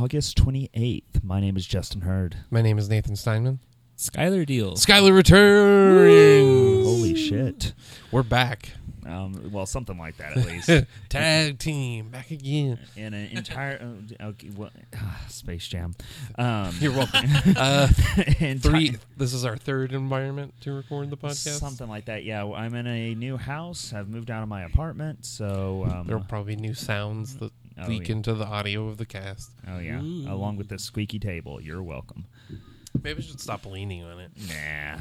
[0.00, 1.22] the week of August 28th.
[1.22, 2.36] My name is Justin Hurd.
[2.50, 3.60] My name is Nathan Steinman.
[3.96, 4.76] Schuyler Deal.
[4.76, 6.86] Schuyler returns.
[6.86, 7.74] Holy shit.
[8.10, 8.70] We're back.
[9.06, 10.70] Um, well, something like that at least.
[11.08, 12.78] Tag team back again.
[12.96, 13.78] In an entire
[14.20, 15.94] uh, okay, what, ah, Space Jam.
[16.38, 17.20] Um, You're welcome.
[17.56, 18.96] Uh, enti- three.
[19.16, 21.58] This is our third environment to record the podcast.
[21.58, 22.24] Something like that.
[22.24, 23.92] Yeah, I'm in a new house.
[23.92, 27.52] I've moved out of my apartment, so um, There will probably be new sounds that
[27.82, 28.16] Oh, leak yeah.
[28.16, 29.50] into the audio of the cast.
[29.68, 30.26] oh yeah, Ooh.
[30.28, 31.60] along with this squeaky table.
[31.60, 32.26] You're welcome.
[33.02, 34.30] Maybe I should stop leaning on it.
[34.48, 35.00] Nah.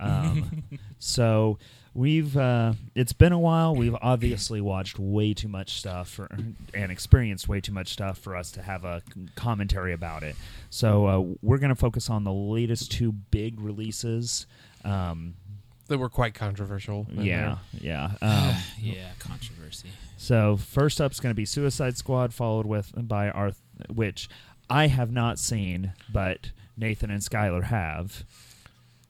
[0.00, 0.64] Um,
[0.98, 1.58] so
[1.94, 3.74] we've uh, it's been a while.
[3.76, 6.28] We've obviously watched way too much stuff for,
[6.74, 9.02] and experienced way too much stuff for us to have a
[9.36, 10.34] commentary about it.
[10.70, 14.46] So uh, we're going to focus on the latest two big releases.
[14.84, 15.34] Um,
[15.86, 17.06] They were quite controversial.
[17.12, 17.80] yeah, there.
[17.80, 18.10] yeah.
[18.20, 19.88] Um, yeah, controversy.
[20.20, 23.52] So first up is going to be Suicide Squad, followed with by our
[23.88, 24.28] which
[24.68, 28.24] I have not seen, but Nathan and Schuyler have.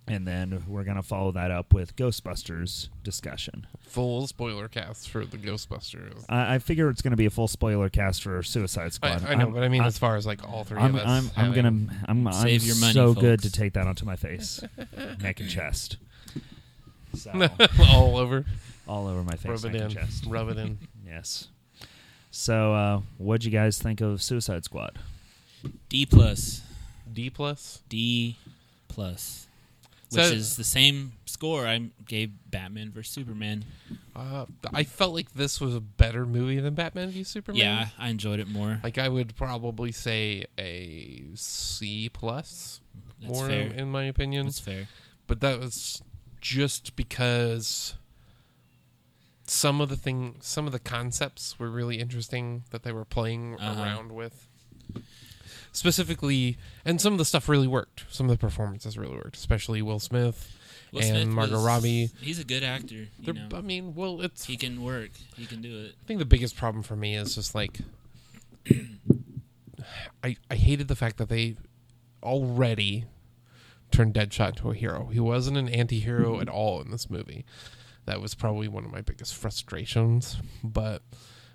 [0.06, 3.66] And then we're going to follow that up with Ghostbusters discussion.
[3.80, 6.24] Full spoiler cast for the Ghostbusters.
[6.30, 9.22] I, I figure it's going to be a full spoiler cast for Suicide Squad.
[9.26, 11.02] I know, I'm- but I mean, I'm- as far as like all 3 I'm, of
[11.02, 11.68] us, I'm, I'm gonna
[12.08, 14.62] I'm, I'm Save your money, so good to take that onto my face,
[15.22, 15.96] neck and chest.
[17.14, 17.32] So
[17.90, 18.44] all over.
[18.86, 19.82] all over my face, Rub it neck in.
[19.82, 20.24] and chest.
[20.26, 20.78] Rub it in.
[21.08, 21.48] Yes.
[22.30, 24.98] So, uh, what'd you guys think of Suicide Squad?
[25.88, 26.62] D plus.
[27.10, 27.82] D plus.
[27.88, 28.36] D
[28.88, 29.46] plus.
[30.10, 33.64] Which So- is the same score I gave Batman vs Superman.
[34.16, 37.60] Uh, I felt like this was a better movie than Batman v Superman.
[37.60, 38.80] Yeah, I enjoyed it more.
[38.82, 42.80] Like I would probably say a C plus,
[43.20, 43.68] That's more fair.
[43.72, 44.46] in my opinion.
[44.46, 44.88] That's fair.
[45.26, 46.02] But that was
[46.40, 47.94] just because
[49.50, 53.54] some of the thing, some of the concepts were really interesting that they were playing
[53.58, 53.82] Uh-huh.
[53.82, 54.46] around with.
[55.72, 58.04] Specifically, and some of the stuff really worked.
[58.10, 60.54] Some of the performances really worked, especially Will Smith
[60.92, 62.10] Will and Smith Margot was- Robbie.
[62.20, 63.08] He's a good actor.
[63.20, 63.48] You know.
[63.54, 65.10] I mean, well, it's He can work.
[65.36, 65.94] He can do it.
[66.02, 67.80] I think the biggest problem for me is just like
[70.24, 71.56] I I hated the fact that they
[72.22, 73.04] already
[73.90, 75.06] turned Deadshot into a hero.
[75.12, 77.44] He wasn't an anti-hero at all in this movie.
[78.08, 80.38] That was probably one of my biggest frustrations.
[80.64, 81.02] But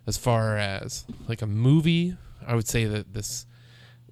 [0.06, 2.16] as far as like a movie,
[2.46, 3.48] I would say that this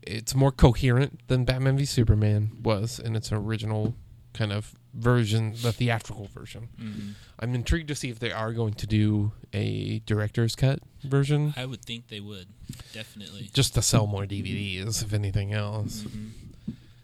[0.02, 3.94] it's more coherent than Batman v Superman was in its original
[4.34, 6.70] kind of version, the theatrical version.
[6.80, 11.54] hmm I'm intrigued to see if they are going to do a director's cut version,
[11.56, 12.48] I would think they would.
[12.94, 13.50] Definitely.
[13.54, 16.30] just to sell more DVDs, if anything else, hmm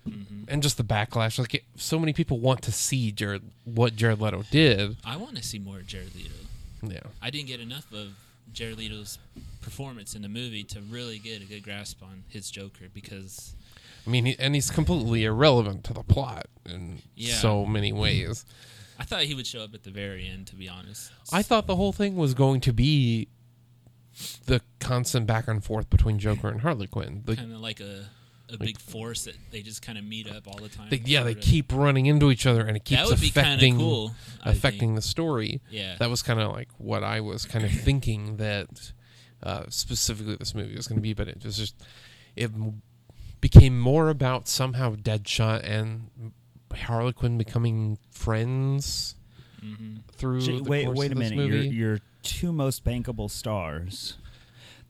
[0.10, 1.38] hmm and just the backlash.
[1.38, 4.96] Like, it, so many people want to see Jared, what Jared Leto did.
[5.04, 6.30] I want to see more Jared Leto.
[6.84, 8.14] Yeah, I didn't get enough of
[8.54, 9.20] Jared Leto's
[9.62, 13.56] performance in the movie to really get a good grasp on his Joker because
[14.06, 17.36] I mean, he, and he's completely irrelevant to the plot in Yeah.
[17.36, 18.46] so many ways.
[18.98, 20.48] I thought he would show up at the very end.
[20.48, 23.28] To be honest, I thought the whole thing was going to be
[24.46, 27.24] the constant back and forth between Joker and Harley Quinn.
[27.28, 28.06] Kind of like a
[28.54, 30.88] a big force that they just kind of meet up all the time.
[30.90, 31.48] they, yeah, they sorta.
[31.48, 34.16] keep running into each other, and it keeps that would be kind of affecting cool.
[34.44, 35.62] Affecting the story.
[35.70, 38.94] Yeah, that was kind of like what I was kind of thinking that
[39.44, 41.76] uh, specifically this movie was going to be, but it was just
[42.36, 42.52] it
[43.42, 46.10] became more about somehow Deadshot and
[46.74, 49.16] Harley Quinn becoming friends
[49.60, 50.42] hmm through.
[50.42, 51.48] J- the wait, course wait a of this minute.
[51.48, 51.76] Your, movie.
[51.76, 54.18] your two most bankable stars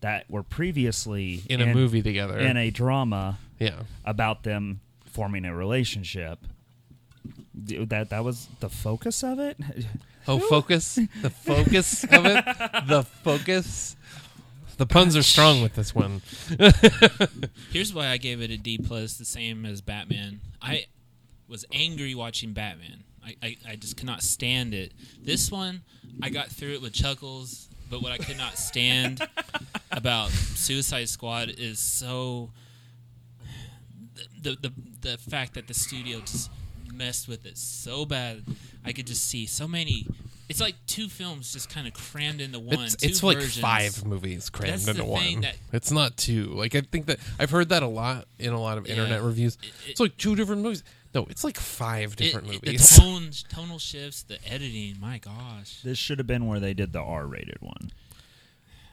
[0.01, 2.37] that were previously in a movie together.
[2.37, 6.39] in a drama yeah, about them forming a relationship.
[7.55, 9.57] That that was the focus of it.
[10.27, 12.45] oh, focus the focus of it,
[12.87, 13.95] the focus.
[14.77, 16.21] The puns are strong with this one.
[17.71, 20.39] Here's why I gave it a D plus, the same as Batman.
[20.61, 20.85] I
[21.47, 23.03] was angry watching Batman.
[23.25, 24.93] I, I, I just could not stand it.
[25.19, 25.81] This one,
[26.21, 29.27] I got through it with chuckles, but what I could not stand
[29.91, 32.51] about Suicide Squad is so
[34.41, 36.49] the, the the fact that the studio just
[36.93, 38.43] messed with it so bad.
[38.85, 40.07] I could just see so many.
[40.49, 42.79] It's like two films just kind of crammed into one.
[42.85, 45.41] It's, it's like five movies crammed That's into the thing one.
[45.41, 46.45] that- it's not two.
[46.45, 48.93] Like I think that I've heard that a lot in a lot of Yeah.
[48.93, 49.57] internet reviews.
[49.61, 50.83] It- it's like two different movies.
[51.13, 52.89] No, it's like five different it- movies.
[52.95, 54.97] The tone, tonal shifts, the editing.
[55.01, 55.81] My gosh.
[55.83, 57.91] This should have been where they did the R-rated one.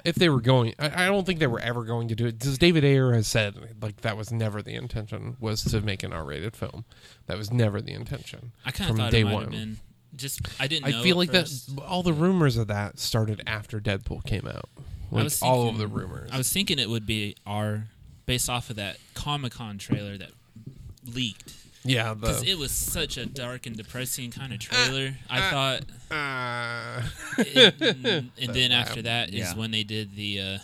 [0.05, 2.39] If they were going, I, I don't think they were ever going to do it.
[2.39, 6.13] Because David Ayer has said like that was never the intention was to make an
[6.13, 6.85] R-rated film.
[7.27, 8.53] That was never the intention.
[8.65, 9.43] I kind of thought day it might one.
[9.45, 9.79] have been.
[10.15, 10.95] Just I didn't.
[10.95, 11.75] I feel like first.
[11.75, 14.69] that all the rumors of that started after Deadpool came out.
[15.11, 16.31] Like was all of the rumors.
[16.33, 17.89] I was thinking it would be R
[18.27, 20.31] based off of that Comic Con trailer that
[21.05, 21.55] leaked.
[21.85, 25.15] Yeah, Because it was such a dark and depressing kind of trailer.
[25.29, 27.03] I thought, uh,
[27.39, 29.55] it, and, and then after that is Yeah.
[29.55, 30.59] when they did the uh,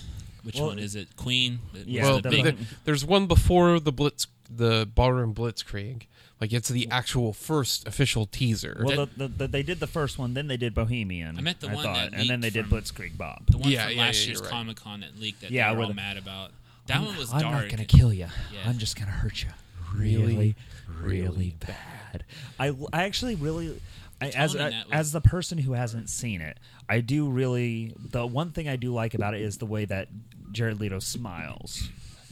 [0.44, 1.14] which Well, one is it?
[1.16, 1.58] Queen.
[1.74, 6.04] It Yeah, well, the the- there's one before the Blitz, the ballroom Blitzkrieg.
[6.40, 8.80] Like it's the actual first official teaser.
[8.82, 11.36] Well, the, the, the, they did the first one, then they did Bohemian.
[11.36, 13.42] I meant the one thought, that and then they did from- Blitzkrieg Bob.
[13.48, 14.50] the one Yeah, from yeah, last yeah, year's right.
[14.50, 16.52] Comic Con that leaked that Yeah, they were all with- mad about.
[16.86, 17.52] That one was I'm dark.
[17.64, 18.26] not gonna kill you.
[18.52, 18.60] Yeah.
[18.66, 19.50] I'm just gonna hurt you
[19.94, 20.56] Really,
[21.00, 22.24] really, bad.
[22.58, 23.80] I, I actually really,
[24.20, 26.58] I, as tone I, was- as the person who hasn't seen it,
[26.88, 27.94] I do really.
[27.98, 30.08] The one thing I do like about it is the way that
[30.52, 31.88] Jared Leto smiles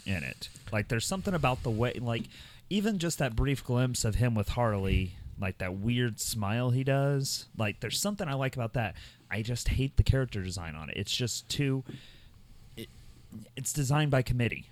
[0.07, 0.49] in it.
[0.73, 2.25] Like there's something about the way, like
[2.71, 7.47] even just that brief glimpse of him with Harley, like that weird smile he does.
[7.57, 8.95] Like there's something I like about that.
[9.31, 10.97] I just hate the character design on it.
[10.97, 11.85] It's just too.
[12.77, 12.89] It,
[13.57, 14.69] it's designed by committee.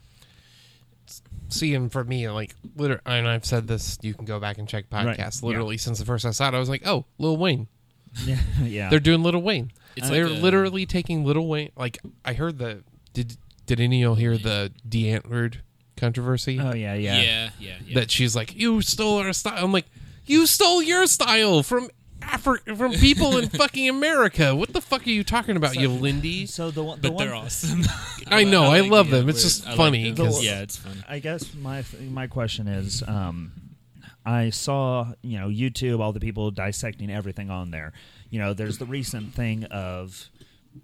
[1.48, 4.68] See, him for me, like, literally, and I've said this, you can go back and
[4.68, 5.42] check Right, podcasts.
[5.42, 5.48] yeah.
[5.48, 7.68] Literally, since the first I saw it, I was like, oh, Lil Wayne.
[8.24, 8.88] Yeah, yeah.
[8.90, 9.70] They're doing Little Wayne.
[9.94, 11.70] It's They're like a- literally taking Little Wayne.
[11.76, 12.82] Like, I heard the.
[13.12, 13.36] Did
[13.66, 15.56] Did any of y'all hear the Die Antwoord
[15.96, 16.58] controversy?
[16.60, 17.20] Oh yeah, yeah.
[17.20, 17.94] yeah, yeah, yeah.
[18.00, 19.62] That she's like, you stole our style.
[19.64, 19.86] I'm like,
[20.24, 21.88] you stole your style from
[22.26, 24.54] Afri- from people in fucking America.
[24.54, 26.48] What the fuck are you talking about, Yolandi?
[26.48, 27.82] So the one, the but one, they're awesome.
[28.28, 29.28] I know, I like love the them.
[29.28, 30.26] It's just I like funny them.
[30.26, 31.04] 'cause- yeah, it's fun.
[31.08, 33.52] I guess my my question is, um,
[34.24, 37.92] I saw you know YouTube, all the people dissecting everything on there.
[38.30, 40.28] You know, there's the recent thing of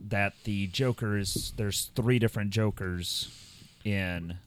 [0.08, 1.52] that the Joker's.
[1.56, 3.28] There's three different Jokers
[3.84, 4.38] in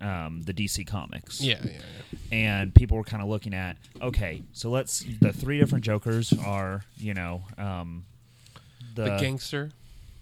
[0.00, 1.40] um, the DC comics.
[1.40, 2.18] Yeah, yeah, yeah.
[2.30, 6.82] and people were kind of looking at okay so let's the three different jokers are
[6.98, 8.04] you know um
[8.94, 9.70] the, The gangster.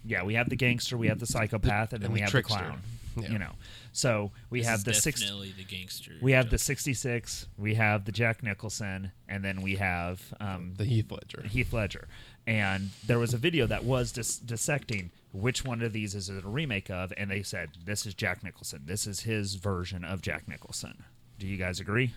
[0.04, 2.30] yeah we have the gangster we have the psychopath and then and we the have
[2.30, 2.58] trickster.
[2.58, 2.80] the clown
[3.18, 3.30] Yeah.
[3.32, 3.52] you know
[3.92, 6.12] so we This have the six definitely the gangster.
[6.22, 10.84] we have the 66 we have the jack nicholson and then we have um The
[10.84, 11.42] Heath Ledger.
[11.48, 12.08] Heath Ledger.
[12.48, 16.44] And there was a video that was dis- dissecting which one of these is it
[16.44, 18.82] a remake of, and they said this is Jack Nicholson.
[18.86, 21.04] This is his version of Jack Nicholson.
[21.38, 22.14] Do you guys agree?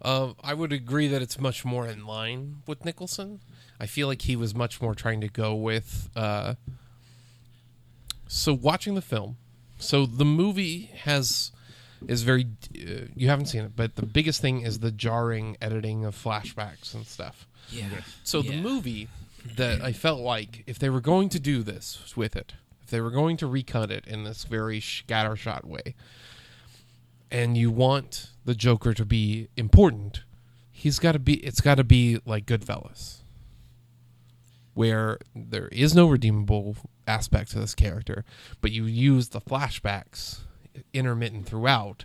[0.00, 3.40] Uh, I would agree that it's much more in line with Nicholson.
[3.78, 6.10] I feel like he was much more trying to go with.
[6.16, 6.54] Uh,
[8.26, 9.36] so watching the film,
[9.78, 11.52] so the movie has
[12.08, 12.46] is very.
[12.74, 16.94] Uh, you haven't seen it, but the biggest thing is the jarring editing of flashbacks
[16.94, 17.46] and stuff.
[17.70, 17.84] Yeah.
[18.24, 19.08] So the movie
[19.56, 23.00] that I felt like if they were going to do this with it, if they
[23.00, 25.94] were going to recut it in this very scattershot way,
[27.30, 30.22] and you want the Joker to be important,
[30.70, 31.34] he's got to be.
[31.34, 33.22] It's got to be like Goodfellas,
[34.74, 38.24] where there is no redeemable aspect to this character,
[38.60, 40.40] but you use the flashbacks
[40.92, 42.04] intermittent throughout.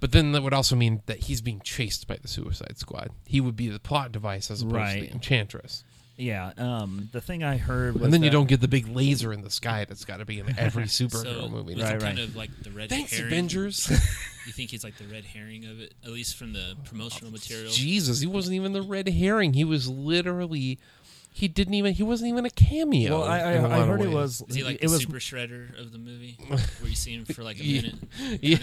[0.00, 3.10] But then that would also mean that he's being chased by the Suicide Squad.
[3.24, 5.84] He would be the plot device as opposed to the Enchantress.
[6.16, 6.52] Yeah.
[6.56, 9.32] Um, the thing I heard was And then you that- don't get the big laser
[9.32, 11.74] in the sky that's got to be in every superhero So movie.
[11.74, 12.18] was Right, kind right.
[12.20, 13.26] of like the red Thanks, herring?
[13.32, 13.90] Avengers.
[14.46, 17.72] You think he's like the red herring of it, at least from the promotional material?
[17.72, 19.54] Jesus, he wasn't even the red herring.
[19.54, 20.78] He was literally.
[21.32, 21.94] He didn't even.
[21.94, 23.20] He wasn't even a cameo.
[23.20, 24.14] Well, I, I, in a lot I of heard it ways.
[24.14, 24.44] was.
[24.50, 25.00] Is he like it the was.
[25.00, 27.80] super shredder of the movie, where you see him for like a Yeah.
[27.80, 28.40] minute?
[28.42, 28.58] Yeah.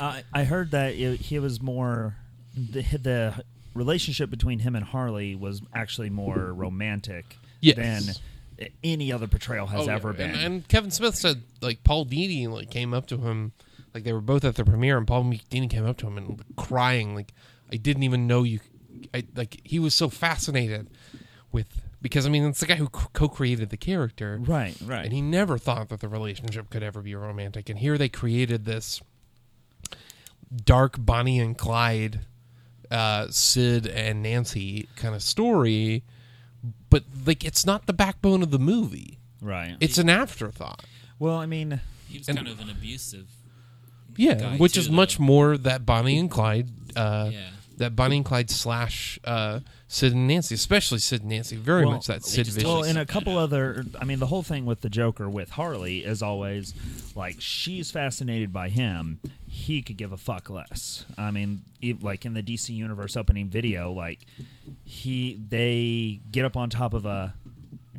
[0.00, 2.16] I, I heard that it, he was more.
[2.56, 3.44] The the
[3.76, 7.76] relationship between him and Harley was actually more romantic Yes.
[8.58, 9.94] than any other portrayal has Oh, yeah.
[9.94, 10.30] ever been.
[10.30, 13.52] And, and Kevin Smith said like Paul Dini like came up to him,
[13.94, 16.42] like they were both at the premiere, and Paul Dini came up to him and
[16.56, 17.32] crying like
[17.72, 18.60] I didn't even know you.
[19.14, 20.88] I like he was so fascinated
[21.52, 21.66] with
[22.00, 24.76] because I mean it's the guy who co-created the character, right.
[24.84, 25.04] Right.
[25.04, 27.68] and he never thought that the relationship could ever be romantic.
[27.68, 29.00] And here they created this
[30.64, 32.20] dark Bonnie and Clyde,
[32.90, 36.02] uh, Sid and Nancy kind of story,
[36.90, 39.18] but like it's not the backbone of the movie.
[39.40, 39.76] right.
[39.80, 40.84] It's an afterthought.
[41.18, 43.26] well, I mean, He was And- kind of an abusive.
[44.16, 47.50] Yeah, guy, which too, is much more that Bonnie and Clyde, uh, Yeah.
[47.76, 51.94] That Bonnie and Clyde slash uh, Sid and Nancy, especially Sid and Nancy, very Well,
[51.94, 52.68] much that Sid vision.
[52.68, 53.84] Well, and a couple other.
[54.00, 56.74] I mean, the whole thing with the Joker with Harley is always
[57.14, 59.20] like she's fascinated by him.
[59.46, 61.04] He could give a fuck less.
[61.16, 61.62] I mean,
[62.00, 64.20] like in the DC Universe opening video, like
[64.84, 67.34] he they get up on top of a.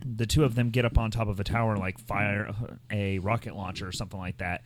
[0.10, 2.54] The two of them get up on top of a tower and like fire
[2.90, 4.64] a rocket launcher or something like that.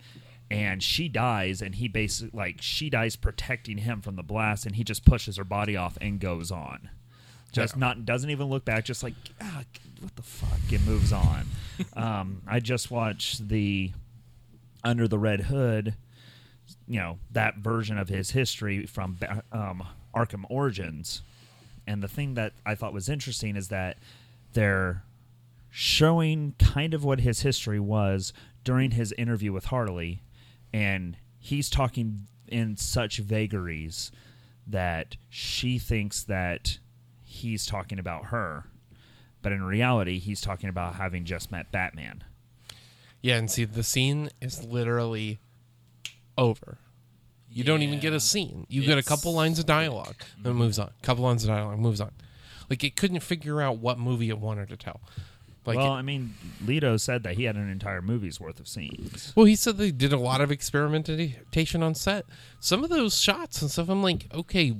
[0.52, 4.76] And she dies, and he basically like she dies protecting him from the blast, and
[4.76, 6.90] he just pushes her body off and goes on
[7.52, 7.80] just Yeah.
[7.80, 9.62] not doesn't even look back just like ah,
[10.00, 11.46] what the fuck and moves on
[11.96, 13.92] um, i just watched the
[14.82, 15.94] under the red hood
[16.88, 19.18] you know that version of his history from
[19.52, 19.82] um,
[20.14, 21.20] Arkham Origins.
[21.86, 23.98] And the thing that I thought was interesting is that
[24.54, 25.02] they're
[25.70, 28.32] showing kind of what his history was
[28.64, 30.22] during his interview with Harley,
[30.72, 34.12] and he's talking in such vagaries
[34.66, 36.78] that she thinks that
[37.24, 38.66] he's talking about her,
[39.40, 42.24] but in reality, he's talking about having just met Batman.
[43.20, 45.38] Yeah, and see, the scene is literally
[46.36, 46.78] over.
[47.50, 48.66] You don't even get a scene.
[48.68, 50.90] You get a couple lines of dialogue, then it moves on.
[51.02, 52.12] Couple lines of dialogue, moves on.
[52.70, 55.02] Like it couldn't figure out what movie it wanted to tell.
[55.64, 56.34] Like, well, I mean,
[56.66, 59.32] Leto said that he had an entire movie's worth of scenes.
[59.36, 62.24] well, he said they did a lot of experimentation on set.
[62.58, 64.76] Some of those shots and stuff, I'm like, okay,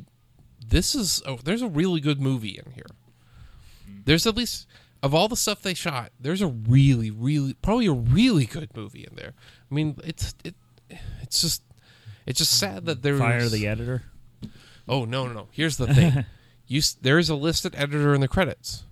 [0.66, 1.22] this is.
[1.24, 2.86] Oh, there's a really good movie in here.
[3.88, 4.00] Mm-hmm.
[4.06, 4.66] There's at least
[5.02, 9.06] of all the stuff they shot, there's a really, really, probably a really good movie
[9.08, 9.34] in there.
[9.70, 10.54] I mean, it's it,
[11.20, 11.62] it's just,
[12.24, 14.04] it's just sad that there's Fire the editor.
[14.88, 15.48] Oh no, no, no.
[15.50, 16.24] Here's the thing.
[16.66, 18.84] you there is a listed editor in the credits.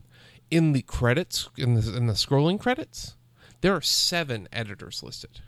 [0.51, 3.15] In the credits, in the in the scrolling credits,
[3.61, 5.41] there are seven editors listed.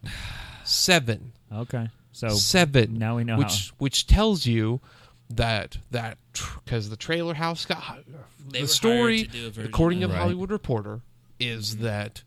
[0.65, 1.33] Seven.
[1.53, 2.95] Okay, so seven.
[2.95, 4.81] now we know which which tells you
[5.29, 6.19] that that
[6.65, 8.05] because the trailer house got
[8.49, 10.19] They the story hired to do a version according to of the it.
[10.19, 10.23] Right.
[10.23, 11.01] Hollywood Reporter
[11.41, 12.23] is that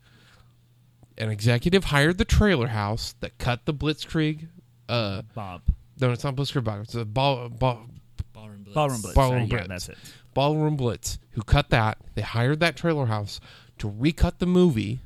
[1.18, 4.48] an executive hired the trailer house that cut the Blitzkrieg.
[4.90, 5.62] Uh, Bob
[6.00, 6.64] no, it's not Blitzkrieg.
[6.64, 6.82] Bob.
[6.82, 7.86] It's a ball, ball,
[8.34, 8.76] Ballroom Blitz.
[8.76, 9.16] Ballroom Blitz.
[9.16, 9.52] Ballroom right?
[9.52, 9.86] Yeah, Blitz.
[9.86, 9.98] that's it.
[10.36, 11.98] Ballroom Blitz, who cut that.
[12.14, 13.40] They hired that trailer house
[13.80, 15.00] to recut the movie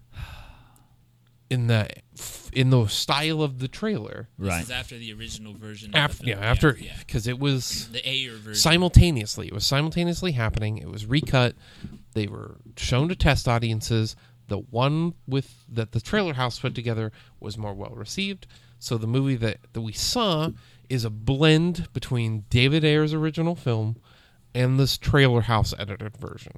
[1.50, 1.88] in the
[2.52, 4.28] in the style of the trailer.
[4.38, 4.64] This Right.
[4.64, 5.96] is after the original version.
[5.96, 6.44] After of the yeah, film.
[6.44, 8.56] after yeah, because it was the Ayer version.
[8.56, 9.48] simultaneously.
[9.48, 10.78] It was simultaneously happening.
[10.80, 11.56] It was recut.
[12.14, 14.16] They were shown to test audiences.
[14.48, 18.48] The one with that the trailer house put together was more well received.
[18.80, 20.50] So the movie that, that we saw
[20.90, 23.98] is a blend between David Ayer's original film
[24.54, 26.54] and this trailer house edited version.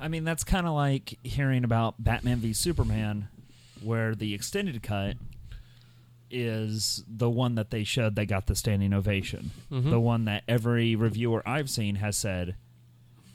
[0.00, 3.28] I mean, that's kind of like hearing about Batman v Superman,
[3.82, 5.16] where the extended cut
[6.30, 9.50] is the one that they showed they got the standing ovation.
[9.70, 9.90] Mhm.
[9.90, 12.56] The one that every reviewer I've seen has said,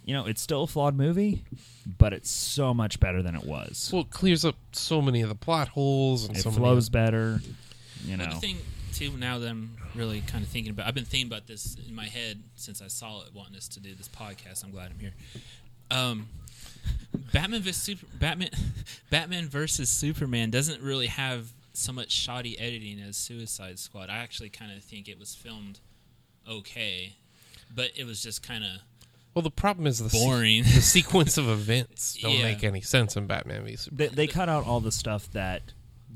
[0.03, 1.43] you know, it's still a flawed movie,
[1.85, 3.89] but it's so much better than it was.
[3.93, 7.05] Well, it clears up so many of the plot holes and it so flows many.
[7.05, 7.41] better.
[8.05, 8.57] You Well, know, the thing
[8.97, 11.93] too now that I'm really kind of thinking about, I've been thinking about this in
[11.95, 14.63] my head since I saw it, wanting us to do this podcast.
[14.63, 15.13] I'm glad I'm here.
[15.91, 16.27] Um,
[17.33, 18.49] Batman vs Super, Batman,
[19.09, 24.09] Batman versus Superman doesn't really have so much shoddy editing as Suicide Squad.
[24.09, 25.79] I actually kind of think it was filmed
[26.49, 27.13] okay,
[27.73, 28.69] but it was just kind of
[29.35, 30.63] Well, the problem is the se- boring.
[30.63, 32.43] the sequence of events don't Yeah.
[32.43, 34.09] make any sense in Batman v they, Superman.
[34.15, 35.61] they cut out all the stuff that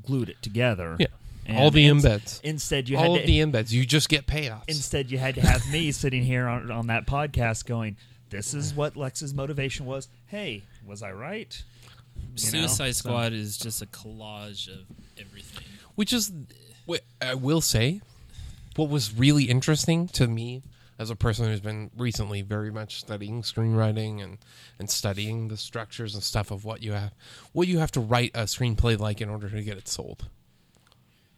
[0.04, 0.96] glued it together.
[0.98, 1.06] Yeah.
[1.46, 2.40] And All the ins- embeds.
[2.42, 3.72] Instead, you All had of to, the embeds.
[3.72, 4.64] You just get payoffs.
[4.68, 7.96] Instead, you had to have me sitting here on, on that podcast going,
[8.30, 11.62] "This is what Lex's motivation was." Hey, was I right?
[12.16, 12.36] You know?
[12.66, 14.84] Suicide So- Squad is just a collage of
[15.18, 15.64] everything.
[15.94, 16.32] Which is,
[17.20, 18.00] I will say,
[18.76, 20.62] what was really interesting to me
[20.98, 24.38] as a person who's been recently very much studying screenwriting and,
[24.78, 27.12] and studying the structures and stuff of what you have,
[27.52, 30.28] what you have to write a screenplay like in order to get it sold.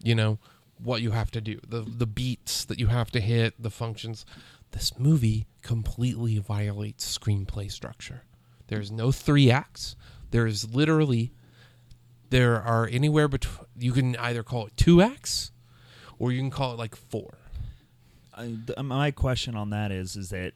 [0.04, 0.38] You know
[0.82, 4.24] what you have to do, the the beats that you have to hit, the functions.
[4.70, 8.22] This movie completely violates screenplay structure.
[8.66, 9.96] There's no three acts.
[10.30, 11.32] There's literally
[12.30, 15.52] there are anywhere between you can either call it two acts
[16.18, 17.38] or you can call it like four
[18.36, 20.54] I, th- um, my question on that is, is that,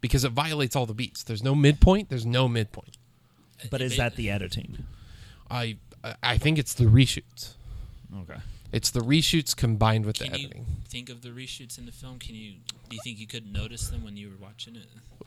[0.00, 2.96] because it violates all the beats there's no midpoint there's no midpoint
[3.70, 4.84] but is that the editing?
[5.50, 5.76] i
[6.22, 7.54] i think it's the reshoots
[8.22, 8.40] Okay.
[8.76, 11.92] It's the reshoots combined with the Can you editing think of the reshoots in the
[11.92, 12.18] film?
[12.18, 12.52] Can you
[12.88, 14.86] do you think you could notice them when you were watching it?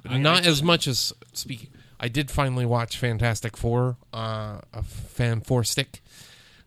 [0.10, 5.64] Not as much as speaking i did finally watch fantastic four uh a fan four
[5.66, 6.02] stick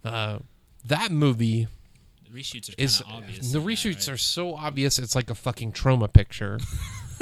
[0.05, 0.39] uh
[0.85, 1.67] that movie
[2.31, 3.51] The reshoots are is obvious.
[3.53, 4.15] the in that, reshoots right?
[4.15, 6.59] are so obvious it's like a fucking trauma picture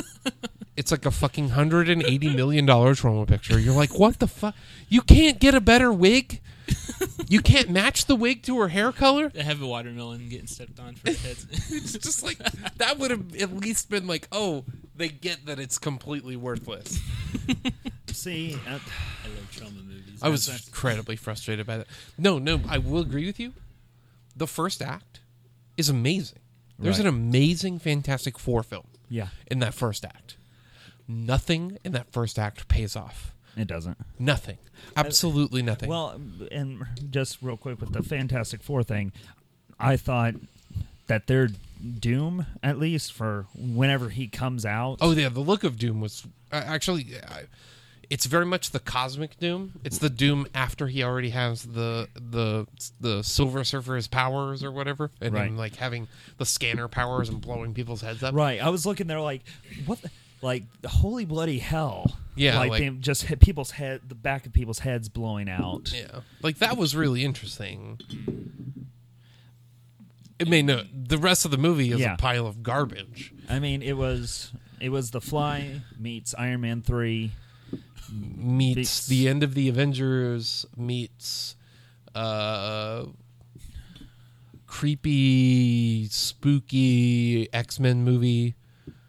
[0.76, 4.55] it's like a fucking 180 million dollar trauma picture you're like what the fuck
[4.88, 6.40] you can't get a better wig
[7.29, 10.79] you can't match the wig to her hair color They have a watermelon getting stepped
[10.81, 11.47] on for its heads.
[11.71, 12.39] it's just like
[12.77, 14.65] that would have at least been like oh
[14.97, 16.99] they get that it's completely worthless
[18.09, 20.19] See, uh, I love trauma movies.
[20.23, 21.87] i was incredibly frustrated by that
[22.19, 23.53] no no i will agree with you
[24.37, 25.21] the first act
[25.77, 26.39] is amazing
[26.79, 27.07] there's Right.
[27.07, 30.37] an amazing fantastic four film yeah, in that first act.
[31.09, 33.35] Nothing in that first act pays off.
[33.57, 33.99] It doesn't.
[34.19, 34.59] Nothing.
[34.97, 35.88] Absolutely nothing.
[35.88, 39.12] Well, and just real quick with the Fantastic Four thing,
[39.78, 40.35] I thought
[41.07, 41.49] that their
[41.99, 44.99] doom, at least for whenever he comes out.
[45.00, 47.07] Oh yeah, the look of Doom was uh, actually.
[47.26, 47.42] Uh,
[48.09, 49.73] it's very much the cosmic Doom.
[49.85, 52.66] It's the Doom after he already has the the
[53.00, 57.73] the Silver Surfer's powers or whatever, and then like having the scanner powers and blowing
[57.73, 58.35] people's heads up.
[58.35, 58.61] Right.
[58.61, 59.42] I was looking there like,
[59.87, 60.02] what?
[60.02, 60.11] The,
[60.42, 62.16] like holy bloody hell!
[62.37, 65.92] Yeah, Like, like- they just hit people's head, the back of people's heads blowing out.
[65.94, 68.00] Yeah, like that was really interesting.
[70.38, 70.85] It made no.
[70.94, 72.14] The rest of the movie is Yeah.
[72.14, 73.35] a pile of garbage.
[73.49, 77.32] I mean, it was it was the Fly meets Iron Man three.
[78.11, 80.64] Meets Beats- the end of the Avengers.
[80.76, 81.56] Meets
[82.14, 83.04] uh,
[84.66, 88.54] creepy, spooky X Men movie.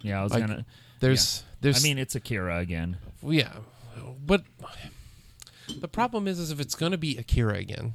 [0.02, 0.66] Yeah, I was Like, gonna.
[1.02, 1.84] There's, there's.
[1.84, 2.98] I mean, it's Akira again.
[3.22, 3.52] yeah,
[4.26, 4.44] but
[5.80, 7.94] the problem is, is if it's gonna be Akira again.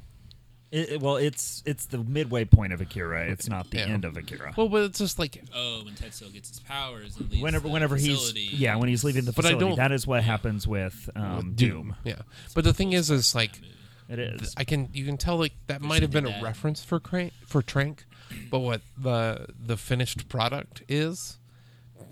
[0.69, 3.25] It, it- well, it's it's the midway point of Akira.
[3.31, 3.85] It's not the Yeah.
[3.85, 4.53] end of Akira.
[4.57, 7.73] Well, but it's just like Oh, when Tetsuo gets his powers and leaves whenever the
[7.73, 10.67] whenever he's yeah when he's leaving the But I facility, don't- that is what happens
[10.67, 11.95] with um, Doom.
[12.03, 12.15] Yeah,
[12.53, 13.61] but the thing is, is like
[14.09, 14.53] It is.
[14.57, 16.43] I can you can tell like that might have been a that.
[16.43, 18.03] reference for Crank for Trank,
[18.51, 21.37] but what the the finished product is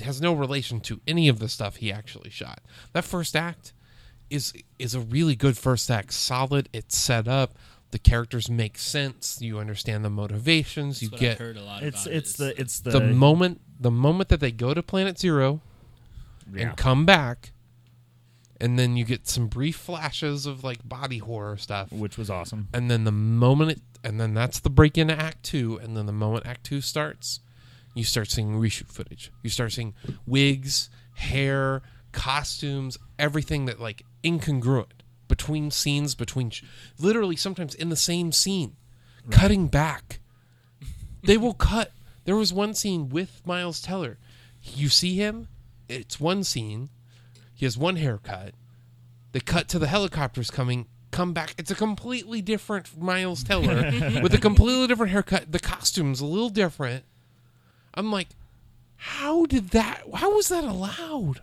[0.02, 2.62] has no relation to any of the stuff he actually shot.
[2.94, 3.74] That first act
[4.30, 6.70] is is a really good first act, solid.
[6.74, 7.58] It's set up.
[7.92, 9.38] The characters make sense.
[9.42, 11.02] You understand the motivations.
[11.02, 12.38] You That's what I've get heard a lot It's about it's it.
[12.38, 15.62] the it's the, the moment the moment that they go to Planet Zero
[16.54, 16.70] yeah.
[16.70, 17.52] and come back,
[18.60, 22.68] and then you get some brief flashes of like body horror stuff which was awesome.
[22.74, 26.06] and then the moment it, and then that's the break into act two and then
[26.06, 27.40] the moment act two starts
[27.96, 29.32] you start seeing reshoot footage.
[29.42, 29.96] You start seeing
[30.28, 31.82] wigs hair
[32.12, 36.64] costumes everything that like incongruent between scenes between sh-
[37.00, 38.76] literally sometimes in the same scene
[39.32, 40.20] cutting back.
[41.24, 41.92] They will cut.
[42.26, 44.20] There was one scene with miles teller.
[44.62, 45.48] You see him?
[45.90, 46.90] It's one scene.
[47.54, 48.54] He has one haircut.
[49.32, 51.56] They cut to the helicopters coming, come back.
[51.58, 53.92] It's a completely different Miles Teller
[54.24, 55.52] with a completely different haircut.
[55.52, 57.06] The costume's a little different.
[57.96, 58.30] I'm like,
[58.98, 60.04] how did that?
[60.14, 61.42] How was that allowed?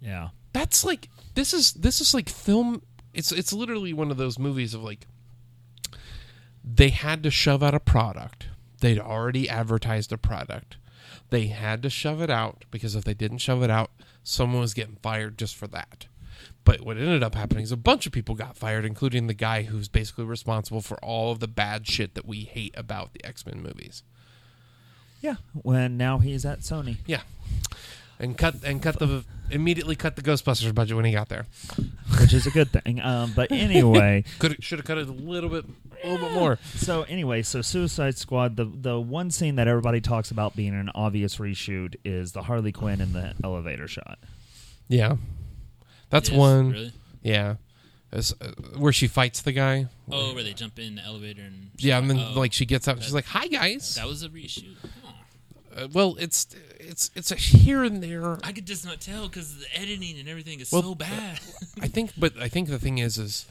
[0.00, 0.28] Yeah.
[0.52, 2.82] That's like this is this is like film.
[3.14, 5.06] It's it's literally one of those movies of like
[6.64, 8.48] they had to shove out a product.
[8.80, 10.76] They'd already advertised a product.
[11.30, 13.90] They had to shove it out because if they didn't shove it out,
[14.22, 16.06] someone was getting fired just for that.
[16.64, 19.62] But what ended up happening is a bunch of people got fired, including the guy
[19.62, 23.44] who's basically responsible for all of the bad shit that we hate about the X
[23.46, 24.02] Men movies.
[25.20, 25.36] Yeah.
[25.52, 27.22] When now he's at Sony, Yeah,
[28.18, 31.46] and cut and cut the immediately cut the Ghostbusters budget when he got there.
[32.20, 33.00] which is a good thing.
[33.00, 35.64] Um, but anyway, Could should have cut it a little bit,
[36.04, 36.58] a little bit more.
[36.76, 38.56] so anyway, so Suicide Squad.
[38.56, 42.72] The the one scene that everybody talks about being an obvious reshoot is the Harley
[42.72, 44.18] Quinn in the elevator shot.
[44.88, 45.16] Yeah,
[46.10, 46.70] that's Yes, one.
[46.70, 46.92] Really?
[47.22, 47.56] Yeah,
[48.12, 49.86] It's, uh, where she fights the guy.
[50.10, 52.86] Oh, where they jump in the elevator and Yeah, and then Oh, like she gets
[52.88, 54.76] out, she's like, "Hi guys." that was a reshoot.
[55.78, 56.46] Uh, well, it's
[56.80, 58.38] it's it's a here and there.
[58.44, 61.38] I could just not tell because the editing and everything is Well, so bad.
[61.80, 63.46] I think, but I think the thing is, is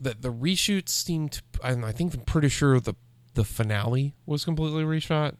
[0.00, 1.42] that the reshoots seemed.
[1.62, 2.94] And I think I'm pretty sure the
[3.34, 5.36] the finale was completely reshot.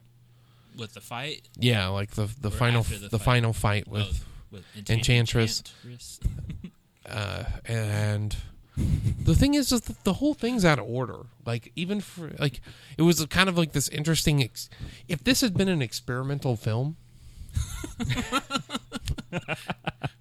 [0.77, 3.25] With the fight, Yeah, like the the Or final the the fight.
[3.25, 5.63] final fight with oh, with Enchantress.
[5.85, 6.19] Enchantress.
[7.09, 8.35] uh, and
[8.77, 11.19] the thing is, is that the whole thing's out of order.
[11.45, 12.59] Like even for like,
[12.97, 14.43] it was kind of like this interesting.
[14.43, 14.69] Ex-
[15.07, 16.97] if this had been an experimental film,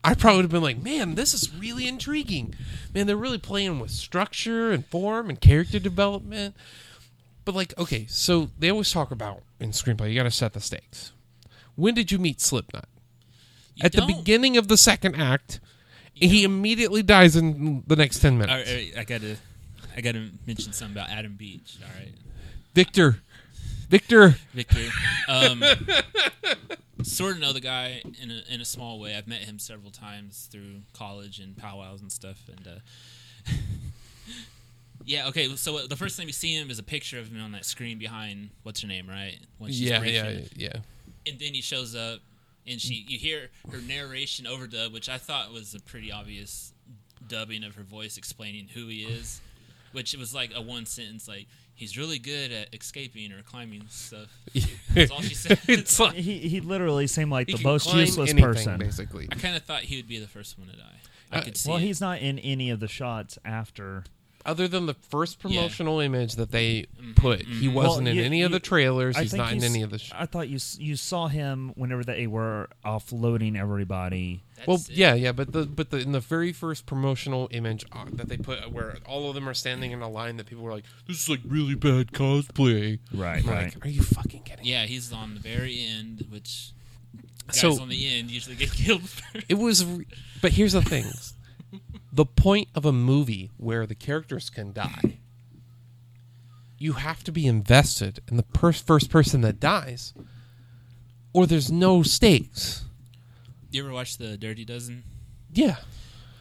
[0.05, 2.55] I probably would have been like, man, this is really intriguing.
[2.95, 6.55] Man, they're really playing with structure and form and character development.
[7.45, 10.61] But like, okay, so they always talk about in screenplay, you got to set the
[10.61, 11.13] stakes.
[11.75, 12.89] When did you meet Slipknot?
[13.77, 15.61] You At the don't- beginning of the second act,
[16.15, 18.69] he immediately dies in the next ten minutes.
[18.69, 19.37] all right, I gotta,
[19.97, 21.79] I gotta mention something about Adam Beach.
[21.83, 22.13] All right,
[22.75, 23.19] Victor,
[23.89, 24.37] Victor.
[24.53, 24.89] Victor.
[25.29, 25.63] Um,
[27.03, 29.15] sort of know the guy in a, in a small way.
[29.15, 32.43] I've met him several times through college and powwows and stuff.
[32.49, 33.53] And uh,
[35.05, 35.55] yeah, okay.
[35.57, 37.99] So the first time you see him is a picture of him on that screen
[37.99, 39.39] behind what's her name, right?
[39.61, 40.77] Yeah, yeah, yeah.
[41.27, 42.21] And then he shows up,
[42.67, 46.73] and she you hear her narration overdub, which I thought was a pretty obvious
[47.27, 49.41] dubbing of her voice explaining who he is,
[49.93, 51.47] which it was like a one sentence like.
[51.77, 54.29] He's really good at escaping or climbing stuff.
[54.95, 55.59] That's all she said.
[55.69, 58.79] it's like He he literally seemed like he the most useless anything, person.
[58.79, 59.27] basically.
[59.33, 61.01] I kind of thought he would be the first one to die.
[61.33, 61.69] I Uh, could see.
[61.69, 61.83] Well, it.
[61.83, 64.05] he's not in any of the shots after.
[64.47, 65.43] Other than the first Yeah.
[65.43, 67.73] promotional image that they Mhm, put, he mhm.
[67.73, 69.17] wasn't Well, in you- any of you- the trailers.
[69.17, 69.99] I He's think not in you s- any of the.
[69.99, 74.43] Sh- I thought you s- you saw him whenever they were offloading everybody.
[74.57, 74.91] That's well, it.
[74.91, 78.37] yeah, yeah, but the but the in the very first promotional image uh, that they
[78.37, 81.23] put, where all of them are standing in a line, that people were like, "This
[81.23, 83.75] is like really bad cosplay." Right, I'm right.
[83.75, 84.65] Like, are you fucking kidding?
[84.65, 86.71] Yeah, he's on the very end, which
[87.49, 89.47] guys So- on the end usually get killed first.
[89.49, 90.07] It was, re-
[90.41, 91.05] but here's the thing:
[92.15, 95.19] the point of a movie where the characters can die,
[96.79, 100.13] you have to be invested in the per- first person that dies,
[101.33, 102.85] or there's no stakes.
[103.71, 105.03] You ever watch the Dirty Dozen?
[105.53, 105.77] Yeah,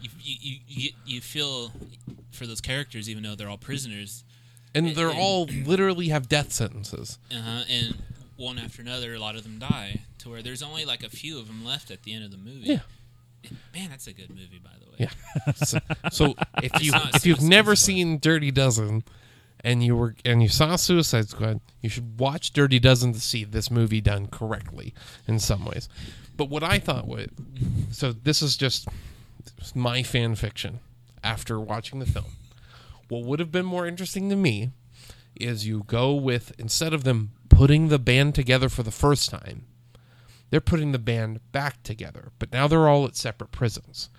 [0.01, 1.71] You you, you, you, feel
[2.31, 4.23] for those characters, even though they're all prisoners,
[4.75, 7.17] and And- they're and- all literally have death sentences.
[7.31, 7.97] uh-huh, and
[8.35, 11.39] one after another, a lot of them die, to where there's only like a few
[11.39, 12.67] of them left at the end of the movie.
[12.67, 12.79] Yeah.
[13.73, 14.95] Man, that's a good movie, by the way.
[14.99, 15.53] Yeah.
[15.55, 15.79] so,
[16.11, 17.85] so if you not if you've never Squad.
[17.85, 19.03] seen Dirty Dozen,
[19.63, 23.43] and you were and you saw Suicide Squad, you should watch Dirty Dozen to see
[23.43, 24.93] this movie done correctly
[25.27, 25.89] in some ways.
[26.35, 27.31] But what I thought would
[27.91, 28.87] so this is just
[29.75, 30.79] my fan fiction
[31.23, 32.33] after watching the film.
[33.07, 34.71] What would have been more interesting to me
[35.39, 39.65] is you go with instead of them putting the band together for the first time,
[40.53, 44.11] they're putting the band back together, but now they're all at separate prisons.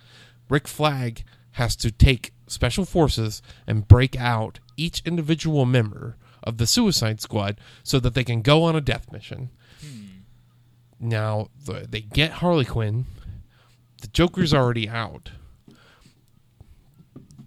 [0.49, 6.67] Rick Flag has to take special forces and break out each individual member of the
[6.67, 9.49] Suicide Squad so that they can go on a death mission.
[9.79, 10.07] Hmm.
[10.99, 13.05] Now they get Harley Quinn.
[14.01, 15.31] The Joker's already out.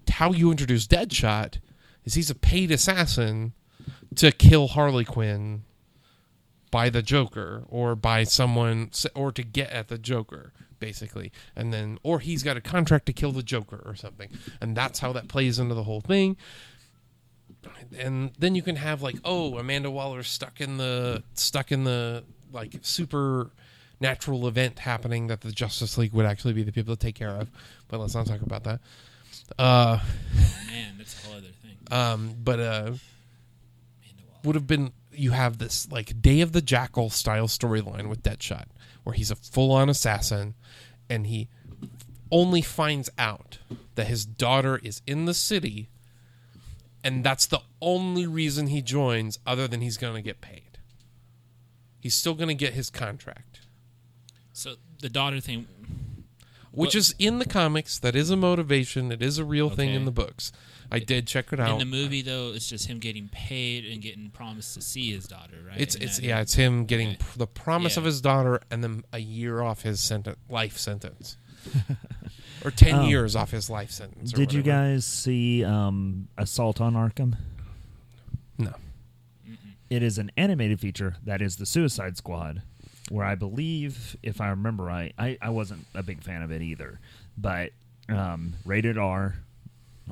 [0.09, 1.59] How you introduce Deadshot
[2.07, 3.53] is he's a paid assassin
[4.14, 5.64] to kill Harley Quinn
[6.70, 11.33] by the Joker or by someone or to get at the Joker basically.
[11.57, 14.28] And then or he's got a contract to kill the Joker or something.
[14.61, 16.37] And that's how that plays into the whole thing.
[17.98, 22.24] And then you can have like oh Amanda Waller stuck in the stuck in the
[22.52, 23.50] like super
[24.00, 27.31] natural event happening that the Justice League would actually be the people to take care
[27.31, 27.50] of.
[27.88, 28.81] But let's not talk about that.
[29.59, 29.98] Uh
[30.68, 31.76] Man, that's a whole other thing.
[31.90, 32.92] um but uh
[34.44, 38.66] would have been you have this like Day of the Jackal style storyline with Deadshot,
[39.04, 40.54] where he's a full on assassin,
[41.09, 41.48] and he
[42.31, 43.59] only finds out
[43.94, 45.88] that his daughter is in the city,
[47.02, 50.78] and that's the only reason he joins, other than he's gonna get paid.
[52.00, 53.61] He's still gonna get his contract,
[54.52, 55.66] So the daughter thing,
[56.72, 57.98] which What- is in the comics.
[57.98, 59.12] That is a motivation.
[59.12, 60.50] It is a real thing in the books.
[60.90, 61.72] I did check it out.
[61.72, 65.27] in the movie though, it's just him getting paid and getting promised to see his
[65.27, 65.79] daughter, right?
[65.81, 67.16] It's And it's that- yeah, it's him getting Okay.
[67.18, 68.07] pr- the promise of Yeah.
[68.09, 71.37] his daughter and then a year off his sentence, life sentence,
[72.64, 73.07] or ten Oh.
[73.09, 74.33] years off his life sentence.
[74.33, 74.92] or Did you whatever.
[74.94, 77.37] guys see um, Assault on Arkham?
[78.57, 78.74] No.
[79.90, 82.62] It is an animated feature that is the Suicide Squad,
[83.09, 86.61] where I believe, if I remember right, I, I wasn't a big fan of it
[86.62, 87.01] either,
[87.37, 87.72] but
[88.09, 89.37] um, rated R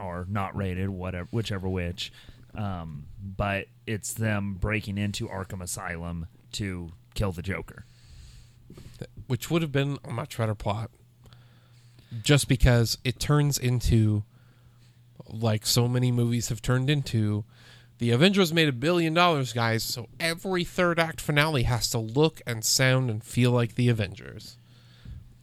[0.00, 2.12] or not rated, whatever, whichever which.
[2.54, 7.84] Um, but it's them breaking into Arkham Asylum to kill the Joker.
[9.26, 10.90] Which would have been a much better plot,
[12.22, 14.24] just because it turns into,
[15.28, 17.44] like so many movies have turned into,
[17.98, 19.82] the Avengers made a billion dollars, guys.
[19.82, 24.56] So every third act finale has to look and sound and feel like the Avengers.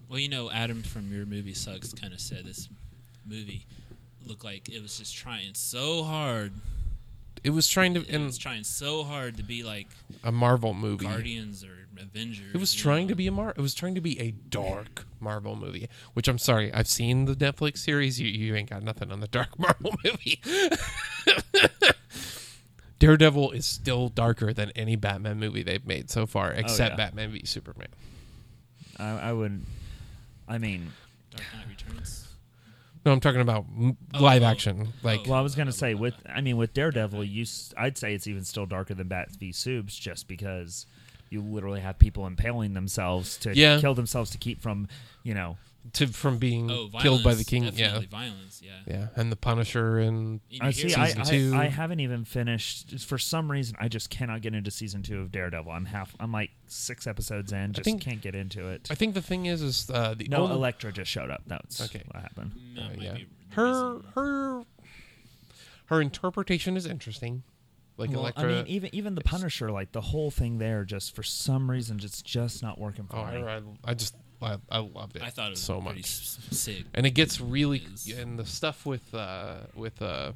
[0.07, 2.69] Well, you know, Adam from your movie sucks kind of said this
[3.25, 3.65] movie
[4.27, 6.53] looked like it was just trying so hard.
[7.43, 9.87] It was trying to It in was trying so hard to be like
[10.23, 11.05] a Marvel movie.
[11.05, 12.53] Guardians or Avengers.
[12.53, 13.11] It was trying know?
[13.11, 13.49] to be a Mar.
[13.49, 15.89] It was trying to be a dark Marvel movie.
[16.13, 18.19] Which I'm sorry, I've seen the Netflix series.
[18.19, 20.41] You you ain't got nothing on the dark Marvel movie.
[22.99, 26.95] Daredevil is still darker than any Batman movie they've made so far, oh, except yeah.
[26.95, 27.89] Batman v Superman.
[28.97, 29.61] I, I would,
[30.47, 30.89] I mean,
[31.31, 32.32] Dark Knight Returns.
[33.05, 33.65] No, I'm talking about
[34.13, 34.93] live oh, action.
[35.03, 35.25] Like.
[35.25, 38.27] Well, I was gonna say with I mean with Daredevil, you s- I'd say it's
[38.27, 40.85] even still darker than Bat v Subs, just because
[41.29, 43.79] you literally have people impaling themselves to Yeah.
[43.79, 44.87] kill themselves to keep from
[45.23, 45.57] you know
[45.91, 47.63] to from being Oh, violence, killed by the king.
[47.73, 48.61] Yeah, violence.
[48.63, 48.71] Yeah.
[48.87, 50.87] yeah, and the Punisher and And I see.
[50.87, 51.51] hear- I, two.
[51.53, 52.97] I, I haven't even finished.
[53.01, 55.71] For some reason, I just cannot get into season two of Daredevil.
[55.71, 56.15] I'm half.
[56.19, 57.73] I'm like six episodes in.
[57.73, 58.87] Just think- can't get into it.
[58.89, 61.43] I think the thing is, is uh, the no, only- Elektra just showed up.
[61.47, 62.03] That's Okay.
[62.11, 62.53] what happened.
[62.75, 63.17] that Uh, yeah.
[63.49, 64.63] Her her
[65.87, 67.43] her interpretation is interesting.
[67.97, 68.43] Like well, Elektra.
[68.45, 71.99] I mean, even even the Punisher, like the whole thing there, just for some reason,
[71.99, 73.43] just just not working for oh, me.
[73.43, 75.21] I, I, I just I, I loved it.
[75.23, 75.99] I thought it was so much.
[75.99, 76.83] s- sick.
[76.93, 80.33] and it gets really is- and the stuff with uh with uh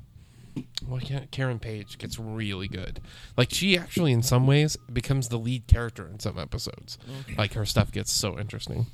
[0.88, 3.00] Well, Karen Page gets really good.
[3.36, 6.98] Like she actually, in some ways, becomes the lead character in some episodes.
[7.38, 8.88] Like her stuff gets so interesting.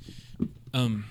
[0.74, 1.06] um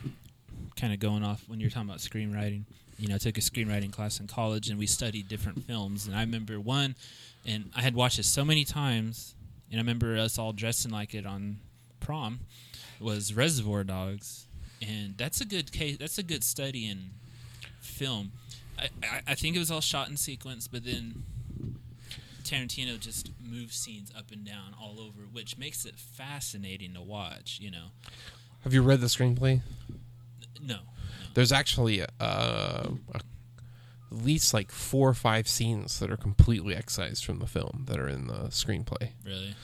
[0.76, 2.64] kind of going off when you're talking about screenwriting
[2.98, 6.16] you know i took a screenwriting class in college and we studied different films and
[6.16, 6.96] i remember one
[7.46, 9.34] and i had watched it so many times
[9.70, 11.58] and i remember us all dressing like it on
[12.00, 12.40] prom
[13.02, 14.46] was reservoir dogs
[14.80, 17.10] and that's a good case that's a good study in
[17.80, 18.32] film
[18.78, 21.24] i, I, I think it was all shot in sequence but then
[22.44, 27.58] tarantino just moves scenes up and down all over which makes it fascinating to watch
[27.60, 27.86] you know
[28.64, 29.60] Have you read the screenplay?
[30.60, 30.78] no
[31.34, 33.22] There's actually uh, a, at
[34.10, 38.08] least like four or five scenes that are completely excised from the film that are
[38.08, 39.10] in the screenplay.
[39.24, 39.54] really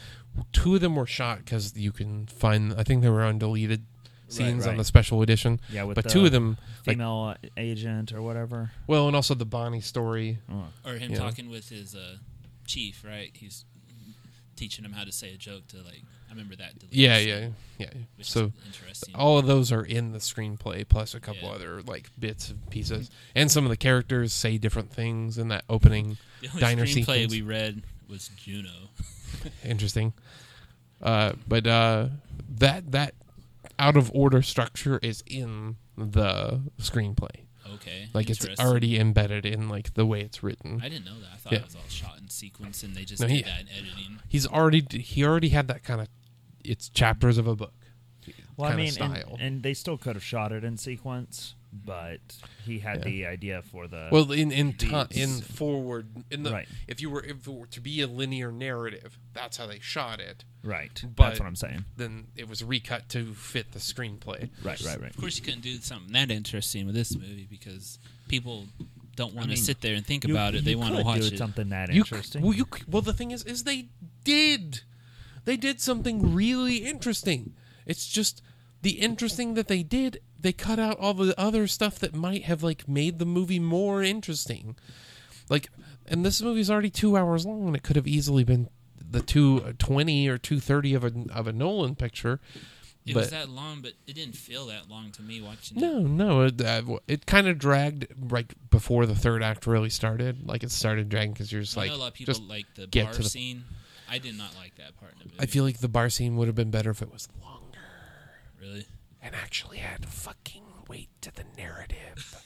[0.52, 2.74] Two of them were shot because you can find.
[2.76, 3.84] I think they were on deleted
[4.28, 4.78] scenes on right.
[4.78, 5.60] the special edition.
[5.70, 8.72] Yeah, with but the two of them, like, female agent or whatever.
[8.86, 10.38] well, and also the Bonnie story.
[10.50, 10.66] Oh.
[10.84, 11.18] or him Yeah.
[11.18, 12.16] talking with his uh,
[12.66, 13.30] chief, right?
[13.34, 13.64] He's
[14.56, 16.02] teaching him how to say a joke to like.
[16.28, 16.78] I remember that.
[16.78, 17.28] deleted Yeah, scene,
[17.78, 18.02] yeah, yeah.
[18.16, 19.14] Which So interesting.
[19.14, 21.54] all of those are in the screenplay, plus a couple Yeah.
[21.54, 25.64] other like bits and pieces, and some of the characters say different things in that
[25.70, 26.18] opening.
[26.42, 27.32] the only diner screenplay sequence.
[27.32, 28.90] we read was Juno.
[29.64, 30.12] Interesting,
[31.02, 32.08] uh, but uh,
[32.48, 33.14] that that
[33.78, 37.44] out of order structure is in the screenplay.
[37.74, 40.80] Okay, Like it's already embedded in like the way it's written.
[40.82, 41.28] I didn't know that.
[41.34, 41.58] I thought Yeah.
[41.58, 44.18] it was all shot in sequence, and they just No, did he- that in editing.
[44.26, 46.08] He's already he already had that kind of
[46.64, 47.74] it's chapters of a book.
[48.56, 49.36] Well, I kinda mean, and, style.
[49.38, 52.20] and they still could have shot it in sequence, but
[52.64, 53.04] he had Yeah.
[53.04, 54.08] the idea for the.
[54.12, 56.68] Well, in in ti in forward in the Right.
[56.86, 60.20] if you were if it were to be a linear narrative, that's how they shot
[60.20, 60.44] it.
[60.62, 61.02] right.
[61.16, 61.84] but- That's what I'm saying.
[61.96, 64.50] Then it was recut to fit the screenplay.
[64.62, 65.10] Right, right, right.
[65.10, 68.66] Of course, you couldn't do something that interesting with this movie because people
[69.16, 70.64] don't want to mean, sit there and think You- about it.
[70.64, 71.38] They want to watch do it.
[71.38, 72.42] something that You c- interesting.
[72.42, 73.88] well, you c- well, the thing is, is they
[74.24, 74.82] did,
[75.44, 77.54] they did something really interesting.
[77.86, 78.42] It's just
[78.82, 80.20] the interesting that they did.
[80.40, 84.02] They cut out all the other stuff that might have like made the movie more
[84.02, 84.76] interesting.
[85.48, 85.68] Like,
[86.06, 88.68] and this movie's already two hours long, and it could have easily been
[89.10, 92.40] the two twenty or two thirty of a of a Nolan picture.
[93.06, 95.80] It but was that long, but it didn't feel that long to me watching it.
[95.80, 100.46] no, no, it, uh, it kind of dragged right before the third act really started.
[100.46, 102.66] Like it started dragging because you're just I like know a lot of people like
[102.74, 103.64] the get bar to the- scene.
[104.10, 105.36] I did not like that part of the movie.
[105.40, 107.78] I feel like the bar scene would have been better if it was longer
[108.60, 108.86] really.
[109.28, 112.42] And actually add fucking weight to the narrative.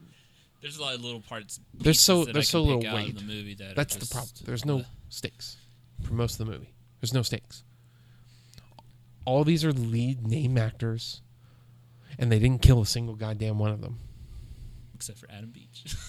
[0.62, 1.58] There's a lot of little parts.
[1.74, 3.14] There's so- there's so little pick out of weight.
[3.18, 4.32] the movie that That's the problem.
[4.44, 5.56] There's no stakes
[6.02, 6.72] for most of the movie.
[7.00, 7.64] There's no stakes.
[9.24, 11.22] All these are lead name actors,
[12.18, 13.98] and they didn't kill a single goddamn one of them.
[14.94, 15.84] except for Adam Beach.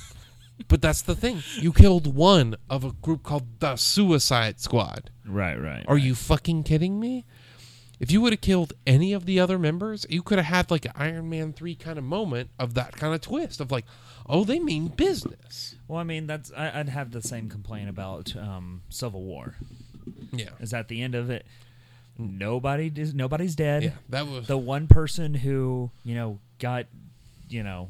[0.68, 1.42] But that's the thing.
[1.56, 5.10] You killed one of a group called the Suicide Squad.
[5.26, 5.84] right, right.
[5.88, 7.26] Are you fucking kidding me?
[8.02, 10.86] If you would have killed any of the other members, you could have had like
[10.86, 13.86] an Iron Man 3 kind of moment of that kind of twist of like,
[14.28, 15.76] oh, they mean business.
[15.88, 19.56] Well, I mean, that's I, I'd have the same complaint about um, Civil War.
[20.34, 20.50] Yeah.
[20.60, 21.46] Is at the end of it,
[22.18, 23.84] nobody is nobody's dead.
[23.84, 23.92] Yeah.
[24.10, 26.88] That was The one person who you know got,
[27.50, 27.90] you know,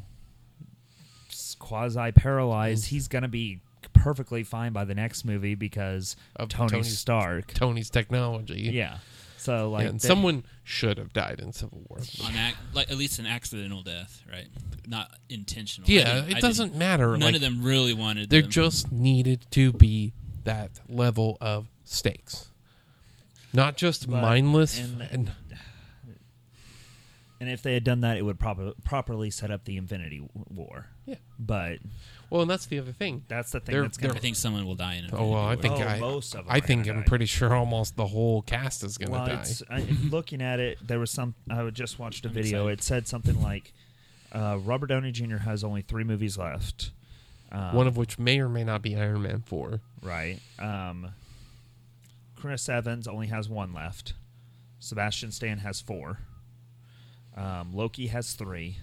[1.58, 3.62] quasi paralyzed, he's gonna be
[3.94, 7.54] perfectly fine by the next movie because Of Tony, Tony- Stark.
[7.54, 8.70] Tony's technology.
[8.74, 8.98] Yeah.
[9.42, 11.98] So like Yeah, and they- someone should have died in Civil War.
[12.24, 14.48] on ac- like at least an accidental death, right?
[14.88, 15.90] Not intentional.
[15.90, 17.10] Yeah, didn't- I it doesn't matter.
[17.18, 18.30] None like, of them really wanted.
[18.30, 18.52] There them.
[18.52, 22.50] just needed to be that level of stakes.
[23.52, 25.32] Not just But- mindless and- and
[27.42, 30.88] and if they had done that, it would proper, properly set up the Infinity War.
[31.06, 31.16] yeah.
[31.38, 31.80] But
[32.30, 33.26] Well, and that's the other thing.
[33.28, 35.10] that's the thing They're- that's gonna I think someone will die in it.
[35.14, 37.10] Oh well, I think Oh, I, most of them I are think gonna I'm die.
[37.10, 39.34] pretty sure almost the whole cast is gonna well, die.
[39.42, 40.78] it's I, looking at it.
[40.88, 41.34] There was some.
[41.50, 42.68] I would just watched a I'm video.
[42.68, 42.80] excited.
[42.80, 43.74] It said something like,
[44.32, 45.38] uh, "Robert Downey Jr.
[45.38, 46.92] has only three movies left."
[47.52, 49.82] Um, One of which may or may not be Iron Man four.
[50.02, 50.40] right.
[50.60, 51.10] Um,
[52.36, 54.14] Chris Evans only has one left.
[54.80, 56.20] Sebastian Stan has four.
[57.36, 58.78] Um, Loki has three.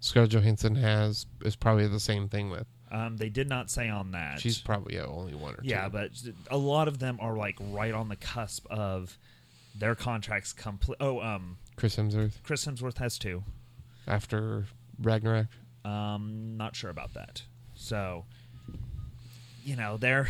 [0.00, 2.66] Scarlett Johansson has is probably the same thing with.
[2.90, 4.40] Um, they did not say on that.
[4.40, 5.68] She's probably yeah, only one or two.
[5.68, 6.10] yeah, but
[6.50, 9.16] a lot of them are like right on the cusp of
[9.74, 10.98] their contracts complete.
[11.00, 13.44] Oh, um, Chris Hemsworth Chris Hemsworth has two.
[14.06, 14.66] after
[15.00, 15.46] Ragnarok.
[15.84, 17.42] Um, not sure about that.
[17.74, 18.24] So,
[19.64, 20.28] you know, they're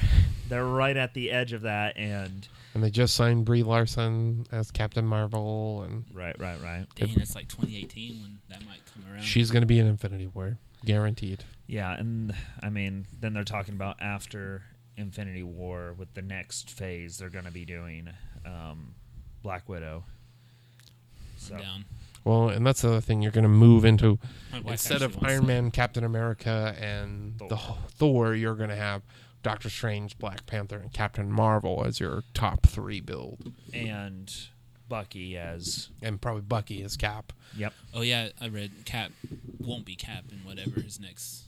[0.48, 4.70] they're right at the edge of that, and And they just signed Brie Larson as
[4.70, 6.86] Captain Marvel, and right, right, right.
[6.94, 9.22] Dang, it's like 2018 when that might come around.
[9.22, 10.58] she's going to be in Infinity War.
[10.84, 11.44] guaranteed.
[11.66, 14.62] Yeah, and I mean, then they're talking about after
[14.96, 18.08] Infinity War with the next phase, they're going to be doing
[18.46, 18.94] um,
[19.42, 20.04] Black Widow.
[21.36, 21.84] So Down.
[22.24, 24.18] Well, and that's the other thing you're going to move into
[24.64, 25.46] instead of Iron.
[25.46, 27.48] Man, Captain America, and Thor.
[27.48, 27.56] the
[27.96, 29.02] Thor, you're going to have
[29.42, 34.32] Doctor Strange, Black Panther, and Captain Marvel as your top three build, and
[34.88, 37.32] Bucky as and probably Bucky as Cap.
[37.56, 37.72] yep.
[37.94, 39.10] Oh yeah, I read Cap
[39.58, 41.44] won't be Cap in whatever his next,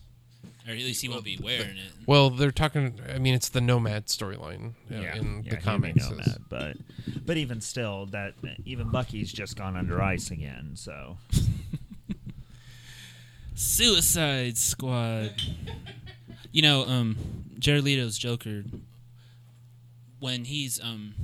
[0.66, 1.92] or at least he won't be wearing it.
[2.06, 3.00] Well, they're talking.
[3.12, 6.08] I mean, it's the Nomad storyline uh, Yeah, in yeah, the comics.
[6.10, 6.76] know is- that, but
[7.26, 10.72] but even still, that even Bucky's just gone under ice again.
[10.74, 11.18] So
[13.54, 15.32] Suicide Squad.
[16.54, 17.16] You know, um,
[17.58, 18.62] Jared Leto's Joker.
[20.20, 21.14] When he's um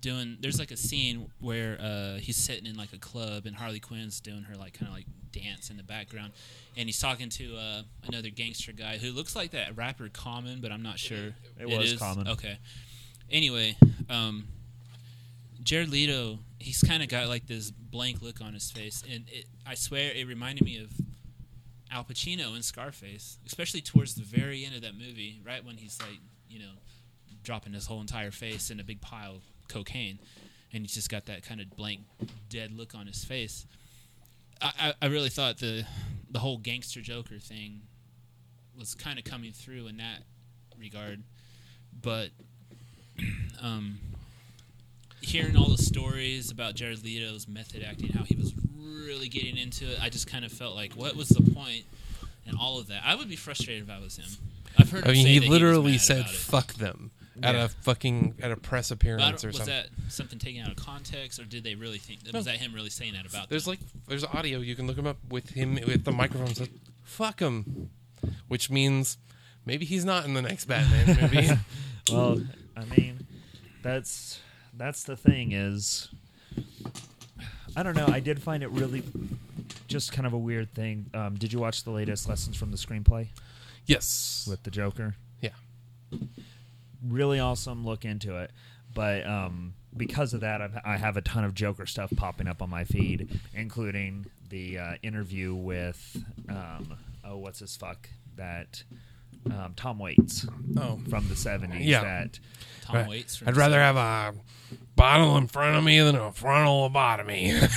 [0.00, 3.80] doing, there's like a scene where uh he's sitting in like a club and Harley
[3.80, 6.34] Quinn's doing her like kind of like dance in the background,
[6.76, 10.70] and he's talking to uh another gangster guy who looks like that rapper Common, but
[10.70, 11.34] I'm not sure.
[11.58, 11.98] It was is?
[11.98, 12.28] Common.
[12.28, 12.58] Okay.
[13.28, 13.76] Anyway,
[14.08, 14.44] um,
[15.64, 19.46] Jared Leto, he's kind of got like this blank look on his face, and it,
[19.66, 20.90] I swear it reminded me of
[21.92, 26.00] Al Pacino in Scarface, especially towards the very end of that movie, right when he's
[26.00, 26.72] like, you know,
[27.42, 30.18] dropping his whole entire face in a big pile of cocaine,
[30.72, 32.00] and he's just got that kind of blank,
[32.48, 33.66] dead look on his face.
[34.60, 35.84] I, I, I really thought the
[36.30, 37.82] the whole gangster Joker thing
[38.78, 40.22] was kind of coming through in that
[40.78, 41.22] regard,
[42.00, 42.30] but
[43.60, 43.98] um,
[45.20, 49.90] hearing all the stories about Jared Leto's method acting, how he was really getting into
[49.90, 51.84] it, I just kind of felt like, what was the point
[52.46, 53.02] in all of that?
[53.04, 54.26] I would be frustrated if I was him.
[54.78, 55.04] I've heard.
[55.04, 57.10] I him mean, say he that literally was mad said "fuck them"
[57.42, 57.64] at Yeah.
[57.64, 59.74] a fucking at a press appearance don't- or was something.
[59.74, 62.38] that something taken out of context, or did they really think that No.
[62.38, 63.48] was that him really saying that about?
[63.50, 63.72] There's them?
[63.72, 66.70] like there's audio you can look him up with him with the microphone said
[67.02, 67.90] "fuck him,"
[68.48, 69.18] which means
[69.66, 71.50] maybe he's not in the next Batman movie.
[72.10, 72.42] well,
[72.76, 73.26] I mean,
[73.82, 74.40] that's
[74.74, 76.08] that's the thing is,
[77.76, 78.06] I don't know.
[78.06, 79.02] I did find it really
[79.88, 81.06] just kind of a weird thing.
[81.14, 83.28] Um, did you watch the latest lessons from the screenplay
[83.86, 84.46] yes.
[84.48, 85.16] with the Joker?
[85.40, 85.50] yeah.
[87.06, 87.84] really awesome.
[87.84, 88.50] Look into it.
[88.94, 92.60] But um, because of that, I've, I have a ton of Joker stuff popping up
[92.60, 98.82] on my feed, including the uh, interview with um, oh, what's his fuck that
[99.46, 101.00] um, Tom Waits Oh.
[101.08, 101.86] from the seventies.
[101.86, 102.02] Yeah.
[102.02, 102.38] That
[102.92, 103.08] Tom Right.
[103.08, 103.42] Waits.
[103.46, 104.34] I'd rather have a
[104.96, 107.52] bottle in front of me than a frontal lobotomy.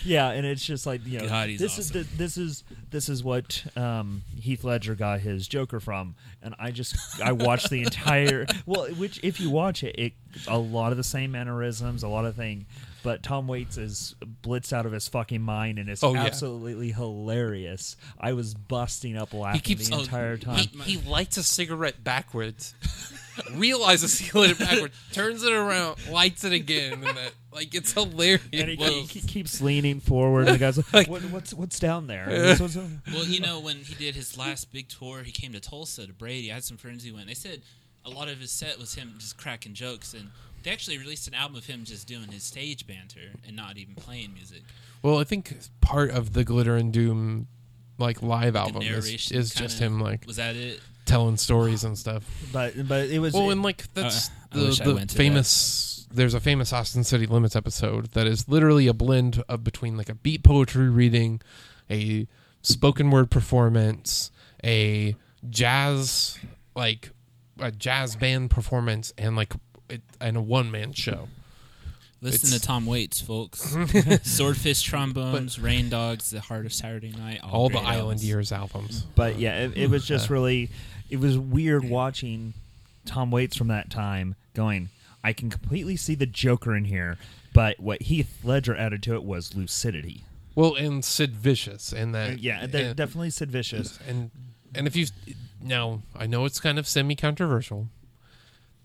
[0.04, 1.80] yeah, and it's just like you know, God, this awesome.
[1.80, 6.54] is the, this is this is what um, Heath Ledger got his Joker from, and
[6.58, 10.12] I just I watched the entire well, which if you watch it, it
[10.46, 12.66] a lot of the same mannerisms, a lot of thing,
[13.02, 16.24] but Tom Waits is blitzed out of his fucking mind, and it's Oh, yeah.
[16.24, 17.96] absolutely hilarious.
[18.20, 20.56] I was busting up laughing keeps- the oh, entire he- time.
[20.84, 22.74] he, he lights a cigarette backwards,
[23.54, 27.92] realizes he lit it backwards, turns it around, lights it again, and that like it's
[27.92, 28.42] hilarious.
[28.52, 31.54] and he, Well- he- he keeps leaning forward, and the guy's like, Like- what, "What's
[31.54, 32.26] what's down there?"
[32.58, 32.76] What's- what's-
[33.12, 36.12] Well, you know, when he did his last big tour, he came to Tulsa to
[36.12, 36.50] Brady.
[36.50, 37.26] I had some friends who went.
[37.26, 37.62] They said
[38.04, 40.30] a lot of his set was him just cracking jokes, and
[40.62, 43.94] they actually released an album of him just doing his stage banter and not even
[43.94, 44.62] playing music.
[45.02, 47.46] Well, I think part of the Glitter and Doom
[47.98, 50.80] like live The album is, is just him like Was that it?
[51.08, 52.24] Telling stories and stuff.
[52.52, 56.06] But but it was Well, and like that's Uh, the, the went to famous.
[56.10, 60.08] There's a famous Austin City Limits episode that is literally a blend of between like
[60.08, 61.40] a beat poetry reading,
[61.90, 62.26] a
[62.62, 64.30] spoken word performance,
[64.64, 65.16] a
[65.50, 66.38] jazz
[66.74, 67.10] like
[67.60, 69.52] a jazz band performance, and like
[69.90, 71.28] it, and a one man show.
[72.20, 73.76] Listen It's- to Tom Waits, folks.
[74.22, 78.20] Swordfish trombones, Rain Dogs, The Heart of Saturday Night, all, All the great Island.
[78.22, 79.02] Years albums.
[79.14, 80.70] But yeah, it, it was just really,
[81.10, 82.54] it was weird watching
[83.06, 84.90] Tom Waits from that time going,
[85.24, 87.18] I can completely see the Joker in here,
[87.52, 90.24] but what Heath Ledger added to it was lucidity.
[90.54, 93.98] Well, and Sid Vicious, and that uh, yeah, they're and- definitely Sid Vicious.
[94.08, 94.30] and
[94.74, 95.06] and if you
[95.62, 97.88] now I know it's kind of semi controversial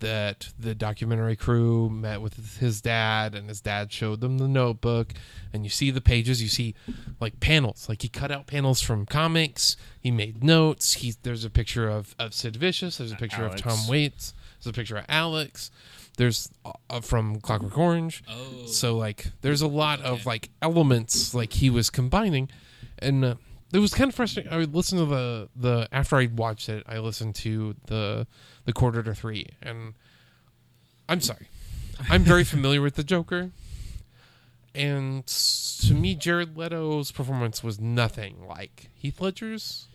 [0.04, 5.12] that the documentary crew met with his dad and his dad showed them the notebook
[5.52, 6.74] and you see the pages you see
[7.20, 7.88] like panels.
[7.88, 12.14] Like he cut out panels from comics he made notes he there's a picture of,
[12.18, 13.62] of sid vicious there's a picture Alex.
[13.62, 15.70] of tom waits there's a picture of alex
[16.16, 18.22] there's uh, from clockwork orange.
[18.28, 22.50] Oh, so like there's a lot of like elements like he was combining
[22.98, 23.34] and uh,
[23.74, 24.52] it was kind of frustrating.
[24.52, 28.26] I would listen to the the after i watched it i listened to the
[28.64, 29.94] the quarter to three and
[31.08, 31.48] i'm sorry.
[32.08, 33.50] I'm very familiar with the joker
[34.74, 39.86] and to me, Jared Leto's performance was nothing like Heath Ledger's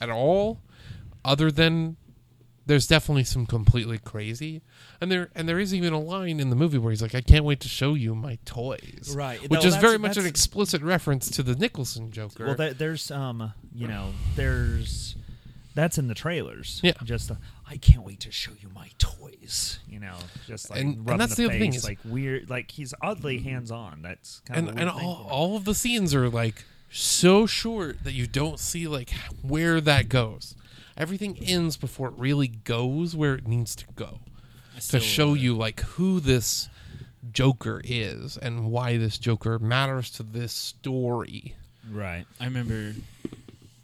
[0.00, 0.60] at all,
[1.24, 1.96] other than
[2.66, 4.62] there's definitely some completely crazy,
[5.00, 7.20] and there and there is even a line in the movie where he's like, "I
[7.20, 9.40] can't wait to show you my toys," Right.
[9.42, 12.46] which No, is very much an explicit reference to the Nicholson Joker.
[12.46, 15.16] Well, there, there's um, you know, there's
[15.74, 16.80] that's in the trailers.
[16.84, 16.92] Yeah.
[17.02, 19.78] Just the, I can't wait to show you my toys.
[19.88, 22.48] You know, just like And- and that's the, the other thing face, is- like weird.
[22.50, 24.02] Like he's oddly hands on.
[24.02, 28.12] That's kind and of and all, all of the scenes are like so short that
[28.12, 29.10] you don't see like
[29.40, 30.54] where that goes.
[30.96, 34.20] Everything ends before it really goes where it needs to go.
[34.88, 36.68] To show you like who this
[37.32, 41.54] Joker is and why this Joker matters to this story.
[41.90, 42.24] right.
[42.40, 42.94] I remember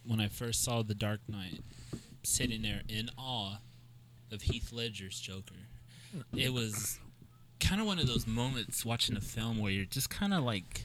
[0.06, 1.60] when I first saw The Dark Knight,
[2.22, 3.58] sitting there in awe
[4.32, 5.54] of Heath Ledger's Joker.
[6.36, 6.98] It was
[7.60, 10.84] kind of one of those moments watching a film where you're just kind of like,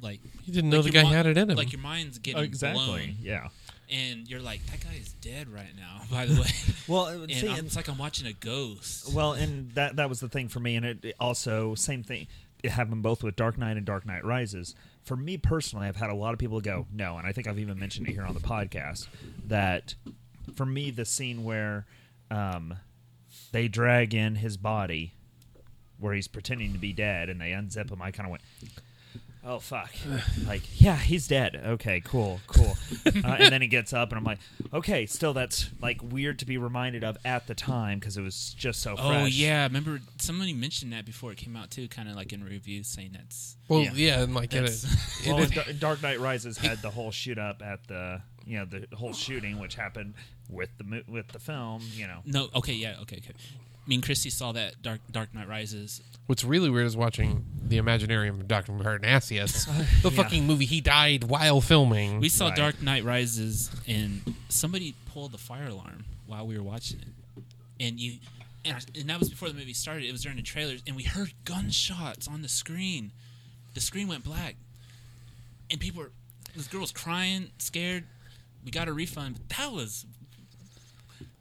[0.00, 1.56] like You didn't know like the guy mi- had it in him.
[1.56, 2.84] Like your mind's getting exactly.
[2.84, 3.48] blown, Yeah.
[3.90, 6.02] And you're like, that guy is dead right now.
[6.10, 6.48] By the way,
[6.88, 9.12] Well, and see, I'm- it's like I'm watching a ghost.
[9.14, 12.26] Well, and that that was the thing for me, and it, it also same thing.
[12.62, 14.74] It happened both with Dark Knight and Dark Knight Rises.
[15.04, 17.58] For me personally, I've had a lot of people go no, and I think I've
[17.58, 19.06] even mentioned it here on the podcast
[19.48, 19.94] that
[20.54, 21.84] for me the scene where
[22.30, 22.74] um,
[23.52, 25.12] they drag in his body,
[25.98, 28.42] where he's pretending to be dead, and they unzip him, I kind of went.
[29.46, 29.90] Oh fuck!
[30.46, 31.60] like, yeah, he's dead.
[31.66, 32.76] Okay, cool, cool.
[33.06, 34.38] uh, and then he gets up, and I'm like,
[34.72, 38.54] okay, still, that's like weird to be reminded of at the time because it was
[38.56, 39.06] just so fresh.
[39.22, 42.42] Oh yeah, remember somebody mentioned that before it came out too, kind of like in
[42.42, 43.90] reviews saying that's well, yeah.
[43.94, 44.84] yeah, and like it, That's-
[45.26, 48.58] it, Well, it- Dar- Dark Knight Rises had the whole shoot up at the you
[48.58, 50.14] know the whole shooting which happened
[50.48, 51.82] with the mo- with the film.
[51.92, 52.48] You know, no.
[52.54, 53.34] Okay, yeah, okay, okay.
[53.86, 56.00] Me and Christy saw that Dark Dark Knight Rises.
[56.26, 59.66] what's really weird is watching the Imaginarium of Doctor Parnassus,
[60.02, 60.16] the Yeah.
[60.22, 62.18] fucking movie he died while filming.
[62.20, 62.56] We saw Right.
[62.56, 67.42] Dark Knight Rises, and somebody pulled the fire alarm while we were watching it,
[67.78, 68.14] and you,
[68.64, 70.04] and, I- and that was before the movie started.
[70.06, 73.12] It was during the trailers, and we heard gunshots on the screen.
[73.74, 74.56] The screen went black,
[75.70, 76.10] and people were.
[76.56, 78.04] This girl was crying, scared.
[78.64, 80.06] We got a refund, but that was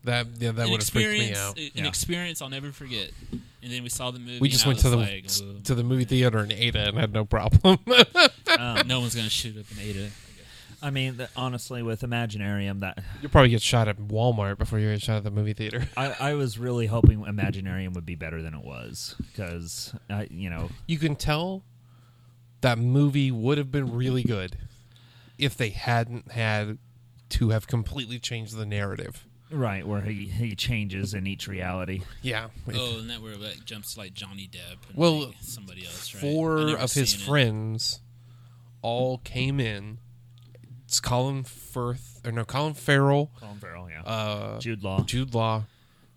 [0.03, 1.37] that yeah, that an would have freaked me experience.
[1.37, 1.57] out.
[1.57, 1.87] An Yeah.
[1.87, 3.11] experience I'll never forget.
[3.31, 4.39] And then we saw the movie.
[4.39, 5.27] We just went to the like,
[5.63, 7.79] to the movie theater in Ada and had no problem.
[8.59, 10.09] um, no one's gonna shoot up an Ada.
[10.81, 14.91] I mean, the, honestly, with Imaginarium, that You'll probably get shot at Walmart before you
[14.91, 15.87] get shot at the movie theater.
[15.97, 20.49] I, I was really hoping Imaginarium would be better than it was because I, you
[20.49, 21.63] know, you can tell
[22.59, 24.57] that movie would have been really good
[25.37, 26.77] if they hadn't had
[27.29, 29.25] to have completely changed the narrative.
[29.53, 32.01] Right where he he changes in each reality.
[32.21, 32.47] Yeah.
[32.67, 35.85] If Oh, and that where like jumps to like Johnny Depp and Well, like, somebody
[35.85, 36.21] else, right?
[36.21, 37.23] Four of his seen it.
[37.25, 38.01] friends
[38.81, 39.99] all came in.
[40.85, 45.63] It's Colin Firth or no Colin Farrell, Colin Farrell, yeah, uh, Jude Law, Jude Law,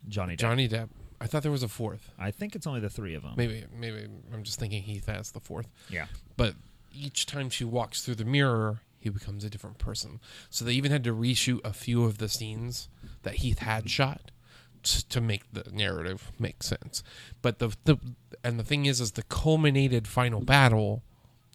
[0.09, 0.39] Johnny, Depp.
[0.39, 0.89] Johnny Depp.
[1.19, 2.11] I thought there was a fourth.
[2.19, 3.33] I think it's only the three of them.
[3.37, 5.69] Maybe maybe I'm just thinking Heath has the fourth.
[5.89, 6.07] Yeah,
[6.37, 6.55] but
[6.93, 10.21] each time she walks through the mirror, he becomes a different person.
[10.51, 12.89] So they even had to reshoot a few of the scenes
[13.27, 14.31] that Heath had shot
[14.83, 17.03] t- to make the narrative make sense.
[17.43, 17.99] But the the
[18.43, 21.03] and the thing is, is the culminated final battle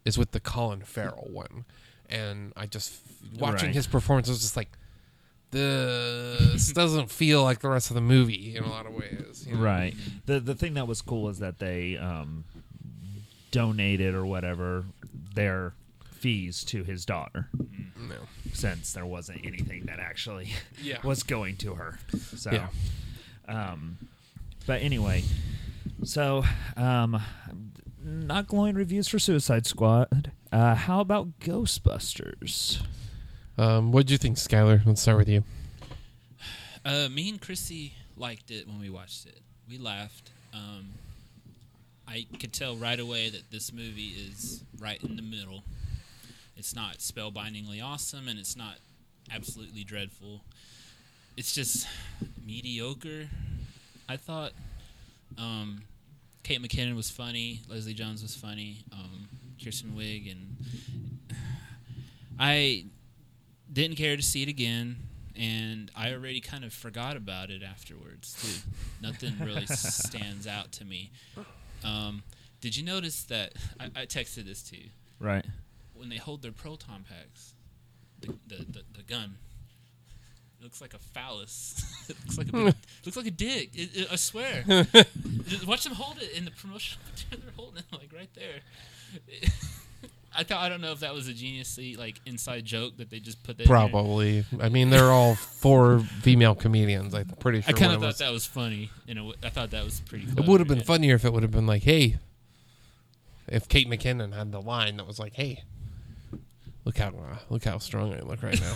[0.05, 1.65] is with the Colin Farrell one,
[2.09, 3.01] and I just
[3.39, 3.76] watching Right.
[3.76, 4.69] his performance I was just like.
[5.51, 9.45] This doesn't feel like the rest of the movie in a lot of ways.
[9.45, 9.61] you know?
[9.61, 9.93] right.
[10.26, 12.45] The the thing that was cool is that they um,
[13.51, 14.86] donated or whatever
[15.36, 15.74] their
[16.09, 17.49] fees to his daughter
[18.07, 18.15] No.
[18.53, 20.97] since there wasn't anything that actually Yeah.
[21.03, 21.99] was going to her.
[22.35, 22.67] So, Yeah.
[23.47, 23.97] um,
[24.65, 25.23] but anyway,
[26.03, 26.43] so
[26.77, 27.21] um,
[28.03, 30.31] not glowing reviews for Suicide Squad.
[30.51, 32.81] Uh, how about Ghostbusters?
[33.57, 34.81] Um, what do you think, Schuyler?
[34.85, 35.43] Let's start with you.
[36.83, 39.39] Uh, me and Chrissy liked it when we watched it.
[39.69, 40.31] We laughed.
[40.53, 40.89] Um,
[42.07, 45.63] I could tell right away that this movie is right in the middle.
[46.55, 48.75] It's not spellbindingly awesome, and it's not
[49.31, 50.41] absolutely dreadful.
[51.37, 51.87] It's just
[52.45, 53.27] mediocre.
[54.09, 54.51] I thought
[55.37, 55.83] um,
[56.43, 57.61] Kate McKinnon was funny.
[57.69, 58.83] Leslie Jones was funny.
[58.91, 59.29] Um,
[59.63, 60.55] Kirsten Wiig and
[62.39, 62.85] I
[63.71, 64.97] didn't care to see it again,
[65.35, 68.69] and I already kind of forgot about it afterwards too.
[69.01, 71.11] Nothing really stands out to me.
[71.83, 72.23] Um,
[72.59, 74.89] did you notice that I, I texted this to you
[75.19, 75.45] Right.
[76.01, 77.53] When they hold their proton packs,
[78.19, 79.35] the the, the, the gun,
[80.59, 81.81] It looks like a phallus.
[82.09, 82.75] it looks like a big,
[83.05, 83.69] looks like a dick.
[83.73, 84.63] It, it- I swear.
[85.65, 87.03] Watch them hold it in the promotional.
[87.11, 87.41] material.
[87.45, 88.61] They're holding it like right there.
[90.33, 93.19] I thought I don't know if that was a geniusly like inside joke that they
[93.19, 93.67] just put that.
[93.67, 93.75] there.
[93.75, 94.45] Probably.
[94.61, 97.13] I mean, they're all four female comedians.
[97.13, 97.75] I'm pretty sure.
[97.75, 98.89] I kind of thought was- that was funny.
[99.05, 100.25] You know, I thought that was pretty.
[100.25, 100.83] It would have been Yeah.
[100.85, 102.17] funnier if it would have been like, "Hey,"
[103.47, 105.63] if Kate McKinnon had the line that was like, "Hey,
[106.86, 108.75] look how uh, look how strong I look right now,"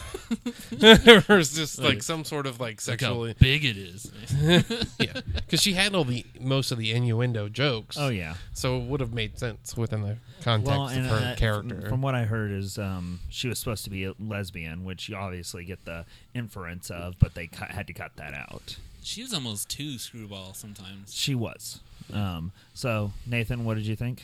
[1.29, 4.11] or it's just like Like, some sort of like Look how sexually, big it is.
[4.99, 7.97] yeah, because she had all the most of the innuendo jokes.
[7.99, 8.35] Oh yeah.
[8.53, 11.81] so it would have made sense within the context Well, and of her uh, character.
[11.81, 15.09] From, from what I heard, is um, she was supposed to be a lesbian, which
[15.09, 18.77] you obviously get the inference of, but they cut, had to cut that out.
[19.03, 21.13] she was almost too screwball sometimes.
[21.13, 21.79] She was.
[22.13, 24.23] Um, so Nathan, what did you think?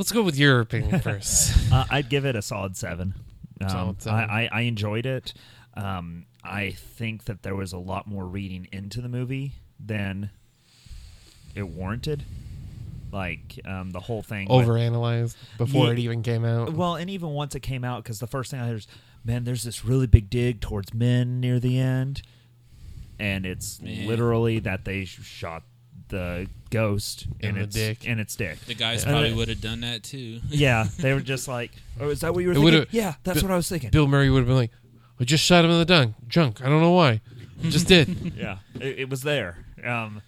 [0.00, 1.70] Let's go with your opinion first.
[1.70, 3.12] Uh, I'd give it a solid seven.
[3.60, 4.30] Um, Solid seven.
[4.30, 5.34] I, I, I enjoyed it.
[5.74, 10.30] Um, I think that there was a lot more reading into the movie than
[11.54, 12.24] it warranted.
[13.12, 14.48] Like um, the whole thing.
[14.48, 15.92] with- Overanalyzed before Yeah.
[15.92, 16.72] it even came out.
[16.72, 18.86] Well, and even once it came out, because the first thing I heard is,
[19.22, 22.22] man, there's this really big dig towards men near the end,
[23.18, 24.06] and it's Man.
[24.06, 25.64] literally that they shot
[26.10, 28.04] the ghost In the its dick.
[28.04, 28.60] in its dick.
[28.66, 29.10] The guys Yeah.
[29.10, 30.40] probably would have done that too.
[30.48, 33.14] Yeah, they were just like, "Oh, is that what you were It thinking?" would've- Yeah,
[33.24, 33.90] that's Bill- what I was thinking.
[33.90, 34.70] Bill Murray would have been like,
[35.18, 36.60] "I just shot him in the dunk, junk.
[36.62, 37.20] I don't know why,
[37.62, 39.58] just did." yeah, it, it was there.
[39.84, 40.22] Um,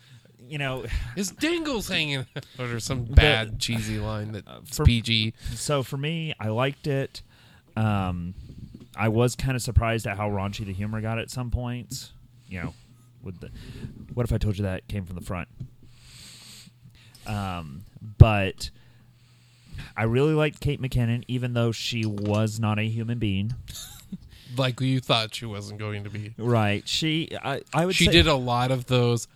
[0.48, 0.84] you know,
[1.16, 2.26] His dingle's hanging,
[2.58, 5.34] or some bad cheesy line that's Uh, for- PG.
[5.54, 7.22] so for me, I liked it.
[7.76, 8.34] Um,
[8.96, 12.12] I was kind of surprised at how raunchy the humor got at some points.
[12.48, 12.74] You know,
[13.22, 13.50] with the
[14.12, 15.48] what if I told you that came from the front?
[17.26, 17.84] Um,
[18.18, 18.70] but
[19.96, 23.54] I really liked Kate McKinnon, even though she was not a human being.
[24.54, 26.34] Like you thought she wasn't going to be.
[26.36, 26.86] Right?
[26.86, 29.26] She, I, I would She say did a lot of those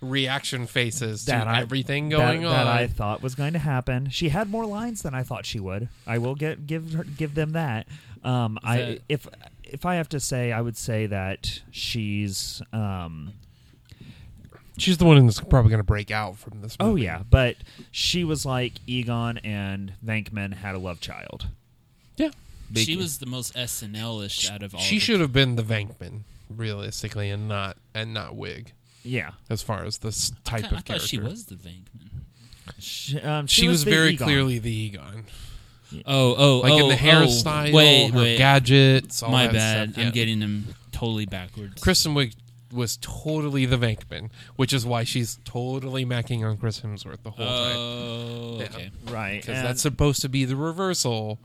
[0.00, 2.50] reaction faces to I- everything that- going on.
[2.52, 4.10] that I thought was going to happen.
[4.10, 5.88] She had more lines than I thought she would.
[6.08, 7.86] I will get give her, give them that.
[8.24, 9.28] Um, I that- if
[9.62, 12.60] if I have to say, I would say that she's.
[12.72, 13.34] Um,
[14.78, 16.76] She's the one that's probably going to break out from this.
[16.80, 17.56] oh yeah, but
[17.90, 21.46] she was like Egon and Venkman had a love child.
[22.16, 22.30] yeah.
[22.74, 24.80] she was the most SNL-ish out of all.
[24.80, 28.68] She should have been the Venkman, realistically, and not and not Wiig.
[29.04, 31.54] Yeah, As far as this I type thought- I of thought character, she was the
[31.54, 32.10] Venkman.
[32.78, 34.26] she, um, She, was, the very Egon.
[34.26, 35.24] clearly the Egon,
[36.04, 38.36] Oh, oh, like oh, in the hairstyle, Oh, wait, her wait.
[38.36, 39.22] gadgets.
[39.22, 39.88] All My that bad.
[39.92, 40.06] stuff, yeah.
[40.08, 41.80] I'm getting them totally backwards.
[41.82, 42.34] Kristen Wiig
[42.72, 47.46] was totally the Venkman, which is why she's totally macking on Chris Hemsworth the whole
[47.46, 47.76] time.
[47.76, 48.64] Oh, Yeah.
[48.66, 48.90] okay.
[49.10, 49.40] right?
[49.40, 51.38] Because that's supposed to be the reversal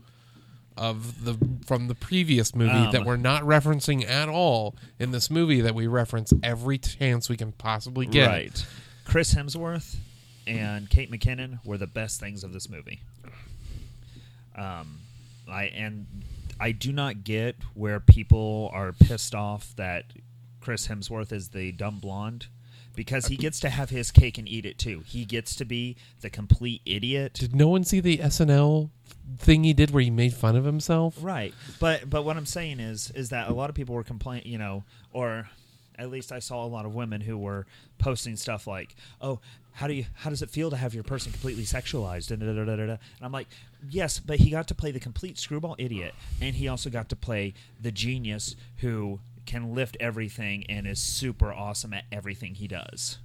[0.76, 5.30] of the from the previous movie Um, that we're not referencing at all in this
[5.30, 8.26] movie that we reference every chance we can possibly get.
[8.26, 8.66] Right.
[9.04, 9.96] Chris Hemsworth
[10.48, 13.00] and Kate McKinnon were the best things of this movie.
[14.56, 15.00] Um,
[15.48, 16.06] I and
[16.60, 20.06] I do not get where people are pissed off that
[20.64, 22.46] Chris Hemsworth is the dumb blonde
[22.94, 25.02] because he gets to have his cake and eat it too.
[25.04, 27.34] He gets to be the complete idiot.
[27.34, 28.88] Did no one see the SNL
[29.36, 31.18] thing he did where he made fun of himself?
[31.20, 31.52] Right.
[31.80, 34.56] But but what I'm saying is is that a lot of people were complaining, you
[34.56, 35.50] know, or
[35.98, 37.66] at least I saw a lot of women who were
[37.98, 39.40] posting stuff like, "Oh,
[39.72, 42.46] how do you how does it feel to have your person completely sexualized?" And, da,
[42.46, 42.92] da, da, da, da.
[42.92, 43.48] and I'm like,
[43.90, 47.16] "Yes, but he got to play the complete screwball idiot and he also got to
[47.16, 53.18] play the genius who can lift everything and is super awesome at everything he does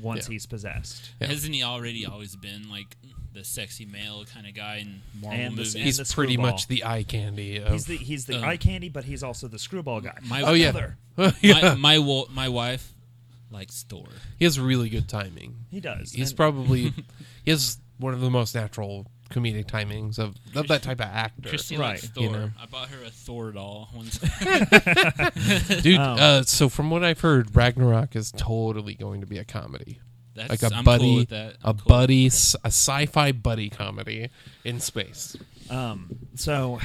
[0.00, 0.32] once Yeah.
[0.34, 1.28] he's possessed." Yeah.
[1.28, 2.96] Hasn't he already always been like
[3.32, 5.74] the sexy male kind of guy in Marvel And the- movies?
[5.74, 6.52] and He's pretty screwball.
[6.52, 7.72] much the eye candy of.
[7.72, 10.16] He's the he's the Um, eye candy, but he's also the screwball guy.
[10.24, 10.92] My- oh yeah,
[11.42, 11.74] yeah.
[11.74, 12.94] my my, my wife
[13.50, 14.06] likes Thor.
[14.38, 15.64] he has really good timing.
[15.70, 16.12] He does.
[16.12, 16.92] He's And- probably
[17.44, 21.48] he has one of the most natural comedic timings of, of that type of actor.
[21.48, 22.50] Christy Right, likes you know.
[22.60, 24.18] I bought her a Thor doll once.
[25.82, 29.44] Dude, Um, uh, so from what I've heard, Ragnarok is totally going to be a
[29.44, 30.00] comedy,
[30.34, 31.54] That's, like a I'm buddy, cool with that.
[31.62, 31.88] a I'm cool.
[31.88, 34.30] buddy, s- a sci-fi buddy comedy
[34.64, 35.36] in space.
[35.70, 36.78] Um, so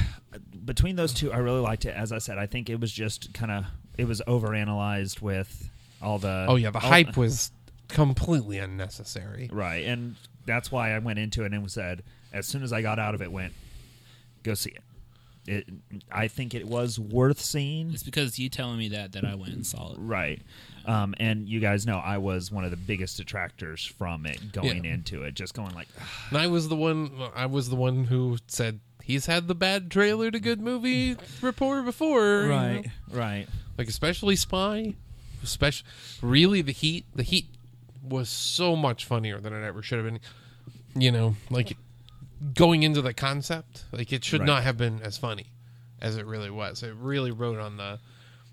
[0.66, 1.96] between those two, I really liked it.
[1.96, 3.66] As I said, I think it was just kind of
[3.98, 5.70] it was overanalyzed with
[6.02, 6.46] all the.
[6.50, 7.52] Oh yeah, the all- hype was
[7.88, 9.50] completely unnecessary.
[9.54, 10.16] right, and
[10.46, 13.22] that's why I went into it and said as soon as I got out of
[13.22, 13.54] it, went
[14.44, 14.82] go see it.
[15.46, 15.70] It,
[16.10, 17.92] I think it was worth seeing.
[17.92, 19.98] It's because you telling me that that I went and saw it.
[20.00, 20.42] Right.
[20.86, 24.86] Um, and you guys know I was one of the biggest detractors from it going
[24.86, 24.94] Yeah.
[24.94, 25.88] into it, just going like,
[26.30, 27.12] And I was the one.
[27.36, 31.82] I was the one who said he's had the bad trailer to good movie rapport
[31.84, 32.44] before.
[32.44, 32.82] you know?
[33.12, 33.48] right.
[33.78, 34.94] Like especially Spy,
[35.44, 35.88] especially
[36.22, 37.06] really the Heat.
[37.16, 37.48] The Heat
[38.02, 40.20] was so much funnier than it ever should have been.
[41.02, 41.76] You know, like
[42.54, 44.48] going into the concept, like it should Right.
[44.48, 45.48] not have been as funny
[46.02, 46.84] as it really was.
[46.84, 48.00] It really wrote on the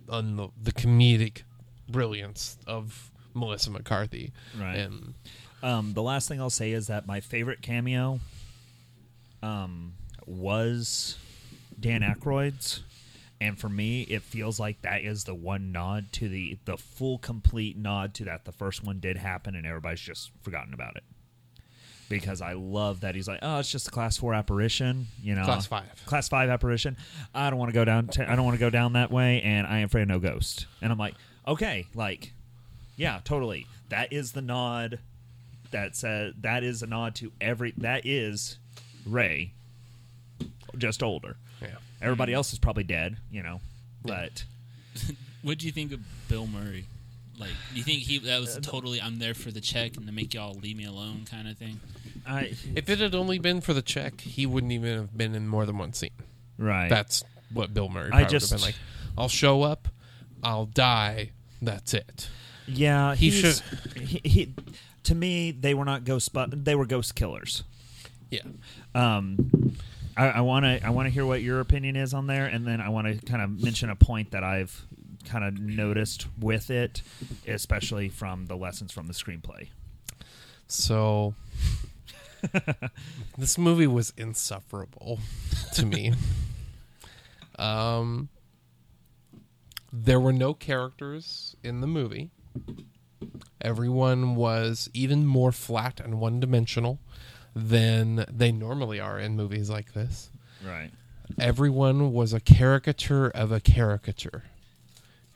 [0.08, 1.42] on the, the comedic
[1.88, 4.32] brilliance of Melissa McCarthy.
[4.58, 4.76] Right.
[4.76, 5.14] And
[5.62, 8.18] Um, the last thing I'll say is that my favorite cameo
[9.42, 9.94] um,
[10.26, 11.16] was
[11.78, 12.82] Dan Aykroyd's,
[13.40, 17.18] and for me, it feels like that is the one nod to the the full
[17.18, 21.04] complete nod to that the first one did happen, and everybody's just forgotten about it.
[22.10, 25.44] Because I love that he's like, oh, it's just a class four apparition, you know,
[25.44, 25.86] Class five.
[26.04, 26.96] class five apparition.
[27.34, 28.08] I don't want to go down.
[28.08, 30.18] To, I don't want to go down that way, and I am afraid of no
[30.18, 30.66] ghost.
[30.82, 31.14] And I'm like,
[31.46, 32.32] okay, like,
[32.96, 33.66] yeah, totally.
[33.88, 34.98] That is the nod.
[35.70, 37.72] That's uh, that is a nod to every.
[37.78, 38.58] That is
[39.06, 39.52] Ray,
[40.76, 41.36] just older.
[41.62, 41.68] yeah.
[42.02, 43.60] Everybody else is probably dead, you know.
[44.04, 44.44] But
[45.42, 46.86] What do you think of Bill Murray?
[47.38, 50.12] Like, do you think he that was totally I'm there for the check and to
[50.12, 51.80] make y'all leave me alone kind of thing?
[52.26, 55.48] I If it had only been for the check, he wouldn't even have been in
[55.48, 56.10] more than one scene.
[56.58, 56.88] right.
[56.90, 58.74] That's what Bill Murray I probably would just- have been like.
[59.18, 59.88] I'll show up,
[60.42, 61.30] I'll die.
[61.62, 62.28] That's it.
[62.66, 63.14] yeah.
[63.14, 63.62] he he's-
[63.96, 64.54] He, he,
[65.04, 67.64] to me, they were not ghost, but they were ghost killers.
[68.30, 68.42] Yeah.
[68.94, 69.76] Um,
[70.16, 72.80] I want to I want to hear what your opinion is on there, and then
[72.82, 74.84] I want to kind of mention a point that I've
[75.24, 77.02] kind of noticed with it,
[77.46, 79.68] especially from the lessons from the screenplay.
[80.66, 81.34] So
[83.38, 85.18] this movie was insufferable
[85.74, 86.14] to me.
[87.58, 88.28] Um
[89.92, 92.30] there were no characters in the movie.
[93.60, 97.00] Everyone was even more flat and one-dimensional
[97.54, 100.30] than they normally are in movies like this.
[100.64, 100.90] Right.
[101.38, 104.44] Everyone was a caricature of a caricature.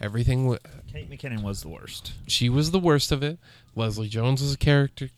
[0.00, 0.56] Everything
[0.92, 2.12] Kate McKinnon was the worst.
[2.26, 3.38] she was the worst of it.
[3.74, 5.08] Leslie Jones was a character.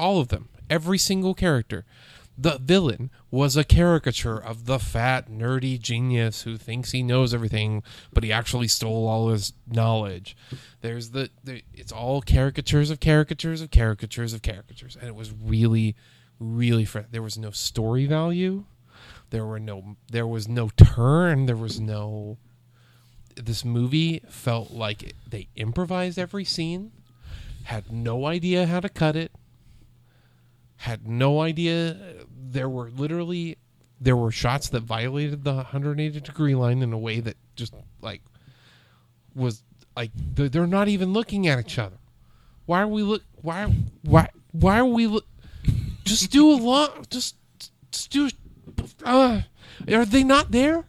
[0.00, 0.48] All of them.
[0.70, 1.84] Every single character.
[2.38, 7.82] The villain was a caricature of the fat, nerdy genius who thinks he knows everything,
[8.10, 10.34] but he actually stole all his knowledge.
[10.80, 15.30] There's the, the it's all caricatures of caricatures of caricatures of caricatures, and it was
[15.30, 15.94] really,
[16.40, 18.64] really fr- there was no story value.
[19.28, 21.44] There were no there was no turn.
[21.44, 22.38] There was no
[23.36, 26.92] this movie felt like they improvised every scene,
[27.64, 29.32] had no idea how to cut it,
[30.76, 31.96] had no idea.
[32.30, 33.58] There were literally
[34.00, 38.20] there were shots that violated the 180 degree line in a way that just like
[39.34, 39.62] was
[39.96, 41.98] like they're not even looking at each other.
[42.66, 43.22] Why are we look?
[43.40, 43.72] Why
[44.02, 45.26] why why are we look?
[46.04, 47.08] Just do a lot.
[47.10, 47.36] Just
[47.90, 48.28] just do.
[49.04, 49.42] Uh,
[49.90, 50.84] are they not there?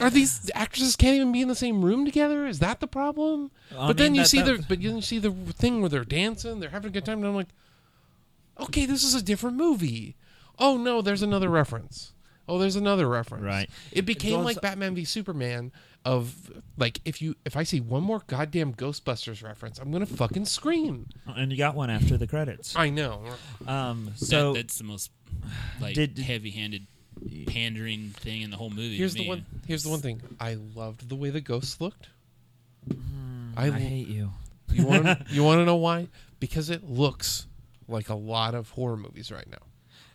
[0.00, 2.46] Are these actresses can't even be in the same room together?
[2.46, 3.50] Is that the problem?
[3.76, 5.80] I but then mean, you that- see that- the but then you see the thing
[5.80, 7.48] where they're dancing, they're having a good time, and I'm like,
[8.60, 10.16] okay, this is a different movie.
[10.58, 12.12] Oh no, there's another reference.
[12.48, 13.44] Oh, there's another reference.
[13.44, 13.70] Right.
[13.92, 15.72] It became goes- like Batman v Superman
[16.04, 20.46] of like if you if I see one more goddamn Ghostbusters reference, I'm gonna fucking
[20.46, 21.06] scream.
[21.26, 22.74] And you got one after the credits.
[22.76, 23.22] I know.
[23.66, 25.10] Um, So so that's the most
[25.80, 26.86] like Did- heavy-handed
[27.46, 28.96] pandering thing in the whole movie.
[28.96, 29.46] Here's the one.
[29.66, 30.20] Here's the one thing.
[30.40, 32.08] I loved the way the ghosts looked.
[32.90, 34.30] Hmm, I, I, hate you.
[34.70, 36.08] you want you want to know why?
[36.40, 37.46] Because it looks
[37.88, 39.58] like a lot of horror movies right now.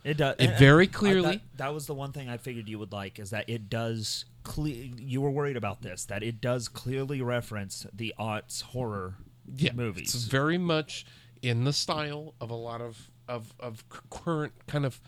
[0.04, 0.36] It does.
[0.40, 2.92] It and- very I- clearly- that, that was the one thing I figured you would
[2.92, 4.26] like is that it does.
[4.44, 9.16] Cle- you were worried about this that it does clearly reference the aughts horror
[9.54, 10.16] yeah, movies.
[10.16, 11.06] It's very much
[11.42, 15.00] in the style of a lot of of of current kind of.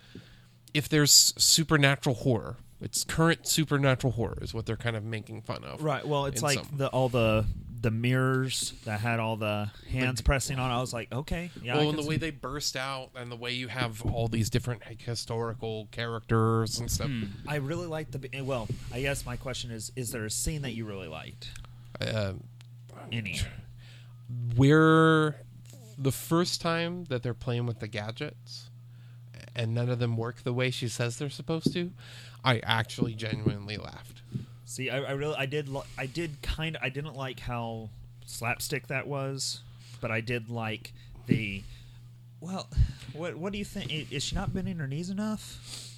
[0.74, 5.64] If there's supernatural horror, it's current supernatural horror is what they're kind of making fun
[5.64, 5.84] of.
[5.84, 6.06] Right.
[6.08, 6.78] Well, it's in like some.
[6.78, 7.46] the all the
[7.82, 10.70] the mirrors that had all the hands pressing on.
[10.70, 11.74] I was like, okay, yeah.
[11.74, 14.02] I well, can and the see- way they burst out, and the way you have
[14.06, 17.08] all these different like, historical characters and stuff.
[17.08, 17.24] Hmm.
[17.48, 18.30] I really liked the.
[18.36, 21.50] eh, Well, I guess my question is: Is there a scene that you really liked?
[22.02, 22.34] Uh,
[23.12, 23.40] Any?
[24.56, 25.42] where
[25.98, 28.69] the first time that they're playing with the gadgets
[29.60, 31.92] and none of them work the way she says they're supposed to,
[32.46, 34.22] I actually genuinely laughed.
[34.64, 37.90] See, I, I really, I did, li- I did kind of, I didn't like how
[38.26, 39.60] slapstick that was,
[40.00, 40.94] but I did like
[41.28, 41.64] the.
[42.40, 42.68] Well,
[43.12, 43.92] what what do you think?
[44.14, 45.98] Is she not bending her knees enough?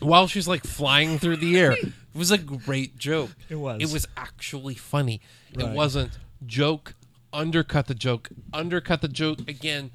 [0.00, 3.30] While she's like flying through the air, it was a great joke.
[3.48, 3.80] It was.
[3.80, 5.22] It was actually funny.
[5.54, 6.94] It wasn't joke,
[7.32, 9.90] undercut the joke, undercut the joke again,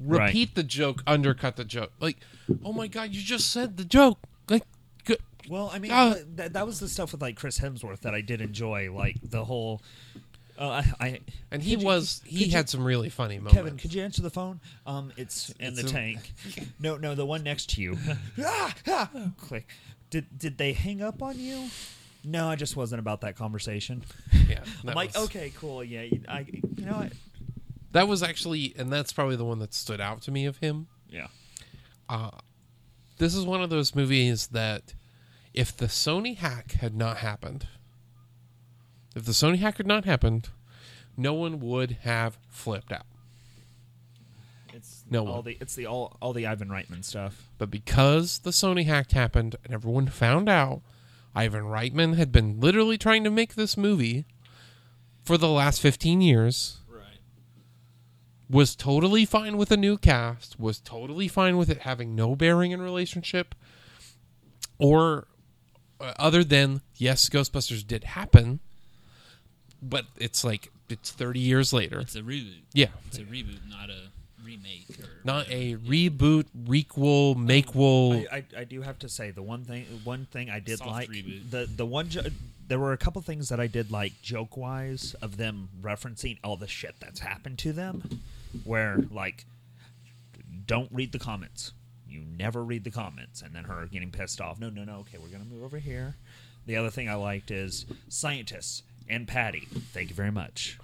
[0.00, 0.26] Right.
[0.26, 1.92] repeat the joke, undercut the joke.
[2.00, 2.18] Like,
[2.64, 4.18] oh my god, you just said the joke.
[4.48, 4.64] Like,
[5.04, 5.18] good.
[5.48, 6.14] Well, I mean, Ah.
[6.36, 9.44] that, that was the stuff with like Chris Hemsworth that I did enjoy, like the
[9.44, 9.80] whole.
[10.58, 11.20] Uh, I, I
[11.50, 13.54] And he could you- was could he you- had some really funny moments.
[13.54, 14.60] Kevin, could you answer the phone?
[14.86, 16.32] Um, it's in It's the a- tank.
[16.78, 17.96] No, no, the one next to you.
[18.44, 19.66] ah, ah, click.
[20.10, 21.68] Did did they hang up on you?
[22.24, 24.04] No, I just wasn't about that conversation.
[24.48, 27.12] yeah, I'm like, was- okay, cool, yeah, I, you know, what?
[27.92, 30.86] That was actually, and that's probably the one that stood out to me of him.
[31.08, 31.28] yeah,
[32.08, 32.30] uh,
[33.18, 34.94] This is one of those movies that,
[35.54, 37.68] if the Sony hack had not happened,
[39.14, 40.48] if the Sony hack had not happened,
[41.16, 43.04] no one would have flipped out.
[44.72, 45.44] it's No all one.
[45.44, 47.50] the it's the all all the Ivan Reitman stuff.
[47.58, 50.80] But because the Sony hack happened and everyone found out,
[51.34, 54.24] Ivan Reitman had been literally trying to make this movie
[55.24, 56.78] for the last 15 years.
[58.52, 62.70] Was totally fine with a new cast, was totally fine with it having no bearing
[62.70, 63.54] in relationship,
[64.78, 65.26] or
[66.00, 68.60] uh, other than, yes, Ghostbusters did happen,
[69.82, 72.00] but it's like, it's 30 years later.
[72.00, 72.60] It's a reboot.
[72.74, 72.88] Yeah.
[73.06, 74.10] It's a reboot, not a
[74.44, 74.86] remake.
[75.00, 78.26] Or Not a reboot, requel, makequel.
[78.30, 80.90] I, I, I do have to say the one thing one thing I did Soft
[80.90, 81.50] like reboot.
[81.50, 82.22] the the one jo-
[82.68, 86.56] there were a couple things that I did like joke wise of them referencing all
[86.56, 88.20] the shit that's happened to them,
[88.64, 89.46] where like
[90.66, 91.72] don't read the comments.
[92.06, 94.58] You never read the comments, and then her getting pissed off.
[94.58, 94.98] No, no, no.
[94.98, 96.16] Okay, we're gonna move over here.
[96.66, 99.66] The other thing I liked is scientists and Patty.
[99.92, 100.78] Thank you very much.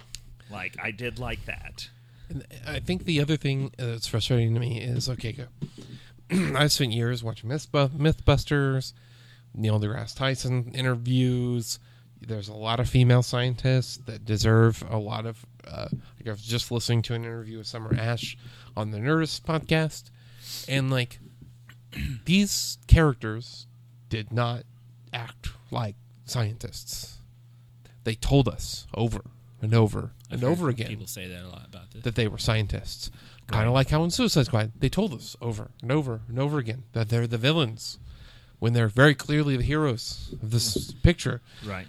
[0.51, 1.89] Like I did like that.
[2.29, 5.45] And I think the other thing that's frustrating to me is okay, go.
[6.55, 8.93] I've spent years watching Mythbu- Mythbusters,
[9.53, 11.79] Neil deGrasse Tyson interviews.
[12.21, 15.45] There's a lot of female scientists that deserve a lot of.
[15.69, 18.37] Uh, like I was just listening to an interview with Summer Ash
[18.75, 20.09] on the Nerdist podcast,
[20.67, 21.19] and like
[22.25, 23.67] these characters
[24.09, 24.63] did not
[25.13, 25.95] act like
[26.25, 27.19] scientists.
[28.03, 29.21] They told us over
[29.61, 32.03] and over and over again People say that a lot about this.
[32.03, 33.11] that they were scientists.
[33.47, 36.59] Kind of like how in Suicide Squad, they told us over and over and over
[36.59, 37.97] again that they're the villains
[38.59, 41.41] when they're very clearly the heroes of this picture.
[41.65, 41.87] Right.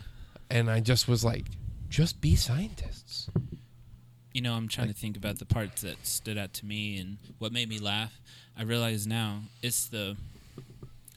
[0.49, 1.45] And I just was like,
[1.91, 3.29] just be scientists.
[4.33, 7.17] You know, I'm trying to think about the parts that stood out to me and
[7.39, 8.21] what made me laugh.
[8.57, 10.17] I realize now it's the.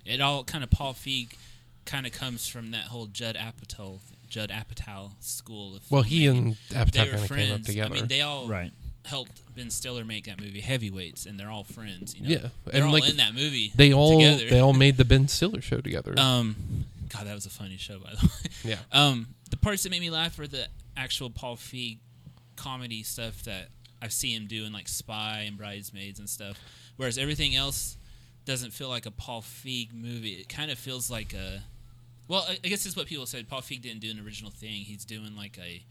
[0.06, 1.36] It all kind of Paul Feig
[1.86, 4.00] kind of comes from that whole Judd Apatow
[4.30, 5.92] Judd Apatow school of.
[5.92, 7.92] Well, he and Apatow kind of came up together.
[7.92, 8.72] I mean, they all Right.
[9.06, 12.16] helped Ben Stiller make that movie Heavyweights, and they're all friends.
[12.16, 12.30] You know?
[12.30, 13.72] Yeah, they're and, all like, in that movie.
[13.76, 14.50] they all together.
[14.50, 16.16] they all made the Ben Stiller show together.
[16.18, 16.56] Um,
[17.10, 18.52] God, that was a funny show, by the way.
[18.72, 18.78] yeah.
[18.92, 22.00] Um, the parts that made me laugh were the actual Paul Feig
[22.56, 23.70] comedy stuff that
[24.02, 26.60] I see him do in like Spy and Bridesmaids and stuff.
[26.98, 27.98] Whereas everything else
[28.46, 30.34] doesn't feel like a Paul Feig movie.
[30.34, 31.64] It kind of feels like a.
[32.28, 33.48] Well, I I guess this is what people said.
[33.50, 34.82] Paul Feig didn't do an original thing.
[34.84, 35.84] He's doing like a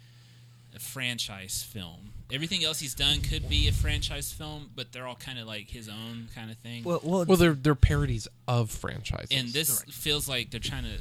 [0.74, 2.12] a franchise film.
[2.32, 5.68] Everything else he's done could be a franchise film, but they're all kind of like
[5.68, 6.82] his own kind of thing.
[6.84, 9.28] Well, well, Well, they're they're parodies of franchises.
[9.32, 10.98] and this feels like they're trying to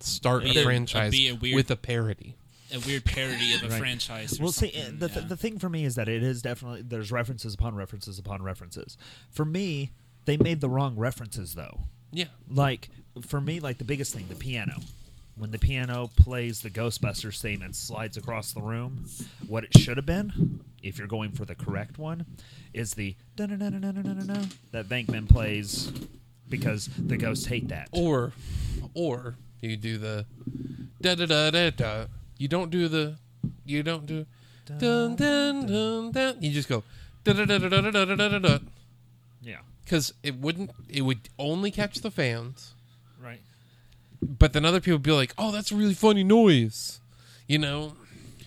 [0.00, 2.34] start a a- franchise be a weird- with a parody.
[2.74, 3.78] A weird parody of a Right.
[3.78, 4.38] franchise.
[4.38, 5.20] Or Well, see, the, yeah.
[5.20, 8.96] the thing for me is that it is definitely there's references upon references upon references.
[9.30, 9.92] For me,
[10.24, 11.82] they made the wrong references though.
[12.12, 12.26] Yeah.
[12.48, 12.90] Like
[13.26, 14.80] for me, like the biggest thing, the piano.
[15.36, 19.06] When the piano plays the Ghostbusters theme and slides across the room,
[19.48, 22.24] what it should have been, if you're going for the correct one,
[22.72, 25.90] is the that Venkman plays
[26.48, 27.88] because the ghosts hate that.
[27.92, 28.32] Or,
[28.94, 30.26] or you do the
[31.00, 32.06] da da da da da.
[32.38, 33.16] You don't do the.
[33.64, 34.26] You don't do.
[34.78, 36.36] Dun dun dun dun.
[36.40, 36.82] You just go
[37.24, 38.58] da da da da da da da da da da.
[39.42, 39.58] Yeah.
[39.84, 40.70] Because it wouldn't.
[40.88, 42.72] It would only catch the fans.
[43.22, 43.40] Right.
[44.22, 47.00] But then other people would be like, "Oh, that's a really funny noise,"
[47.46, 47.94] you know.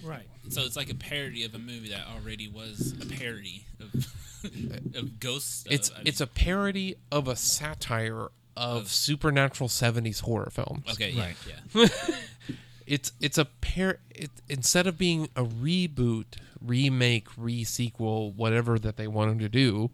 [0.03, 0.27] Right.
[0.49, 4.07] So it's like a parody of a movie that already was a parody of
[4.95, 5.59] of ghosts.
[5.61, 5.73] Stuff.
[5.73, 8.23] It's I mean- it's a parody of a satire
[8.55, 10.85] of Of- supernatural '70s horror films.
[10.93, 11.35] okay, yeah, Right.
[11.75, 11.87] yeah.
[12.87, 19.07] It's it's a pair it, instead of being a reboot remake re-sequel whatever that they
[19.07, 19.91] wanted to do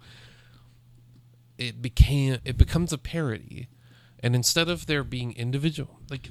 [1.57, 3.67] it became it becomes a parody.
[4.21, 6.29] And instead of there being individual like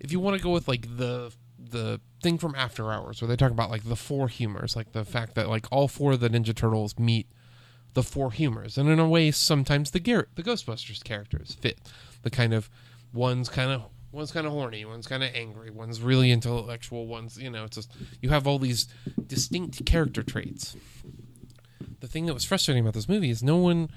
[0.00, 3.36] if you want to go with like the the thing from after hours where they
[3.36, 6.28] talk about like the four humors like the fact that like all four of the
[6.28, 7.28] ninja turtles meet
[7.96, 8.76] the four humors.
[8.76, 11.78] And in a way sometimes the Garrett the ghostbusters characters fit.
[12.22, 12.68] The kind of
[13.12, 13.84] one's kind of
[14.16, 17.76] one's kind of horny one's kind of angry one's really intellectual one's you know it's
[17.76, 18.88] just you have all these
[19.26, 20.76] distinct character traits.
[22.00, 23.90] The thing that was frustrating about this movie is no one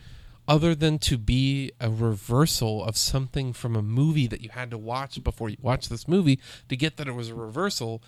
[0.48, 4.78] other than to be a reversal of something from a movie that you had to
[4.78, 6.40] watch before you watch this movie
[6.70, 8.02] to get that it was a reversal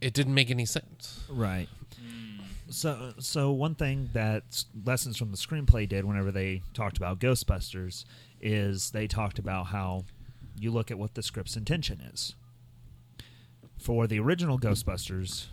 [0.00, 1.24] it didn't make any sense.
[1.28, 1.68] Right.
[2.00, 2.40] Mm.
[2.70, 8.04] So, so one thing that lessons from the screenplay did whenever they talked about Ghostbusters
[8.40, 10.04] is they talked about how
[10.62, 12.34] you look at what the script's intention is.
[13.78, 15.46] For the original Ghostbusters,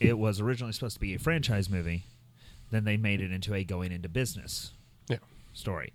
[0.00, 2.04] it was originally supposed to be a franchise movie.
[2.70, 4.72] Then they made it into a going into business
[5.08, 5.18] yeah
[5.52, 5.92] story.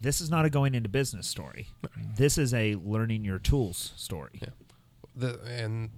[0.00, 1.68] This is not a going into business story.
[2.16, 4.40] This is a learning your tools story.
[4.42, 4.48] Yeah.
[5.14, 5.90] the, and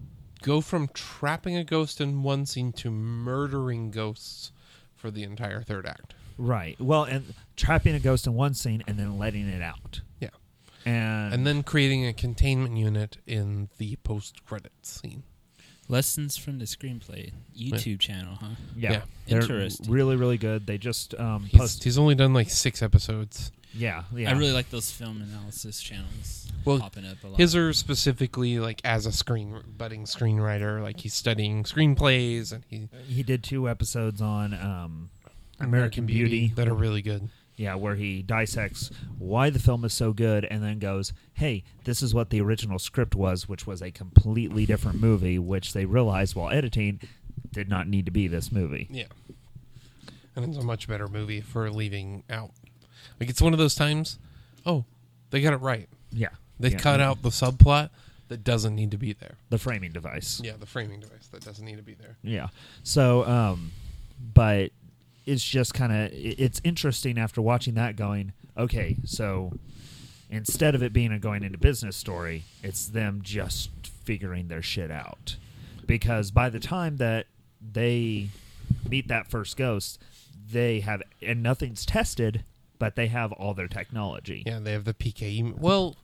[0.42, 4.52] go from trapping a ghost in one scene to murdering ghosts
[4.94, 6.78] for the entire third act Right.
[6.80, 10.00] Well, and trapping a ghost in one scene and then letting it out.
[10.86, 15.24] Yeah And and then creating a containment unit in the post credits scene
[15.88, 18.56] Lessons from the screenplay YouTube channel, huh?
[18.76, 19.02] Yeah, Yeah.
[19.28, 19.88] they're Interesting.
[19.88, 20.66] really, really good.
[20.66, 21.84] They just um, he's, post.
[21.84, 24.30] he's only done like six episodes Yeah, yeah.
[24.30, 27.38] I really like those film analysis channels Well, popping up a lot.
[27.38, 32.88] His are specifically like as a screen budding screenwriter, like he's studying screenplays and he
[33.06, 35.10] he did two episodes on um,
[35.60, 36.52] American Beauty.
[36.56, 37.28] that are really good.
[37.56, 42.02] Yeah, where he dissects why the film is so good, and then goes, "Hey, this
[42.02, 46.34] is what the original script was, which was a completely different movie, which they realized
[46.34, 47.00] while editing
[47.52, 49.06] did not need to be this movie." Yeah,
[50.34, 52.50] and it's a much better movie for leaving out.
[53.18, 54.18] Like it's one of those times.
[54.66, 54.84] Oh,
[55.30, 55.88] they got it right.
[56.12, 56.28] Yeah,
[56.60, 56.78] They Yeah.
[56.78, 57.90] cut out the subplot
[58.28, 59.36] that doesn't need to be there.
[59.48, 60.40] the framing device.
[60.44, 62.16] Yeah, the framing device that doesn't need to be there.
[62.22, 62.48] Yeah.
[62.82, 63.72] So, um,
[64.34, 64.72] but
[65.26, 67.96] it's just kind of it's interesting after watching that.
[67.96, 69.52] Going, okay, so
[70.30, 73.70] instead of it being a going into business story, it's them just
[74.04, 75.36] figuring their shit out.
[75.86, 77.26] Because by the time that
[77.60, 78.28] they
[78.88, 80.00] meet that first ghost,
[80.50, 82.44] they have and nothing's tested,
[82.78, 84.42] but they have all their technology.
[84.46, 85.58] Yeah, they have the PKE.
[85.58, 85.96] Well,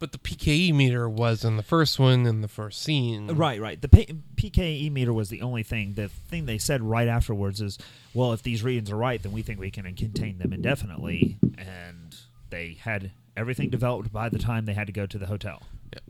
[0.00, 3.28] but the PKE meter was in the first one in the first scene.
[3.28, 3.80] Right, right.
[3.80, 5.92] The P- PKE meter was the only thing.
[5.92, 7.78] The thing they said right afterwards is,
[8.14, 11.36] well, if these readings are right, then we think we can contain them indefinitely.
[11.58, 12.16] And
[12.48, 15.62] they had everything developed by the time they had to go to the hotel.
[15.92, 16.00] Yeah.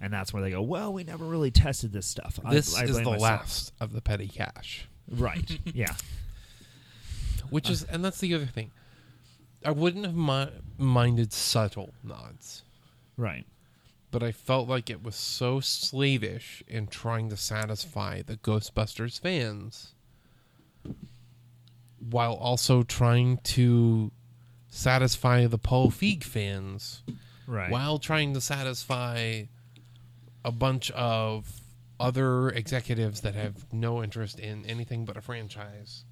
[0.00, 2.38] And that's where they go, well, we never really tested this stuff.
[2.48, 4.88] This I is the myself." last of the petty cash.
[5.10, 5.58] Right.
[5.74, 5.94] yeah.
[7.50, 8.70] Which is, and that's the other thing.
[9.64, 12.61] I wouldn't have mi- minded subtle nods,
[13.16, 13.46] Right.
[14.10, 19.94] but I felt like it was so slavish in trying to satisfy the Ghostbusters fans
[21.98, 24.10] while also trying to
[24.68, 27.02] satisfy the Paul Feig fans
[27.46, 27.70] Right.
[27.70, 29.44] while trying to satisfy
[30.44, 31.60] a bunch of
[32.00, 36.04] other executives that have no interest in anything but a franchise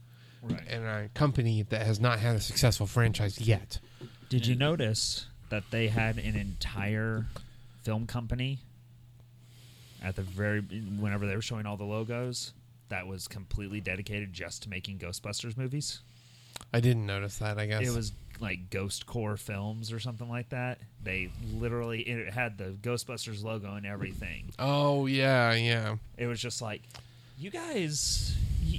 [0.42, 0.62] Right.
[0.68, 3.80] and a company that has not had a successful franchise yet.
[4.28, 7.26] Did you notice that they had an entire
[7.82, 8.58] film company
[10.02, 12.52] at the very whenever they were showing all the logos
[12.88, 16.00] that was completely dedicated just to making Ghostbusters movies?
[16.72, 17.58] I didn't notice that.
[17.58, 20.78] I guess It was like Ghost Core Films or something like that.
[21.02, 24.50] They literally it had the Ghostbusters logo and everything.
[24.58, 25.96] Oh yeah, yeah.
[26.16, 26.82] It was just like,
[27.38, 28.78] you guys, you,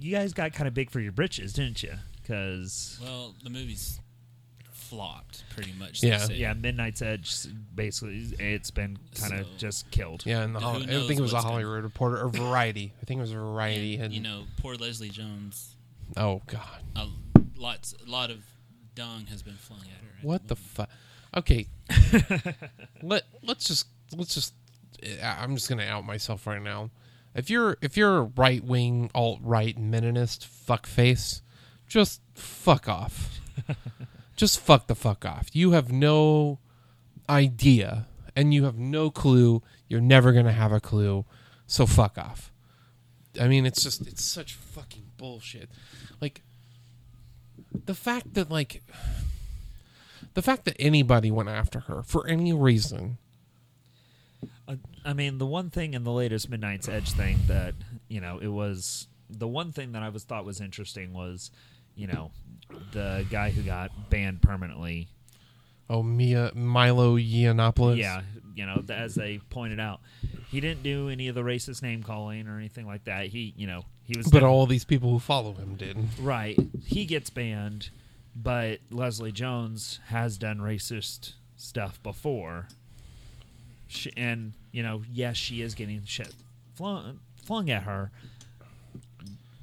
[0.00, 1.92] you guys got kind of big for your britches, didn't you?
[2.20, 4.00] Because well, the movie's
[4.88, 6.02] flopped pretty much.
[6.02, 6.26] Yeah.
[6.26, 7.34] they yeah, Midnight's Edge
[7.74, 10.24] basically it's been kind of So- just killed.
[10.26, 12.28] Yeah, and the Who Hol- I think it was a what's gonna- Hollywood Reporter or
[12.28, 12.92] Variety.
[13.00, 13.94] I think it was Variety.
[13.96, 15.76] And, And, you know, poor Leslie Jones.
[16.16, 17.08] oh god, A
[17.56, 18.38] lots, a lot of
[18.94, 20.18] dung has been flung at her.
[20.20, 20.68] at what the movie.
[20.74, 20.90] fuck?
[21.36, 21.66] Okay,
[23.02, 24.54] let let's just let's just.
[25.22, 26.90] I- I'm just gonna out myself right now.
[27.34, 31.40] If you're if you're a right wing alt right Meninist fuckface,
[31.88, 33.40] just fuck off.
[34.36, 35.48] just fuck the fuck off.
[35.52, 36.58] You have no
[37.28, 38.06] idea
[38.36, 39.62] and you have no clue.
[39.88, 41.24] You're never gonna have a clue.
[41.66, 42.52] So fuck off.
[43.40, 45.70] I mean, it's just it's such fucking bullshit.
[46.20, 46.42] Like
[47.84, 48.82] the fact that like
[50.34, 53.18] the fact that anybody went after her for any reason.
[54.66, 57.74] Uh, I mean, the one thing in the latest Midnight's Edge thing that
[58.08, 61.50] you know it was the one thing that I was thought was interesting was,
[61.94, 62.30] you know,
[62.92, 65.08] the guy who got banned permanently.
[65.88, 67.96] Oh, Mia Milo Yiannopoulos.
[67.98, 68.22] Yeah,
[68.54, 70.00] you know, as they pointed out,
[70.50, 73.26] he didn't do any of the racist name calling or anything like that.
[73.26, 75.96] He, you know, he was but all these people who follow him did.
[76.20, 76.58] right.
[76.84, 77.90] He gets banned,
[78.34, 82.68] but Leslie Jones has done racist stuff before.
[83.86, 86.32] She, and you know, yes, she is getting shit
[86.74, 88.10] flung, flung at her,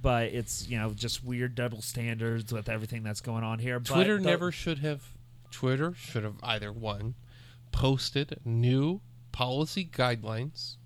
[0.02, 3.80] but it's you know just weird double standards with everything that's going on here.
[3.80, 5.04] But Twitter the- never should have.
[5.52, 7.16] Twitter should have either one
[7.72, 10.78] posted new policy guidelines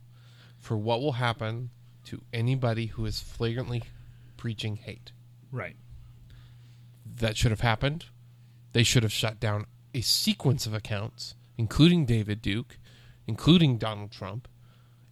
[0.60, 1.70] for what will happen
[2.06, 3.84] to anybody who is flagrantly
[4.38, 5.12] preaching hate.
[5.52, 5.76] right.
[7.18, 8.06] That should have happened.
[8.74, 12.78] They should have shut down a sequence of accounts, including David Duke,
[13.26, 14.48] including Donald Trump.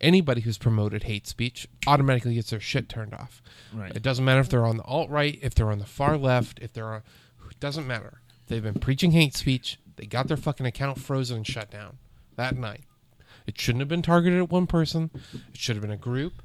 [0.03, 3.41] Anybody who's promoted hate speech automatically gets their shit turned off.
[3.73, 3.95] Right.
[3.95, 6.59] It doesn't matter if they're on the alt right, if they're on the far left,
[6.61, 7.01] if they're on.
[7.49, 8.21] It doesn't matter.
[8.47, 9.79] They've been preaching hate speech.
[9.95, 11.97] They got their fucking account frozen and shut down
[12.35, 12.81] that night.
[13.47, 15.09] It shouldn't have been targeted at one person.
[15.33, 16.41] It should have been a group.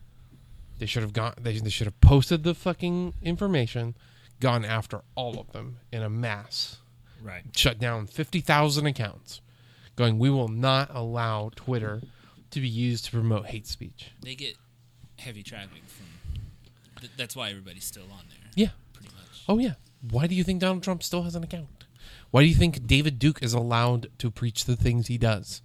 [0.78, 1.34] They should have gone.
[1.40, 3.96] They, they should have posted the fucking information,
[4.38, 6.76] gone after all of them in a mass,
[7.20, 7.42] Right.
[7.56, 9.40] shut down fifty thousand accounts,
[9.96, 10.20] going.
[10.20, 12.02] We will not allow Twitter
[12.50, 14.10] to be used to promote hate speech.
[14.22, 14.56] They get
[15.18, 16.06] heavy traffic from.
[17.00, 18.50] Th- that's why everybody's still on there.
[18.54, 18.70] Yeah.
[18.92, 19.44] Pretty much.
[19.48, 19.74] Oh yeah.
[20.10, 21.84] Why do you think Donald Trump still has an account?
[22.30, 25.62] Why do you think David Duke is allowed to preach the things he does?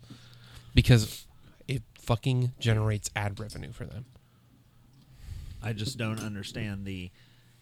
[0.74, 1.26] Because
[1.68, 4.06] it fucking generates ad revenue for them.
[5.62, 7.12] I just don't understand the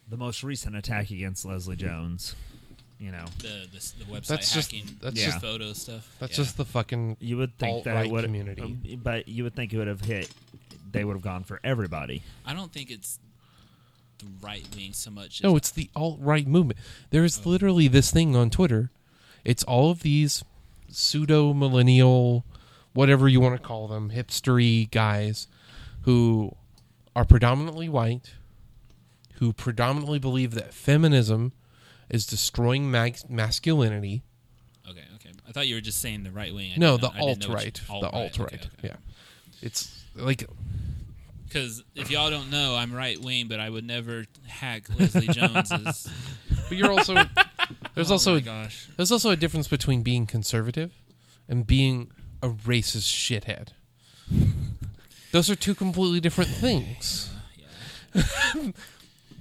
[0.08, 2.36] the most recent attack against Leslie Jones.
[3.02, 4.98] You know, The the, the website That's just- hacking.
[5.02, 5.26] that's Yeah.
[5.32, 6.08] just photo stuff.
[6.20, 6.44] That's Yeah.
[6.44, 8.62] just the fucking you would think that it would community.
[8.62, 10.30] um, but you would think it would have hit.
[10.92, 12.22] They would have gone for everybody.
[12.46, 13.18] I don't think it's
[14.20, 15.42] the right wing so much.
[15.42, 16.80] No, it's the alt right movement.
[17.10, 18.92] There is literally this thing on Twitter.
[19.44, 20.44] It's all of these
[20.90, 22.46] pseudo millennial,
[22.94, 25.48] whatever you want to call them, hipstery guys
[26.02, 26.56] who
[27.16, 28.34] are predominantly white,
[29.36, 31.52] who predominantly believe that feminism
[32.12, 34.22] is destroying mag- masculinity.
[34.88, 35.32] Okay, okay.
[35.48, 36.74] I thought you were just saying the right wing.
[36.76, 37.82] I no, the know- I didn't alt right.
[37.88, 38.54] The alt right.
[38.54, 38.70] okay, okay.
[38.84, 38.96] Yeah.
[39.62, 40.46] It's like
[41.48, 46.10] Because if y'all don't know, I'm right wing, but I would never hack Leslie Jones's.
[46.68, 47.16] but you're also
[47.96, 48.90] there's oh also gosh.
[48.98, 50.92] There's also a difference between being conservative
[51.48, 52.12] and being
[52.44, 53.70] a racist shithead.
[55.32, 57.30] Those are two completely different things.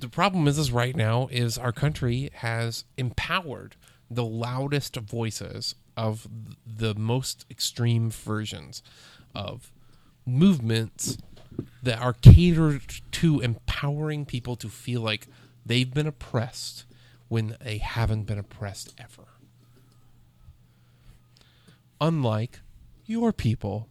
[0.00, 3.76] the problem is, is right now is our country has empowered
[4.10, 6.26] the loudest voices of
[6.66, 8.82] the most extreme versions
[9.34, 9.72] of
[10.26, 11.18] movements
[11.82, 12.82] that are catered
[13.12, 15.26] to empowering people to feel like
[15.64, 16.84] they've been oppressed
[17.28, 19.28] when they haven't been oppressed ever.
[22.00, 22.60] Unlike
[23.06, 23.88] your people,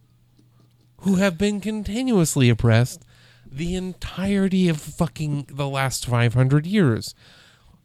[1.02, 3.04] who have been continuously oppressed
[3.50, 7.14] the entirety of fucking the last 500 years.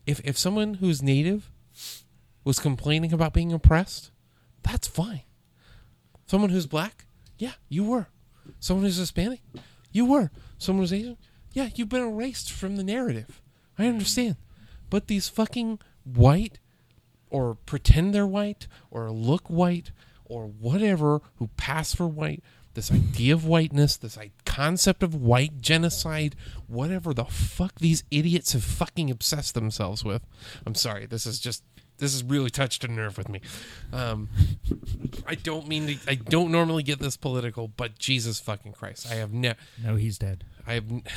[0.06, 1.52] If, if someone who's native
[2.44, 4.12] was complaining about being oppressed,
[4.64, 5.24] that's fine.
[6.28, 7.06] Someone who's black,
[7.38, 8.08] yeah, you were.
[8.60, 9.42] Someone who's Hispanic,
[9.92, 10.32] you were.
[10.58, 11.18] Someone who's Asian,
[11.54, 13.42] yeah, you've been erased from the narrative.
[13.78, 14.38] I understand.
[14.90, 16.60] But these fucking white
[17.30, 19.92] or pretend they're white or look white
[20.26, 22.44] or whatever who pass for white,
[22.76, 26.36] this idea of whiteness, this concept of white genocide,
[26.68, 30.22] whatever the fuck these idiots have fucking obsessed themselves with.
[30.66, 31.64] I'm sorry, this is just
[31.98, 33.40] this has really touched a nerve with me.
[33.94, 34.28] Um,
[35.26, 39.16] I don't mean to, I don't normally get this political, but Jesus fucking Christ, I
[39.16, 40.44] have never No, he's dead.
[40.68, 40.92] I have.
[40.92, 41.04] n-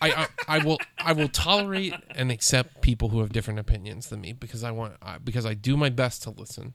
[0.00, 4.20] I, I I will I will tolerate and accept people who have different opinions than
[4.20, 4.94] me because I want
[5.24, 6.74] because I do my best to listen.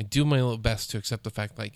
[0.00, 1.74] I do my little best to accept the fact like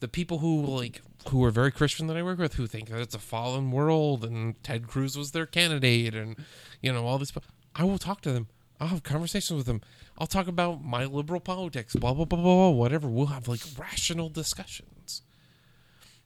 [0.00, 3.00] the people who like who are very Christian that I work with who think that
[3.00, 6.36] it's a fallen world and Ted Cruz was their candidate and
[6.82, 7.32] you know all this.
[7.74, 8.48] I will talk to them.
[8.78, 9.80] I'll have conversations with them.
[10.18, 13.08] I'll talk about my liberal politics, blah blah blah blah, blah whatever.
[13.08, 15.22] We'll have like rational discussions.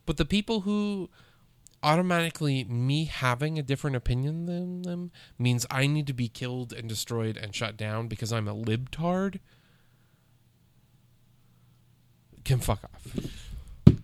[0.06, 1.08] But the people who
[1.84, 6.88] automatically me having a different opinion than them means I need to be killed and
[6.88, 9.38] destroyed and shut down because I'm a libtard
[12.46, 13.96] can fuck off.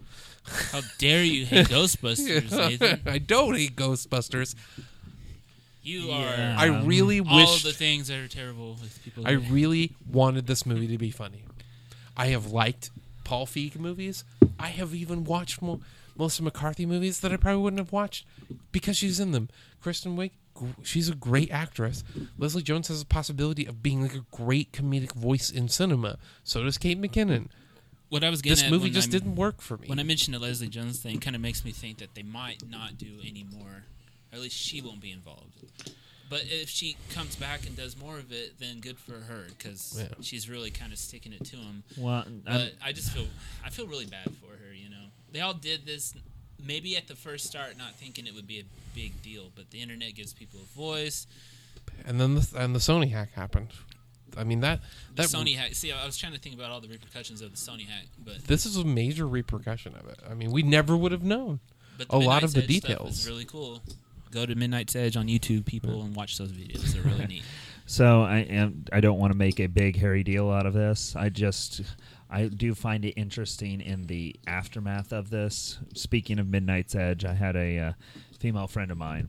[0.73, 3.01] How dare you hate Ghostbusters, Nathan?
[3.07, 4.55] I don't hate Ghostbusters.
[5.83, 6.55] You Yeah.
[6.57, 7.31] are I really wish.
[7.31, 9.27] all wish the things that are terrible with people.
[9.27, 11.45] I who- really wanted this movie to be funny.
[12.17, 12.91] I have liked
[13.25, 14.25] Paul Feig movies.
[14.59, 15.81] I have even watched Mo-
[16.17, 18.27] Melissa McCarthy movies that I probably wouldn't have watched
[18.71, 19.49] because she's in them.
[19.81, 20.31] Kristen Wiig,
[20.83, 22.05] she's a great actress.
[22.39, 26.19] Leslie Jones has a possibility of being like a great comedic voice in cinema.
[26.45, 27.49] So does Kate McKinnon.
[28.13, 29.89] What I was getting This at movie just I'm- didn't work for me.
[29.89, 32.63] When I mentioned the Leslie Jones thing, kind of makes me think that they might
[32.69, 33.85] not do any more.
[34.31, 35.55] Or at least she won't be involved.
[36.29, 39.97] But if she comes back and does more of it, then good for her because
[39.99, 40.09] Yeah.
[40.23, 41.85] she's really kind of sticking it to him.
[41.97, 43.29] Well, I'm- But I just feel
[43.65, 44.75] I feel really bad for her.
[44.75, 46.15] You know, they all did this
[46.63, 49.81] maybe at the first start not thinking it would be a big deal, but the
[49.81, 51.27] internet gives people a voice.
[52.05, 53.71] And then the and the Sony hack happened.
[54.37, 54.81] I mean that
[55.15, 55.75] The that Sony hack.
[55.75, 58.39] See, I was trying to think about all the repercussions of the Sony hack, but
[58.47, 60.19] this is a major repercussion of it.
[60.29, 61.61] I mean, we never would have known.
[61.99, 63.19] but a lot Midnight's of the Edge stuff details.
[63.21, 63.83] is really cool.
[64.31, 66.93] Go to Midnight's Edge on YouTube, people, and watch those videos.
[66.93, 67.43] They're really neat.
[67.85, 68.85] So I am.
[68.93, 71.15] I don't want to make a big hairy deal out of this.
[71.17, 71.83] I just.
[72.31, 75.79] I do find it interesting in the aftermath of this.
[75.93, 77.93] Speaking of Midnight's Edge, I had a uh,
[78.39, 79.29] female friend of mine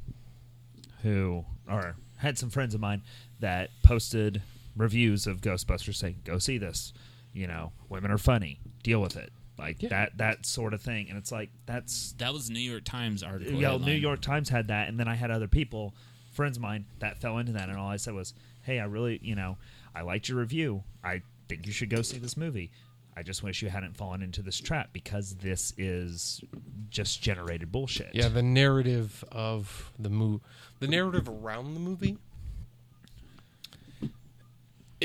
[1.01, 3.01] who, or had some friends of mine
[3.39, 4.41] that posted
[4.75, 6.93] reviews of Ghostbusters saying, "Go see this."
[7.33, 8.59] You know, women are funny.
[8.83, 9.31] Deal with it.
[9.57, 9.89] Like Yeah.
[9.89, 10.17] that.
[10.17, 11.09] That sort of thing.
[11.09, 13.53] And it's like that's That was New York Times article.
[13.59, 13.89] yeah, headline.
[13.89, 15.95] New York Times had that, and then I had other people,
[16.31, 19.19] friends of mine, that fell into that, and all I said was, "Hey, I really,
[19.21, 19.57] you know,
[19.95, 20.83] I liked your review.
[21.03, 22.71] I think you should go see this movie.
[23.15, 26.41] I just wish you hadn't fallen into this trap because this is
[26.89, 30.43] just generated bullshit." Yeah, the narrative of the movie,
[30.79, 32.17] the narrative around the movie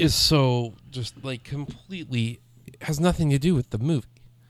[0.02, 2.40] is so just like completely
[2.82, 4.06] has nothing to do with the movie.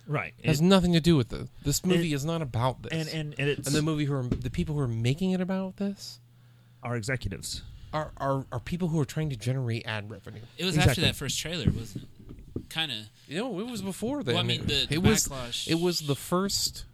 [0.06, 0.34] right.
[0.38, 1.48] It has nothing to do with the.
[1.64, 2.92] This movie It- is not about this.
[2.92, 5.40] and and, and it's and the movie who are the people who are making it
[5.40, 6.20] about this
[6.82, 7.62] are executives.
[7.92, 10.40] are are, are people who are trying to generate ad revenue.
[10.58, 12.68] It was after that first trailer, wasn't it?
[12.68, 12.98] Kind of.
[13.26, 14.32] You know, it was before that.
[14.32, 16.84] Well, I mean, the- it the was backlash- it was the first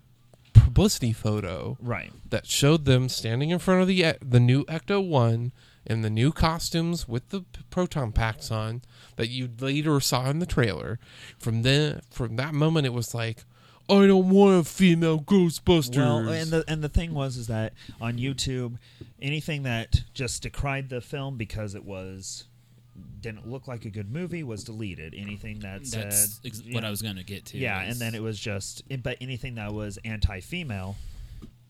[0.52, 2.12] publicity photo Right.
[2.30, 5.52] that showed them standing in front of the e- the new Ecto One
[5.86, 8.82] in the new costumes with the proton packs on
[9.16, 10.98] that you later saw in the trailer.
[11.38, 13.44] From then, from that moment, it was like,
[13.88, 15.96] I don't want a female Ghostbusters.
[15.96, 18.78] Well, and the and the thing was is that on YouTube,
[19.20, 22.44] anything that just decried the film because it was
[23.20, 25.14] didn't look like a good movie was deleted.
[25.16, 27.58] Anything that said That's ex- what know, I was going to get to.
[27.58, 30.96] Yeah, is- and then it was just, but anything that was anti-female,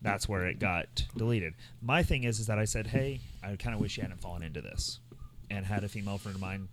[0.05, 1.55] that's where it got deleted.
[1.81, 4.43] My thing is, is that I said, hey, I kind of wish you hadn't fallen
[4.43, 4.99] into this,
[5.49, 6.67] and had a female friend of mine,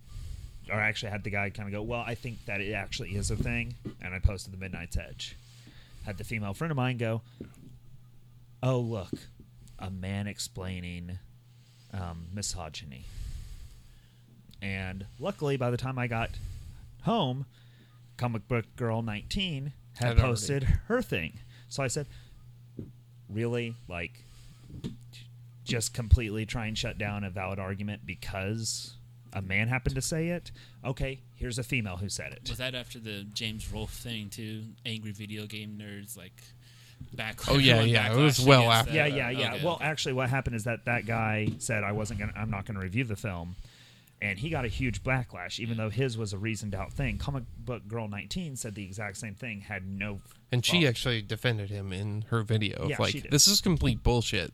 [0.71, 3.31] or actually had the guy kind of go, well, I think that it actually is
[3.31, 5.35] a thing, and I posted the Midnight's Edge.
[6.05, 7.21] Had the female friend of mine go,
[8.61, 9.11] oh look,
[9.79, 11.17] a man explaining
[11.91, 13.05] um, misogyny.
[14.61, 16.29] And luckily, by the time I got
[17.01, 17.45] home,
[18.17, 21.39] Comic Book Girl 19 had, Had already- posted her thing.
[21.67, 22.05] So I said,
[23.33, 23.75] really?
[23.87, 24.23] Like,
[25.63, 28.95] just completely try and shut down a valid argument because
[29.33, 30.51] a man happened to say it?
[30.85, 32.49] Okay, here's a female who said it.
[32.49, 34.63] Was that after the James Rolfe thing too?
[34.85, 36.43] Angry video game nerds like
[37.13, 37.39] back.
[37.49, 39.53] Oh, yeah, yeah, it was well against after yeah, yeah, yeah.
[39.53, 39.85] Okay, well, okay.
[39.85, 43.03] actually, what happened is that that guy said I wasn't gonna, I'm not gonna review
[43.03, 43.55] the film,
[44.23, 47.17] and he got a huge backlash, even though his was a reasoned out thing.
[47.17, 50.21] Comic Book Girl 19 said the exact same thing, had no.
[50.51, 50.85] and she fault.
[50.85, 52.77] actually defended him in her video.
[52.77, 53.31] Of Yeah, she like, did.
[53.31, 54.53] this is complete bullshit.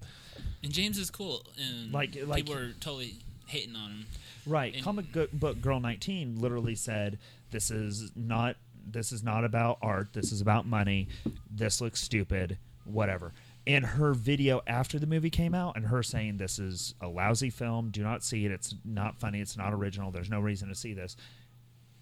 [0.64, 3.16] and James is cool, and Like- like- people are totally
[3.48, 4.06] hating on him.
[4.46, 4.74] Right.
[4.74, 7.20] And- Comic Book Girl 19 literally said,
[7.52, 8.58] "This is not.
[8.92, 10.14] This is not about art.
[10.14, 11.08] This is about money.
[11.52, 12.58] This looks stupid.
[12.86, 13.34] Whatever."
[13.70, 17.52] In her video after the movie came out, and her saying this is a lousy
[17.52, 17.92] film.
[17.92, 18.52] Do not see it.
[18.52, 19.42] It's not funny.
[19.42, 20.10] It's not original.
[20.10, 21.16] There's no reason to see this.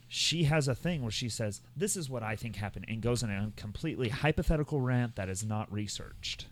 [0.07, 3.21] She has a thing where she says, "This is what I think happened," and goes
[3.21, 6.47] in a completely hypothetical rant that is not researched.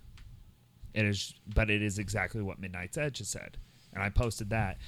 [0.93, 3.57] It is, but it is exactly what Midnight's Edge has said,
[3.93, 4.79] and I posted that.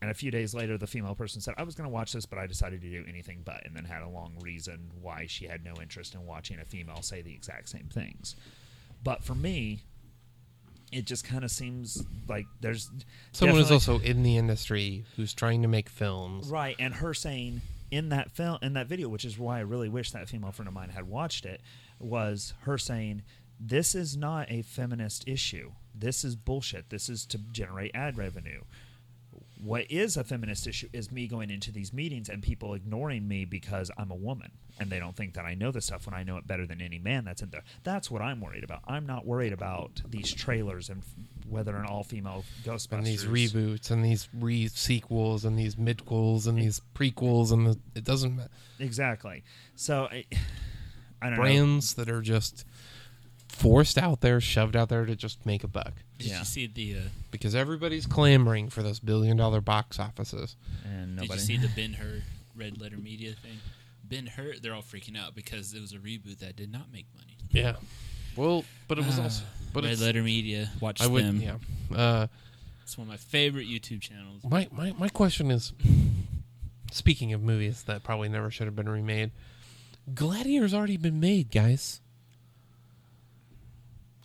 [0.00, 2.24] And a few days later, the female person said, I was going to watch this,
[2.24, 5.44] but I decided to do anything but, and then had a long reason why she
[5.44, 8.36] had no interest in watching a female say the exact same things.
[9.02, 9.82] But for me,
[10.92, 12.90] it just kind of seems like there's.
[13.32, 16.48] Someone is definitely- also in the industry who's trying to make films.
[16.48, 19.88] Right, and her saying in that film in that video, which is why I really
[19.88, 21.60] wish that female friend of mine had watched it,
[21.98, 23.22] was her saying,
[23.58, 25.72] This is not a feminist issue.
[25.94, 26.90] This is bullshit.
[26.90, 28.62] This is to generate ad revenue.
[29.62, 33.44] What is a feminist issue is me going into these meetings and people ignoring me
[33.44, 36.22] because I'm a woman and they don't think that I know the stuff when I
[36.24, 37.62] know it better than any man that's in there.
[37.84, 38.80] That's what I'm worried about.
[38.88, 41.14] I'm not worried about these trailers and f-
[41.48, 46.46] whether an all female Ghostbusters And these reboots and these re sequels and these midquels
[46.48, 48.50] and these prequels and the, it doesn't matter.
[48.78, 49.44] exactly.
[49.76, 50.24] So I,
[51.22, 51.36] I don't know.
[51.42, 52.64] brands that are just
[53.48, 55.92] forced out there, shoved out there to just make a buck.
[56.18, 56.38] Did Yeah.
[56.38, 56.96] you see the?
[56.96, 57.00] Uh,
[57.30, 60.56] Because everybody's clamoring for those billion dollar box offices.
[60.84, 61.40] and did nobody.
[61.40, 62.22] you see the Ben Hur
[62.56, 63.58] Red Letter Media thing?
[64.10, 67.06] Ben Hur, they're all freaking out because it was a reboot that did not make
[67.16, 67.36] money.
[67.50, 67.76] Yeah.
[68.36, 71.40] Well, but it was also but Red it's, Letter Media, watch I would them.
[71.40, 71.96] yeah.
[71.96, 72.26] Uh
[72.82, 74.42] It's one of my favorite YouTube channels.
[74.44, 75.72] my, my my question is
[76.92, 79.30] speaking of movies that probably never should have been remade,
[80.12, 82.00] Gladiator's already been made, guys.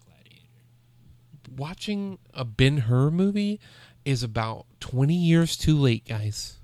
[0.06, 1.56] Gladiator.
[1.56, 3.60] Watching a Ben Hur movie
[4.04, 6.58] is about 20 years too late, guys.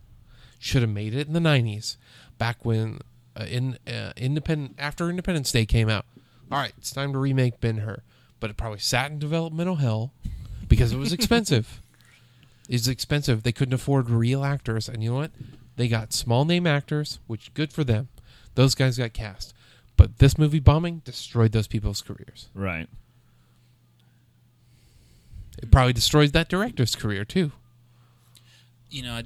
[0.60, 1.98] Should have made it in the 90s,
[2.38, 3.00] back when
[3.36, 6.06] uh, in uh, independent after Independence Day came out.
[6.52, 8.02] All right, it's time to remake Ben Hur,
[8.40, 10.12] but it probably sat in developmental hell
[10.68, 11.82] because it was expensive.
[12.70, 13.44] it's expensive.
[13.44, 15.32] They couldn't afford real actors, and you know what?
[15.78, 18.10] They got small name actors, which good for them.
[18.56, 19.54] Those guys got cast.
[19.96, 22.50] But this movie bombing destroyed those people's careers.
[22.54, 22.88] Right.
[25.62, 27.52] It probably destroys that director's career too.
[28.90, 29.24] You know, I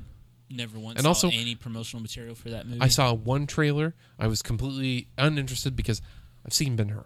[0.55, 2.81] never once And saw also- any promotional material for that movie.
[2.81, 3.93] I saw one trailer.
[4.17, 6.01] I was completely uninterested because
[6.45, 7.05] I've seen Ben Hur.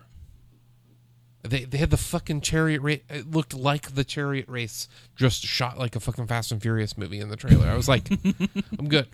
[1.41, 3.01] They they had the fucking chariot race.
[3.09, 7.19] It looked like the chariot race, just shot like a fucking Fast and Furious movie
[7.19, 7.67] in the trailer.
[7.67, 8.09] I was like,
[8.77, 9.07] I'm good.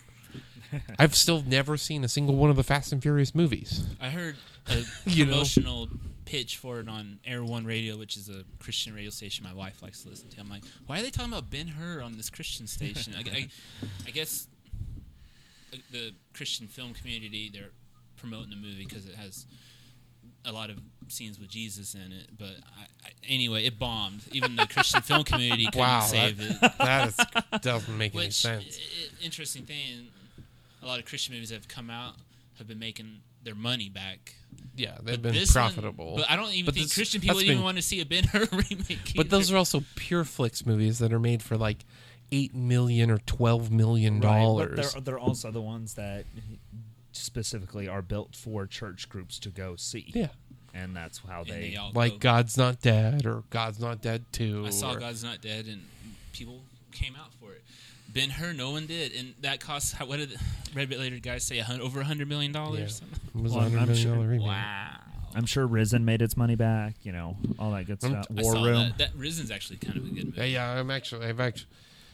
[0.98, 3.86] I've still never seen a single one of the Fast and Furious movies.
[4.02, 4.36] I heard
[4.68, 5.32] a You know?
[5.34, 5.88] promotional
[6.26, 9.81] pitch for it on Air One Radio, which is a Christian radio station my wife
[9.81, 10.39] likes to listen to.
[10.39, 13.14] I'm like, why are they talking about Ben Hur on this Christian station?
[13.15, 13.47] I, I,
[14.07, 14.47] I guess
[15.91, 17.72] the Christian film community they're
[18.18, 19.45] promoting the movie because it has
[20.45, 20.77] a lot of
[21.07, 22.30] scenes with Jesus in it.
[22.38, 24.22] But I, I, anyway, it bombed.
[24.31, 26.72] Even the Christian film community couldn't Wow, save that- it.
[26.80, 28.64] That is, doesn't make any sense.
[28.65, 30.07] i- i- interesting thing.
[30.81, 32.14] A lot of Christian movies that have come out
[32.60, 34.34] have been making their money back.
[34.76, 36.15] Yeah, they've But been this one- profitable.
[36.17, 38.05] but I don't even But think this- Christian people even been- want to see a
[38.05, 39.13] Ben Hur remake.
[39.15, 41.85] But those are also Pure Flix movies that are made for like
[42.31, 44.93] eight million or twelve million Right, but dollars.
[44.93, 46.26] they're, they're also the ones that
[47.11, 50.11] specifically are built for church groups to go see.
[50.13, 50.27] Yeah,
[50.73, 51.69] And that's how And they.
[51.72, 54.65] they all like go- God's Not Dead or God's Not Dead Two.
[54.65, 55.84] I saw or- God's Not Dead, and
[56.34, 56.61] people
[56.91, 57.63] came out for it.
[58.15, 59.93] Ben Hur, no one did, and that cost.
[59.93, 60.39] how- What did the
[60.73, 61.59] Red Bit later guys say?
[61.59, 62.59] A hun- over a hundred million Yeah.
[62.63, 63.01] dollars.
[63.35, 64.37] It was Well, a I'm- hundred I'm sure- dollar.
[64.39, 65.01] Wow.
[65.35, 66.95] I'm sure Risen made its money back.
[67.03, 68.25] You know, all that good stuff.
[68.35, 68.63] I War Room.
[68.63, 68.97] that.
[68.97, 70.37] That Risen's actually kind of a good movie.
[70.37, 71.67] Yeah, yeah, I'm actually, I've actually,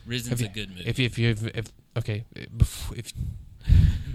[0.08, 0.84] Risen's have you- a good movie.
[0.88, 1.66] if you, if you, if, if
[1.98, 3.14] okay, if, if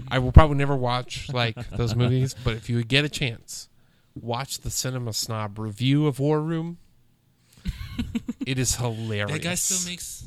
[0.09, 3.69] I will probably never watch like those movies, but if you would get a chance,
[4.13, 6.77] watch the Cinema Snob review of War Room.
[8.45, 9.31] it is hilarious.
[9.31, 10.25] that guy still makes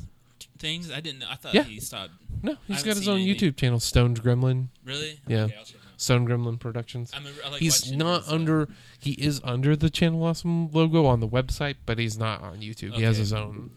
[0.61, 0.91] things.
[0.91, 1.19] I didn't.
[1.19, 1.27] know.
[1.29, 1.63] I thought Yeah.
[1.63, 2.11] he stopped.
[2.41, 2.53] no.
[2.53, 3.49] I He's haven't got his seen own anything.
[3.51, 4.67] YouTube channel, Stones Gremlin.
[4.85, 5.19] Really?
[5.27, 5.43] Yeah.
[5.43, 6.01] Okay, I'll check him out.
[6.01, 7.11] Stone Gremlin Productions.
[7.13, 8.69] I remember, I like he's watching not his, uh, under.
[8.99, 12.93] He is under the Channel Awesome logo on the website, but he's not on YouTube.
[12.95, 13.19] He has Okay.
[13.19, 13.69] his own.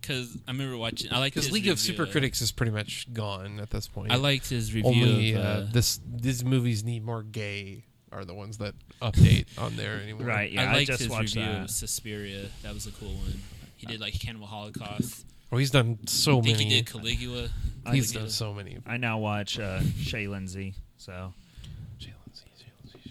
[0.00, 1.12] because I remember watching.
[1.12, 3.88] I like Because his League of review Super Critics is pretty much gone at this
[3.88, 4.12] point.
[4.12, 6.00] I liked his review only of uh, uh, this.
[6.08, 10.26] These movies need more gay are the ones that update on there anymore.
[10.26, 10.52] Right.
[10.52, 11.62] Yeah, I I, liked just his watched review that.
[11.64, 12.46] of Suspiria.
[12.62, 13.42] That was a cool one.
[13.76, 15.26] He did like Cannibal Holocaust.
[15.56, 16.64] Oh, he's done so I think many.
[16.68, 17.48] he did Caligula.
[17.90, 18.20] he's Caligula.
[18.20, 18.76] done so many.
[18.86, 20.74] I now watch uh, Shay Lindsay.
[20.98, 21.32] So,
[21.98, 22.12] Shay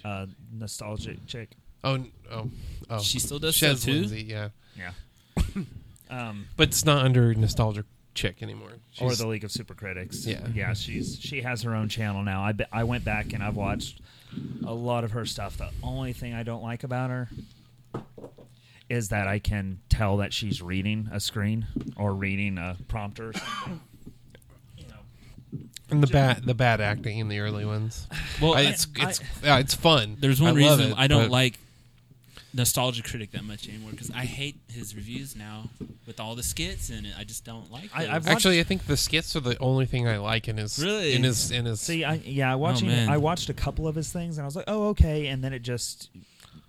[0.04, 1.50] uh, nostalgic chick.
[1.84, 2.52] Oh, oh,
[2.88, 3.00] oh.
[3.02, 3.94] She still does Shez stuff too.
[3.94, 4.92] Lindsay, yeah, Yeah.
[6.12, 8.74] um, but it's not under nostalgic chick anymore.
[9.02, 10.28] or the League of Super Critics.
[10.28, 10.46] Yeah.
[10.54, 10.74] yeah.
[10.74, 12.44] She's she has her own channel now.
[12.44, 14.02] I be, I went back and I've watched
[14.64, 15.58] a lot of her stuff.
[15.58, 17.28] The only thing I don't like about her
[18.90, 21.66] is that I can tell that she's reading a screen
[21.98, 23.82] or reading a prompter or something.
[24.78, 25.60] You know.
[25.90, 28.08] and the bad the bad acting in the early ones.
[28.42, 30.18] Well, I, I- it's it's yeah, it's fun.
[30.20, 31.58] There's one I reason it, I don't but- like
[32.54, 35.70] Nostalgia Critic that much anymore because I hate his reviews now
[36.08, 37.08] with all the skits and.
[37.18, 37.90] I just don't like.
[37.94, 38.14] I- those.
[38.14, 41.14] I've Actually, I think the skits are the only thing I like in his Really?
[41.14, 41.82] in his in his.
[41.82, 43.10] See, I yeah, watching oh, man.
[43.10, 45.54] I watched a couple of his things and I was like, oh okay, and then
[45.54, 46.10] it just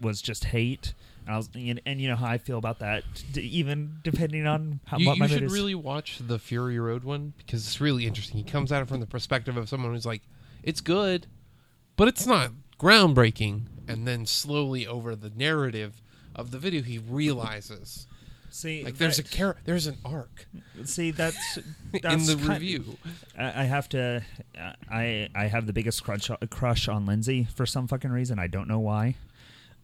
[0.00, 0.92] was just hate.
[1.26, 4.46] And I was and, and you know how I feel about that, d- even depending
[4.46, 5.52] on how you what my you mood should is.
[5.52, 8.36] really watch the Fury Road one because it's really interesting.
[8.38, 10.22] He comes at it from the perspective of someone who's like,
[10.62, 11.26] it's good,
[11.96, 13.62] but it's not groundbreaking.
[13.88, 16.00] And then slowly over the narrative
[16.34, 18.06] of the video, he realizes
[18.48, 20.46] see like there's a that- char- there's an arc
[20.84, 21.56] see that's,
[21.92, 22.96] in the kind- review.
[23.36, 24.22] I I have to.
[24.90, 28.38] I I have the biggest crush crush on Lindsay for some fucking reason.
[28.38, 29.16] I don't know why.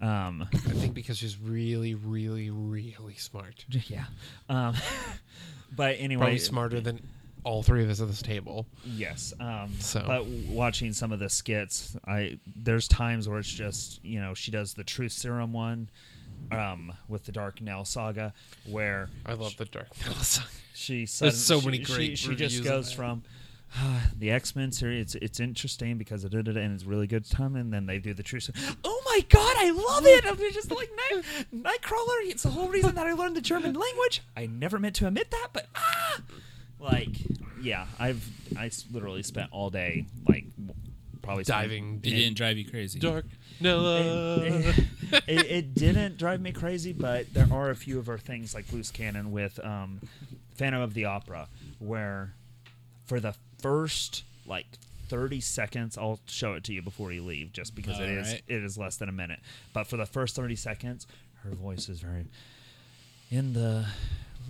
[0.03, 3.65] Um, I think because she's really, really, really smart.
[3.89, 4.05] yeah.
[4.49, 4.75] Um,
[5.77, 7.01] but anyway, Probably smarter than
[7.45, 8.67] all three of us at this table.
[8.85, 9.33] Yes.
[9.41, 14.21] Um, So- but watching some of the skits, I there's times where it's just you
[14.21, 15.89] know she does the Truth Serum one,
[16.51, 18.33] um, with the Dark Nell saga,
[18.67, 20.41] where I love the Dark Knight.
[20.75, 23.23] she There's so she- many great She, reviews just goes from.
[23.77, 27.07] "Ah, the X Men series, it's it's interesting because it did it and it's really
[27.07, 28.41] good time, and then they do the true.
[28.41, 28.77] Serum.
[28.85, 30.25] Oh my god, I love it!
[30.27, 31.25] I'm just like Night,
[31.55, 32.29] Nightcrawler.
[32.31, 34.23] It's the whole reason that I learned the German language.
[34.37, 36.21] I never meant to admit that, but ah,
[36.81, 37.17] like
[37.63, 38.29] yeah, I've
[38.59, 40.75] I literally spent all day like w-
[41.23, 42.99] probably spent- Diving It didn't drive you crazy.
[42.99, 43.27] dark.
[43.61, 43.97] No.
[44.43, 44.79] it,
[45.29, 48.73] it, it didn't drive me crazy, but there are a few of our things like
[48.73, 50.01] Loose Canon with um,
[50.57, 52.35] Phantom of the Opera, where
[53.07, 54.67] for the first like
[55.09, 58.43] 30 seconds, I'll show it to you before you leave, just because it is Alright.
[58.49, 59.41] it is less than a minute.
[59.73, 61.07] But for the first 30 seconds,
[61.43, 62.27] her voice is very
[63.31, 63.87] in the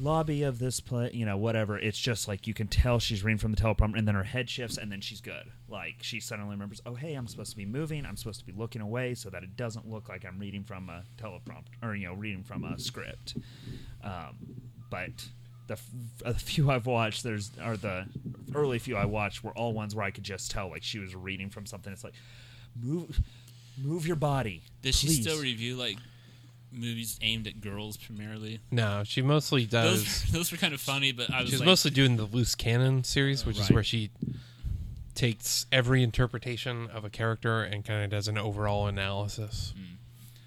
[0.01, 1.78] lobby of this play, you know, whatever.
[1.78, 4.48] It's just like you can tell she's reading from the teleprompter, and then her head
[4.48, 5.51] shifts, and then she's good.
[5.68, 8.05] Like she suddenly remembers, oh hey, I'm supposed to be moving.
[8.06, 10.89] I'm supposed to be looking away so that it doesn't look like I'm reading from
[10.89, 13.36] a teleprompter or you know reading from a script.
[14.02, 14.36] Um,
[14.90, 15.26] but
[15.66, 15.84] the f-
[16.24, 18.06] a few I've watched, there's or the
[18.55, 21.14] early few I watched were all ones where I could just tell like she was
[21.14, 21.93] reading from something.
[21.93, 22.14] It's like
[22.80, 23.20] move,
[23.82, 24.62] move your body.
[24.82, 25.97] Does she still review like
[26.72, 28.60] movies aimed at girls primarily?
[28.70, 30.02] no, she mostly does.
[30.05, 32.55] Those those were kind of funny, but I was She's like, mostly doing the Loose
[32.55, 33.74] Canon series, which is Right.
[33.74, 34.10] where she
[35.14, 39.74] takes every interpretation of a character and kind of does an overall analysis.
[39.76, 39.82] Hmm.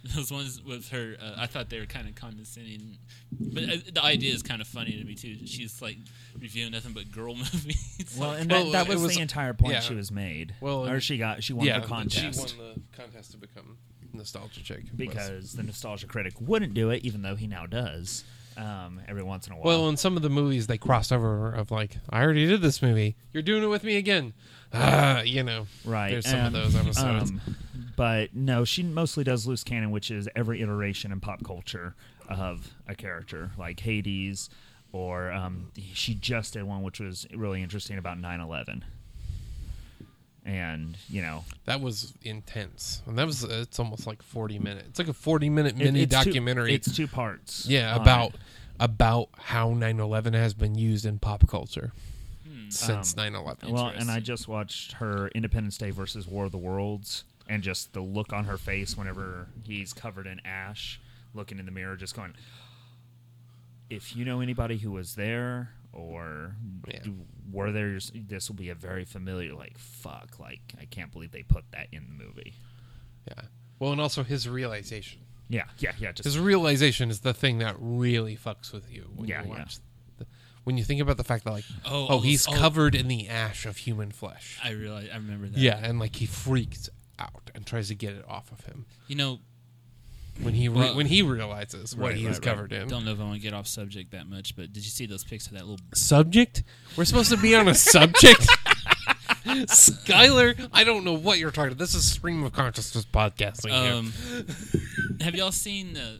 [0.15, 1.15] those ones with her.
[1.21, 2.97] Uh, I thought they were kind of condescending,
[3.39, 5.47] but uh, the idea is kind of funny to me too.
[5.47, 5.97] She's like
[6.39, 8.15] reviewing nothing but girl movies.
[8.19, 9.79] Well, Like, and Well, that, that was, was- the entire point yeah.
[9.79, 10.53] she was made.
[10.61, 13.77] Well, or she got she won yeah, the contest she won the contest to become
[14.13, 18.23] nostalgia chick was- because the nostalgia critic wouldn't do it, even though he now does.
[18.57, 19.65] Um, every once in a while.
[19.65, 22.81] Well, in some of the movies, they crossed over of like, I already did this
[22.81, 23.17] movie.
[23.33, 24.33] You're doing it with me again.
[24.73, 25.67] Ah, you know.
[25.83, 26.11] right.
[26.11, 27.31] There's some of and, those episodes.
[27.31, 27.41] um,
[27.95, 31.95] but no, she mostly does Loose Canon, which is every iteration in pop culture
[32.29, 34.49] of a character, like Hades,
[34.91, 38.81] or um, she just did one which was really interesting about 9/11.
[40.45, 44.87] And you know, that was intense, and that was it's almost like 40 minutes.
[44.89, 46.73] It's like a 40 minute mini it's two- documentary.
[46.73, 47.65] it's two parts.
[47.67, 48.39] yeah, about it.
[48.79, 51.93] about how 9/11 has been used in pop culture
[52.47, 52.69] hmm.
[52.69, 53.71] since Um, 9/11.
[53.71, 57.93] Well, and I just watched her Independence Day versus War of the Worlds, and just
[57.93, 60.99] the look on her face whenever he's covered in ash,
[61.33, 62.33] looking in the mirror, just going.
[63.89, 66.55] If you know anybody who was there or
[66.87, 67.01] Yeah.
[67.51, 69.53] were there, this will be a very familiar.
[69.53, 72.55] Like fuck, like I can't believe they put that in the movie.
[73.27, 73.43] yeah.
[73.79, 75.19] Well, and also his realization.
[75.49, 76.11] Yeah, yeah, yeah.
[76.13, 79.57] Just His realization is the thing that really fucks with you when Yeah, you yeah.
[79.59, 79.77] watch.
[80.17, 80.25] The,
[80.63, 82.53] when you think about the fact that like, Oh, oh, oh he's oh.
[82.53, 84.59] covered in the ash of human flesh.
[84.63, 85.59] I realize I remember that.
[85.59, 86.89] Yeah, and like he freaks
[87.19, 89.39] out and tries to get it off of him You know,
[90.41, 92.43] when he re- Well- when he realizes what Right, he right, is right.
[92.43, 92.87] covered in.
[92.89, 95.05] don't know if I want to get off subject that much, but did you see
[95.05, 95.79] those pics of that little?
[95.93, 96.63] Subject?
[96.97, 98.45] We're supposed to be on a subject.
[99.67, 101.77] Schuyler, I don't know what you're talking about.
[101.77, 103.69] This is stream of consciousness podcasting.
[103.69, 103.93] here.
[103.93, 106.19] Um, have y'all seen the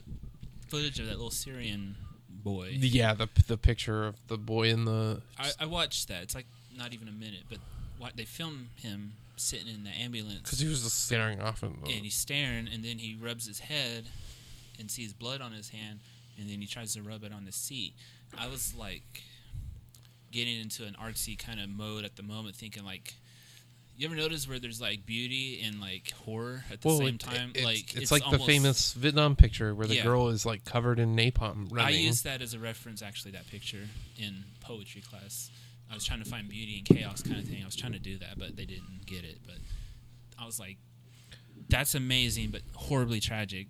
[0.68, 1.96] footage of that little Syrian
[2.30, 2.70] boy?
[2.80, 6.24] yeah, the the picture of the boy in the I, I watched that.
[6.24, 6.46] It's like
[6.78, 7.60] not even a minute, but
[8.16, 11.92] they film him sitting in the ambulance because he was just staring off in the,
[11.92, 14.06] and he's staring, and then he rubs his head
[14.80, 16.00] and sees blood on his hand,
[16.40, 17.94] and then he tries to rub it on the seat.
[18.38, 19.24] I was like
[20.32, 23.14] getting into an artsy kind of mode at the moment, thinking like,
[23.98, 27.20] you ever notice where there's like beauty and like horror at the well, same it-
[27.22, 27.52] time?
[27.56, 30.04] it's, like it's, like the famous Vietnam picture where the Yeah.
[30.04, 32.02] girl is like covered in napalm I running.
[32.04, 33.88] used that as a reference, actually, that picture
[34.18, 35.50] in poetry class.
[35.90, 37.62] I was trying to find beauty and chaos kind of thing.
[37.62, 39.40] I was trying to do that, but they didn't get it.
[39.46, 39.56] But
[40.40, 40.78] I was like,
[41.70, 43.68] that's amazing, but horribly tragic.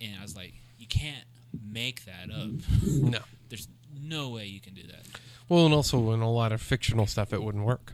[0.00, 1.24] And I was like, you can't
[1.70, 2.50] make that up.
[2.86, 3.18] no.
[3.48, 3.68] There's
[4.00, 5.06] no way you can do that.
[5.48, 7.92] Well, and also in a lot of fictional stuff, it wouldn't work.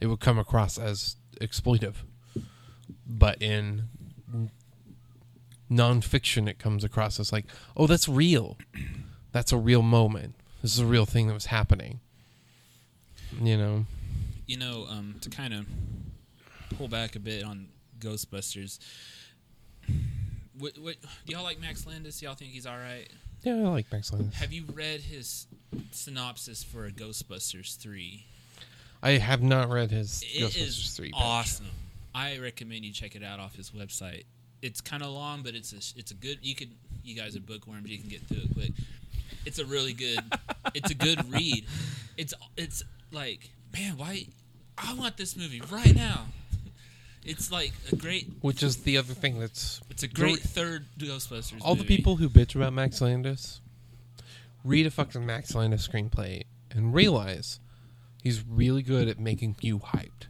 [0.00, 1.96] It would come across as exploitive.
[3.06, 3.84] But in
[5.70, 7.46] nonfiction, it comes across as like,
[7.76, 8.56] oh, that's real.
[9.32, 10.34] That's a real moment.
[10.62, 12.00] This is a real thing that was happening.
[13.40, 13.86] You know,
[14.46, 15.66] You know, um, to kind of
[16.76, 17.68] pull back a bit on
[17.98, 18.78] Ghostbusters.
[20.58, 20.96] What, what,
[21.26, 22.20] do y'all like Max Landis?
[22.22, 23.08] Y'all think he's all right?
[23.42, 24.34] yeah, I like Max Landis.
[24.34, 25.46] Have you read his
[25.92, 28.24] synopsis for a Ghostbusters 3?
[29.02, 31.12] I have not read his It Ghostbusters is 3.
[31.12, 31.20] batch.
[31.22, 31.66] awesome.
[32.14, 34.24] I recommend you check it out off his website.
[34.60, 36.38] It's kind of long, but it's a it's a good.
[36.42, 36.70] You could
[37.04, 37.88] you guys are bookworms.
[37.88, 38.72] You can get through it quick.
[39.46, 40.18] It's a really good.
[40.74, 41.64] it's a good read.
[42.16, 42.82] It's it's
[43.12, 44.26] like man, why?
[44.76, 46.26] I want this movie right now.
[47.24, 48.28] It's like a great.
[48.40, 51.58] Which is the other thing that's It's a great third Ghostbusters.
[51.60, 53.60] all the people who bitch about Max Landis
[54.64, 57.60] read a fucking Max Landis screenplay and realize
[58.22, 60.28] he's really good at making you hyped.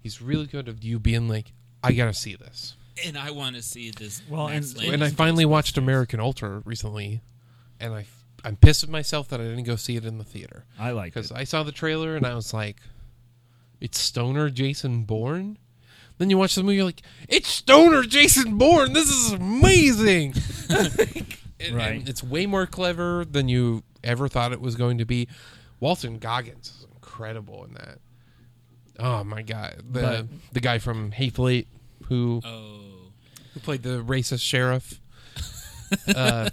[0.00, 1.52] He's really good at you being like,
[1.84, 2.74] I gotta see this.
[3.04, 4.22] and I want to see this.
[4.28, 7.20] Well, Max and- Landis and I finally watched American Ultra recently,
[7.78, 8.06] and I
[8.46, 11.12] I'm pissed at myself that I didn't go see it in the theater I like
[11.14, 11.32] because.
[11.32, 12.76] I saw the trailer and I was like,
[13.80, 15.58] it's stoner Jason Bourne.
[16.18, 18.92] Then you watch the movie, you're like, it's stoner Jason Bourne.
[18.92, 20.34] This is amazing.
[20.70, 22.06] And- and Right.
[22.08, 25.26] it's way more clever than you ever thought it was going to be.
[25.80, 27.98] Walton Goggins is incredible in that.
[28.98, 31.66] Oh my god, the But- the guy from Hateful Eight
[32.08, 33.10] who Oh,
[33.54, 35.00] who played the racist sheriff.
[36.14, 36.50] uh,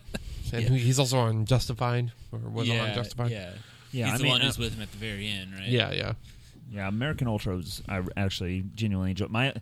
[0.53, 3.31] and who, he's also on Justified, or was yeah, on Justified.
[3.31, 3.51] yeah.
[3.91, 5.67] Yeah, He's I the mean, one uh, who's with him at the very end, right?
[5.67, 6.13] yeah, yeah.
[6.71, 7.83] Yeah, American Ultras.
[7.87, 9.27] I actually genuinely enjoy.
[9.27, 9.53] My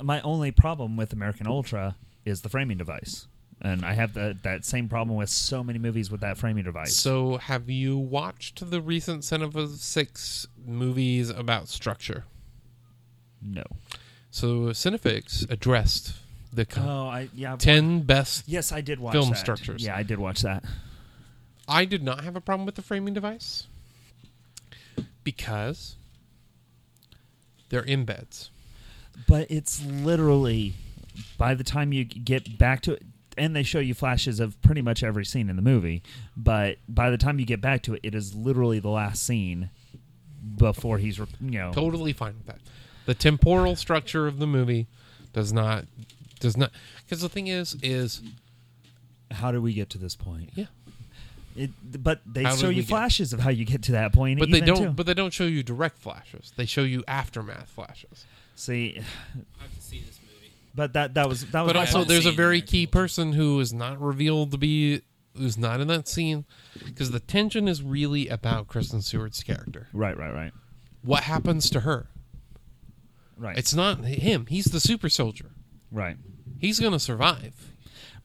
[0.00, 3.26] my only problem with American Ultra is the framing device,
[3.60, 6.94] and I have the, that same problem with so many movies with that framing device.
[6.94, 12.24] So, have you watched the recent Cinefix movies about structure?
[13.44, 13.64] no.
[14.30, 16.14] So, Cinefix addressed
[16.52, 17.56] the Oh, I yeah.
[17.56, 18.44] ten best.
[18.48, 19.38] Yes, I did watch film that.
[19.38, 19.82] structures.
[19.84, 20.64] Yeah, I did watch that.
[21.68, 23.66] I did not have a problem with the framing device
[25.24, 25.96] because
[27.68, 28.50] they're embeds.
[29.28, 30.74] But it's literally
[31.38, 33.02] by the time you get back to it,
[33.38, 36.02] and they show you flashes of pretty much every scene in the movie.
[36.36, 39.70] But by the time you get back to it, it is literally the last scene
[40.56, 42.58] before he's you know Totally fine with that.
[43.06, 44.86] The temporal structure of the movie
[45.32, 45.84] does not
[46.42, 46.70] does not
[47.04, 48.20] because the thing is is
[49.30, 50.50] how do we get to this point?
[50.54, 50.66] yeah
[51.56, 51.70] It,
[52.02, 54.12] but they How did show we you get- flashes of how you get to that
[54.12, 54.38] point.
[54.38, 54.90] but they even, don't too.
[54.90, 59.74] but they don't show you direct flashes they show you aftermath flashes See, I have
[59.74, 60.52] to see this movie.
[60.74, 62.08] but that that was that was but my also problem.
[62.08, 63.00] there's a seen very American key Ultra.
[63.00, 65.00] person who is not revealed to be
[65.36, 66.44] who's not in that scene
[66.84, 70.52] because the tension is really about Kristen Stewart's character right, right, right,
[71.02, 72.08] what happens to her
[73.38, 73.56] right.
[73.56, 75.50] it's not him he's the super soldier
[75.90, 76.16] right.
[76.62, 77.72] He's gonna survive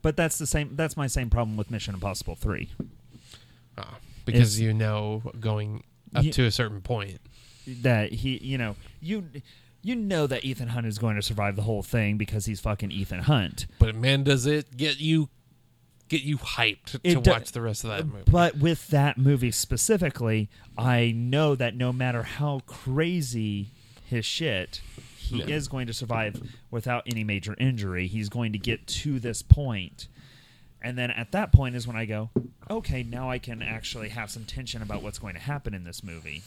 [0.02, 0.76] But that's the same.
[0.78, 2.70] That's my same problem with Mission Impossible Three.
[3.78, 5.84] Ah, because It's- you know going
[6.16, 7.20] up Ye- to a certain point
[7.68, 9.26] That he, you know, you
[9.84, 12.92] you know that Ethan Hunt is going to survive the whole thing because he's fucking
[12.92, 13.68] Ethan Hunt.
[13.80, 15.30] but man does it get you
[16.10, 19.52] get you hyped to do- watch the rest of that movie But with that movie
[19.52, 23.68] specifically, I know that no matter how crazy
[24.06, 24.80] his shit,
[25.28, 25.56] he Yeah.
[25.56, 26.42] is going to survive
[26.72, 28.08] without any major injury.
[28.08, 30.08] He's going to get to this point.
[30.82, 32.30] And then at that point is when I go,
[32.70, 36.04] okay, now I can actually have some tension about what's going to happen in this
[36.04, 36.44] movie.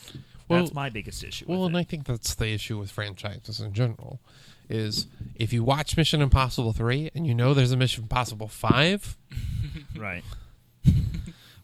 [0.49, 1.45] Well- That's my biggest issue.
[1.49, 1.77] Well, and.
[1.77, 4.21] I think that's the issue with franchises in general.
[4.69, 9.17] Is if you watch Mission Impossible three and you know there's a Mission Impossible five,
[9.97, 10.23] Right.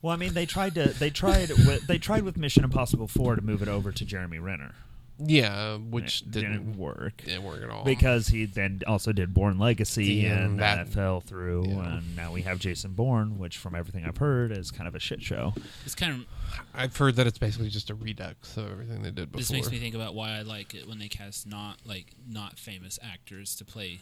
[0.02, 3.36] well, I mean, they tried to they tried with, they tried with Mission Impossible Four
[3.36, 4.74] to move it over to Jeremy Renner,
[5.18, 7.84] yeah, which It didn't, work didn't work at all.
[7.84, 11.96] because he then also did Bourne Legacy, Yeah, and that- that, fell through, yeah.
[11.98, 15.00] and now we have Jason Bourne, which, from everything I've heard, is kind of a
[15.00, 15.54] shit show.
[15.84, 16.26] It's kind of
[16.74, 19.38] I've heard that it's basically just a redux of everything they did before.
[19.38, 22.58] this makes me think about why I like it when they cast not like not
[22.58, 24.00] famous actors to play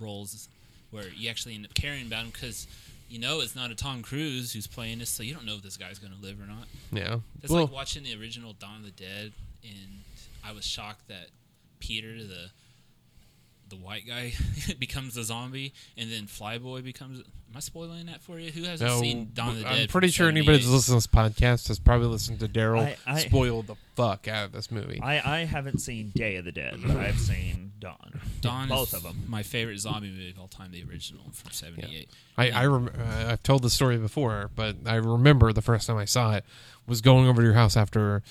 [0.00, 0.48] roles
[0.90, 2.66] where you actually end up caring about them because
[3.12, 5.62] you know it's not a Tom Cruise who's playing this, so you don't know if
[5.62, 6.66] this guy's going to live or not.
[6.90, 7.18] yeah.
[7.42, 9.32] It's well, like watching the original Dawn of the Dead,
[9.62, 10.02] and
[10.42, 11.26] I was shocked that
[11.78, 12.50] Peter, the
[13.72, 14.32] the white guy,
[14.78, 17.18] becomes a zombie, and then Flyboy becomes.
[17.20, 18.50] Am I spoiling that for you?
[18.50, 19.80] Who hasn't no, seen Dawn of the Dead?
[19.82, 20.74] I'm pretty sure anybody that's 78?
[20.74, 24.46] listening to this podcast has probably listened to Daryl I- I- spoil the fuck out
[24.46, 25.00] of this movie.
[25.02, 28.20] I, I haven't seen Day of the Dead, but I've seen Dawn.
[28.40, 29.24] Dawn both is of them.
[29.26, 32.08] My favorite zombie movie of all time, the original from '78.
[32.38, 35.98] I, I rem- uh, I've told the story before, but I remember the first time
[35.98, 36.44] I saw it
[36.86, 38.22] was going over to your house after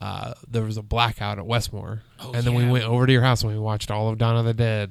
[0.00, 3.22] uh, there was a blackout at Westmore, Oh, and then we went over to your
[3.22, 4.90] house and we watched all of Dawn of the Dead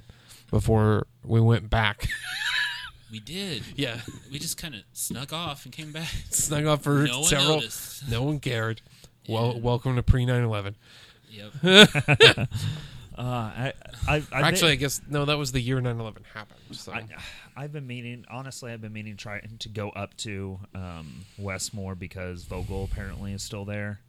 [0.50, 2.08] before we went back.
[3.12, 3.64] We did.
[3.76, 4.00] yeah,
[4.32, 6.10] We just kind of snuck off and came back.
[6.30, 7.56] snuck off for No one several.
[7.56, 8.10] noticed.
[8.10, 8.82] No one cared.
[9.28, 10.76] Well, welcome to pre 9/11.
[11.30, 12.50] Yep.
[13.14, 13.74] Uh, I,
[14.08, 16.60] I, I've been- Actually, I guess no, that was the year 9/11 happened.
[16.72, 17.06] So I,
[17.56, 22.46] I've been meaning, honestly, I've been meaning to to go up to um, Westmore because
[22.46, 24.00] Vogel apparently is still there.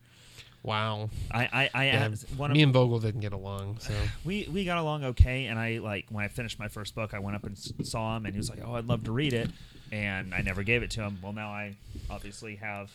[0.62, 1.10] Wow.
[1.30, 3.78] I, I, I Yeah, one me of and Vogel didn't get along.
[3.80, 3.94] So
[4.24, 7.18] we we got along okay, and I like when I finished my first book, I
[7.18, 9.51] went up and saw him, and he was like, "Oh, I'd love to read it,"
[9.90, 11.18] and I never gave it to him.
[11.22, 11.74] Well, now I
[12.10, 12.90] obviously have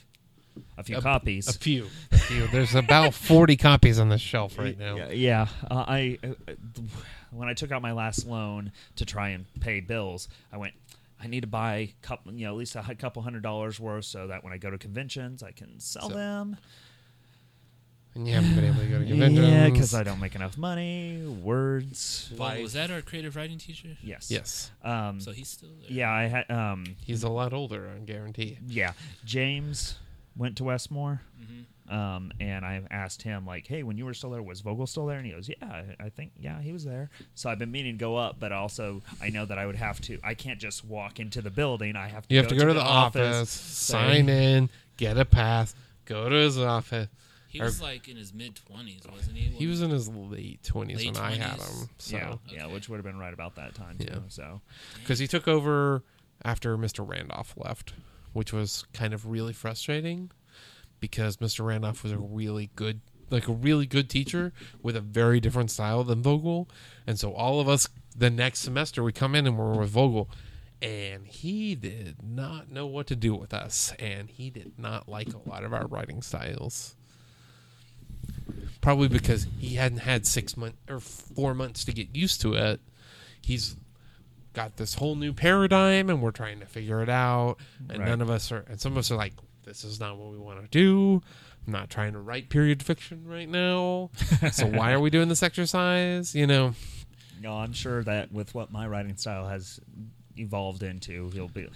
[0.78, 1.48] a few A- copies.
[1.48, 2.48] a few, a few.
[2.48, 4.96] There's about 40 copies on the shelf right now.
[4.96, 5.48] Yeah, yeah.
[5.70, 6.54] Uh, I uh, uh,
[7.32, 10.74] when I took out my last loan to try and pay bills, I went.
[11.20, 14.28] I need to buy couple, you know, at least a couple hundred dollars worth, so
[14.28, 16.58] that when I go to conventions, I can sell So- them.
[18.18, 19.48] And you haven't been able to go to conventions.
[19.48, 21.22] Yeah, because I don't make enough money.
[21.26, 22.32] Words.
[22.36, 23.90] Well, was that our creative writing teacher?
[24.02, 24.32] Yes.
[24.32, 25.92] Yes, So Um, he's still there.
[25.92, 26.50] yeah, I had.
[26.50, 28.58] Um, he's a lot older, I guarantee.
[28.68, 30.00] yeah, James
[30.36, 31.22] went to Westmore.
[31.40, 31.66] Mhm.
[31.94, 35.06] Um, and I asked him like, "Hey, when you were still there, was Vogel still
[35.06, 37.72] there?" And he goes, "Yeah, I- I think yeah, he was there." So I've been
[37.72, 40.20] meaning to go up, but also I know that I would have to.
[40.24, 41.96] I can't just walk into the building.
[41.96, 42.34] I have to.
[42.34, 45.76] You have to go to the office, say- sign in, get a pass,
[46.06, 47.08] go to his office.
[47.48, 49.46] He Or- was like in his mid twenties, wasn't he?
[49.46, 51.82] He was in his late twenties Late when I had 20s?
[51.82, 51.90] him.
[51.98, 52.74] So yeah, yeah, Okay.
[52.74, 54.08] which would have been right about that time too.
[54.10, 54.20] Yeah.
[54.28, 54.62] So
[55.00, 56.04] because he took over
[56.44, 57.08] after Mr.
[57.08, 57.94] Randolph left,
[58.34, 60.30] which was kind of really frustrating
[61.00, 61.66] because Mr.
[61.66, 64.52] Randolph was a really good, like a really good teacher
[64.82, 66.68] with a very different style than Vogel,
[67.08, 70.30] and so all of us the next semester we come in and we're with Vogel.
[70.82, 75.34] And he did not know what to do with us, and he did not like
[75.34, 76.96] a lot of our writing styles.
[78.88, 82.80] Probably because he hadn't had six months or four months to get used to it.
[83.42, 83.76] He's
[84.54, 87.58] got this whole new paradigm and we're trying to figure it out
[87.90, 88.08] and Right.
[88.08, 89.34] none of us are and some of us are like
[89.66, 91.22] this is not what we want to do
[91.68, 94.10] i'm not trying to write period fiction right now
[94.52, 96.74] so why are we doing this exercise you know
[97.42, 99.80] no, I'm sure that with what my writing style has
[100.36, 101.70] evolved into, he'll be.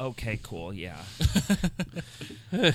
[0.00, 0.96] Okay, cool, yeah.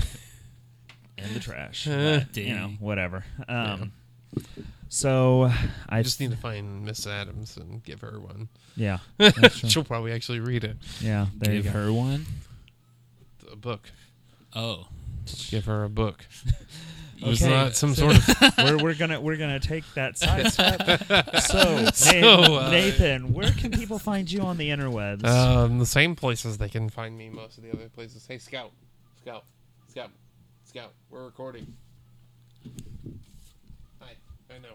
[1.17, 3.23] In the trash, but, you know, whatever.
[3.47, 3.91] Um,
[4.89, 5.43] So
[5.89, 9.69] I i just need to find miss adams and give her one yeah, that's true.
[9.69, 11.27] she'll probably actually read it yeah.
[11.37, 11.79] There Give you go.
[11.79, 12.25] her one.
[13.51, 13.89] a book
[14.53, 14.87] Oh,
[15.49, 16.25] give her a book
[17.21, 17.49] it was Okay.
[17.51, 18.27] not some sort of
[18.57, 20.81] we're, we're gonna we're gonna take that side step.
[21.41, 22.23] So, So, Nathan,
[22.53, 25.23] uh, Nathan, where can people find you on the interwebs?
[25.25, 28.71] um, the same places they can find me most of the other places hey scout
[29.21, 29.45] scout
[29.89, 30.09] scout
[30.71, 31.67] scout we're recording
[33.99, 34.13] Hi,
[34.49, 34.69] I know.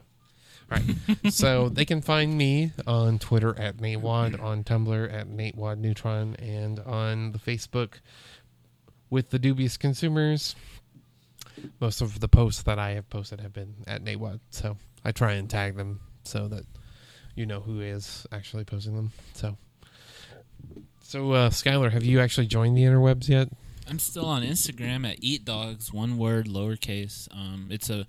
[0.71, 1.33] All right.
[1.33, 6.81] so they can find me on Twitter at NateWad, on Tumblr at NateWad Neutron, and
[6.81, 8.01] on the Facebook
[9.09, 10.55] with the Dubious Consumers.
[11.81, 15.33] Most of the posts that I have posted have been at NateWad, so I try
[15.33, 16.67] and tag them so that
[17.35, 19.13] you know who is actually posting them.
[19.33, 19.57] So,
[21.01, 23.49] so uh, Schuyler, have you actually joined the interwebs yet?
[23.89, 27.29] I'm still on Instagram at Eat Dogs, one word, lowercase.
[27.33, 28.07] Um, it's a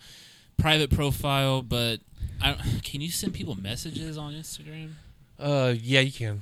[0.58, 1.99] private profile, but
[2.41, 4.91] I can you send people messages on Instagram?
[5.40, 6.41] Uh, yeah, you can.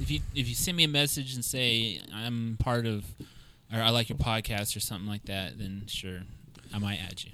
[0.00, 3.04] If you if you send me a message and say I'm part of,
[3.72, 6.20] or I like your podcast or something like that, then sure,
[6.74, 7.30] I might add you.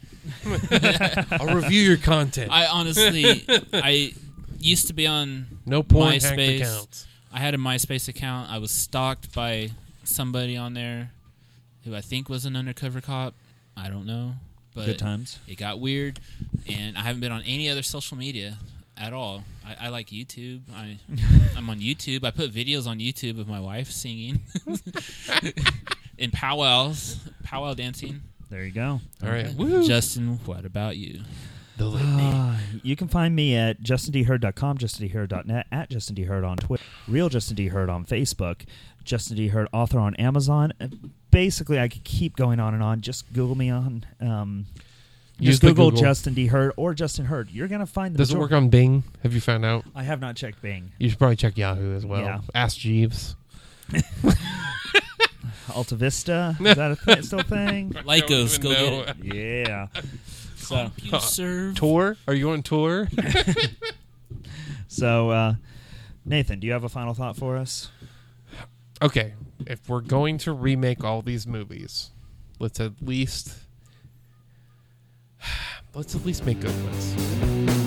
[1.40, 2.50] I'll review your content.
[2.52, 4.12] I honestly, I
[4.58, 7.06] used to be on no point MySpace.
[7.32, 8.50] I had a MySpace account.
[8.50, 9.70] I was stalked by
[10.04, 11.10] somebody on there
[11.84, 13.34] who I think was an undercover cop.
[13.76, 14.34] I don't know,
[14.74, 15.38] but Good times.
[15.48, 16.20] it got weird,
[16.68, 18.58] and I haven't been on any other social media
[18.96, 19.44] at all.
[19.66, 20.62] I, I like YouTube.
[20.74, 20.98] I
[21.56, 22.24] I'm on YouTube.
[22.24, 24.40] I put videos on YouTube of my wife singing
[26.18, 28.20] in powwows, powwow dancing.
[28.50, 29.00] There you go.
[29.22, 29.46] All right.
[29.58, 29.86] Okay.
[29.86, 31.22] Justin, what about you?
[31.76, 31.86] the.
[31.86, 37.70] Uh, you can find me at justindherd.com, justindherd.net, at justindherd on Twitter, real Justin D.
[37.70, 38.62] On Facebook,
[39.04, 39.48] Justin D.
[39.48, 40.72] Herd author on Amazon.
[41.30, 43.00] Basically, I could keep going on and on.
[43.00, 44.06] Just Google me on.
[44.20, 44.66] Um,
[45.38, 46.02] Use just the Google, Google.
[46.02, 46.46] Justin D.
[46.46, 47.50] Herd or Justin Herd.
[47.50, 48.18] You're gonna find the.
[48.18, 49.02] Does it work on Bing?
[49.22, 49.84] Have you found out?
[49.94, 50.92] I have not checked Bing.
[50.98, 52.20] You should probably check Yahoo as well.
[52.20, 52.40] Yeah.
[52.54, 53.34] Ask Jeeves.
[55.74, 57.90] Alta Vista is that a th- still a thing?
[58.06, 59.34] Lycos, go get it.
[59.34, 59.88] Yeah.
[60.56, 61.76] So, CompuServe.
[61.76, 62.16] Tour?
[62.28, 63.08] Are you on tour?
[64.88, 65.54] so uh,
[66.24, 67.90] Nathan, do you have a final thought for us?
[69.02, 69.34] Okay.
[69.66, 72.10] If we're going to remake all these movies,
[72.58, 73.54] let's at least
[75.94, 77.83] let's at least make good ones.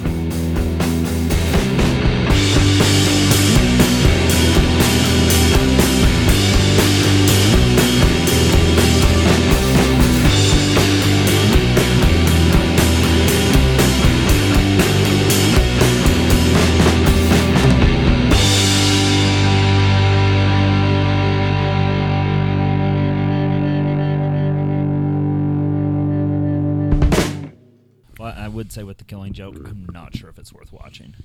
[28.68, 31.16] Would say with the Killing Joke, I'm not sure if it's worth watching.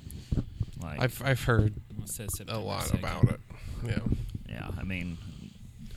[0.81, 1.75] Like, I've I've heard
[2.47, 2.99] a lot 2nd.
[3.01, 3.41] about it.
[3.85, 3.99] Yeah.
[4.49, 5.19] yeah, I mean,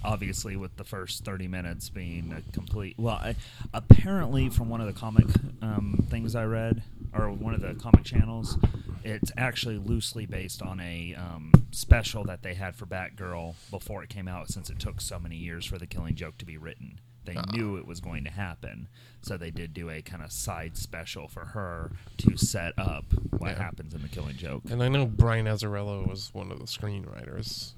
[0.04, 2.96] obviously with the first 30 minutes being a complete.
[2.98, 3.36] Well, I,
[3.76, 5.28] apparently from one of the comic
[5.62, 6.82] um, things I read,
[7.14, 8.58] or one of the comic channels,
[9.04, 14.10] it's actually loosely based on a um, special that they had for Batgirl before it
[14.10, 17.00] came out, since it took so many years for the Killing Joke to be written.
[17.26, 17.44] They Ah.
[17.52, 18.88] knew it was going to happen,
[19.22, 23.52] so they did do a kind of side special for her to set up what
[23.52, 23.64] Yeah.
[23.64, 24.64] happens in the Killing Joke.
[24.70, 27.74] And I know Brian Azzarello was one of the screenwriters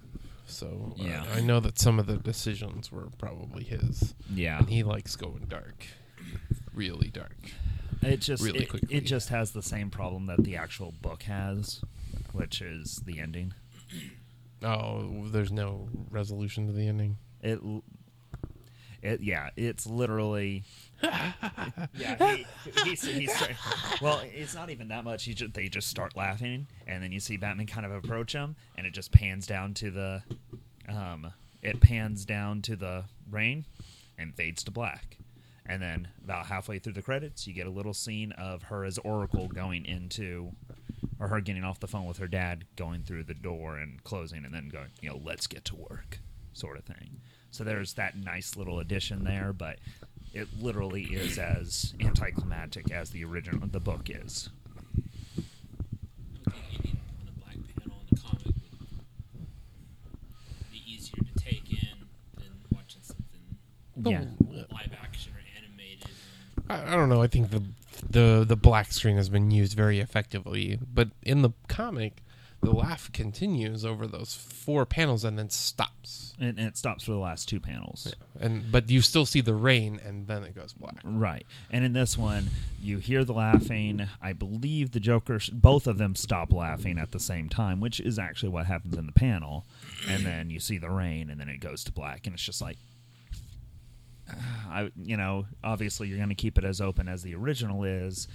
[0.50, 1.26] So uh, Yeah.
[1.34, 4.16] I know that some of the decisions were probably his.
[4.34, 5.86] Yeah, And he likes going dark,
[6.74, 7.52] really dark.
[8.02, 8.96] it just really it, quickly.
[8.96, 11.82] it just has the same problem that the actual book has,
[12.32, 13.54] which is the ending.
[14.64, 17.18] Oh, there's no resolution to the ending.
[17.42, 17.60] It,
[19.02, 20.64] it yeah, it's literally.
[21.04, 22.46] yeah, he,
[22.84, 23.44] he's, he's,
[24.02, 25.26] well, it's not even that much.
[25.26, 28.56] He just, they just start laughing, and then you see Batman kind of approach him,
[28.76, 30.24] and it just pans down to the,
[30.90, 33.66] um, it pans down to the rain,
[34.18, 35.18] and fades to black,
[35.68, 38.98] and then about halfway through the credits, you get a little scene of her as
[39.00, 40.52] Oracle going into,
[41.20, 44.46] or her getting off the phone with her dad, going through the door and closing,
[44.46, 46.20] and then going, you know, let's get to work,
[46.54, 47.22] sort of thing.
[47.52, 49.80] So there's that nice little addition there, but
[50.34, 54.50] it literally is as anticlimactic as the original the book is.
[56.48, 58.54] I think ending on a black panel in the comic would
[60.72, 62.06] be easier to take in
[62.38, 63.58] than watching something
[64.04, 64.26] Yeah.
[64.72, 66.10] live action or animated.
[66.70, 67.22] I, I don't know.
[67.22, 67.64] I think the
[68.10, 72.22] the the black screen has been used very effectively, but in the comic,
[72.62, 76.34] the laugh continues over those four panels and then stops.
[76.40, 78.14] And, and it stops for the last two panels.
[78.40, 80.98] And but you still see the rain, and then it goes black.
[81.04, 81.46] Right.
[81.70, 82.50] And in this one,
[82.82, 84.08] you hear the laughing.
[84.22, 88.18] I believe the Joker, both of them stop laughing at the same time, which is
[88.18, 89.66] actually what happens in the panel.
[90.10, 92.62] And then you see the rain, and then it goes to black, and it's just
[92.62, 92.78] like,
[94.70, 98.28] I, you know, obviously you're going to keep it as open as the original is.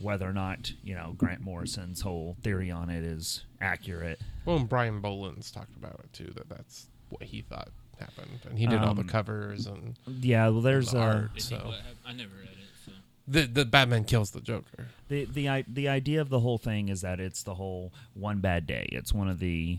[0.00, 4.68] Whether or not you know Grant Morrison's whole theory on it is accurate, Well, and
[4.68, 6.32] Brian Bolland's talked about it too.
[6.36, 7.68] That that's what he thought
[7.98, 10.48] happened, and he did all the Um, covers and yeah.
[10.48, 11.30] Well, there's the a art.
[11.40, 12.56] So think what hap- I never read it,
[12.86, 12.92] so
[13.28, 14.86] the the Batman kills the Joker.
[15.08, 18.66] the the the idea of the whole thing is that it's the whole one bad
[18.66, 18.88] day.
[18.92, 19.78] It's one of the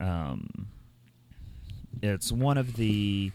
[0.00, 0.68] um,
[2.02, 3.30] it's one of the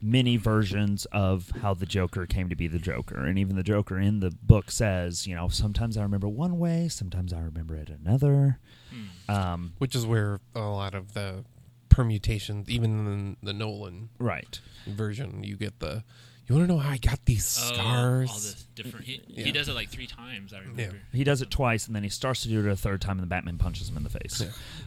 [0.00, 3.98] many versions of how the Joker came to be the Joker, and even the Joker
[3.98, 7.88] in the book says, you know, sometimes I remember one way, sometimes I remember it
[7.88, 8.58] another.
[8.90, 9.30] hmm.
[9.30, 11.44] Um, which is where a lot of the
[11.88, 14.60] permutations, even in the Nolan right.
[14.86, 16.04] version, you get the.
[16.48, 18.30] You want to know how I got these Oh, scars?
[18.30, 19.04] all the different.
[19.04, 19.44] He, Yeah.
[19.44, 20.54] he does it like three times.
[20.54, 20.96] I remember.
[21.12, 23.22] He does it twice, and then he starts to do it a third time, and
[23.22, 24.42] the Batman punches him in the face.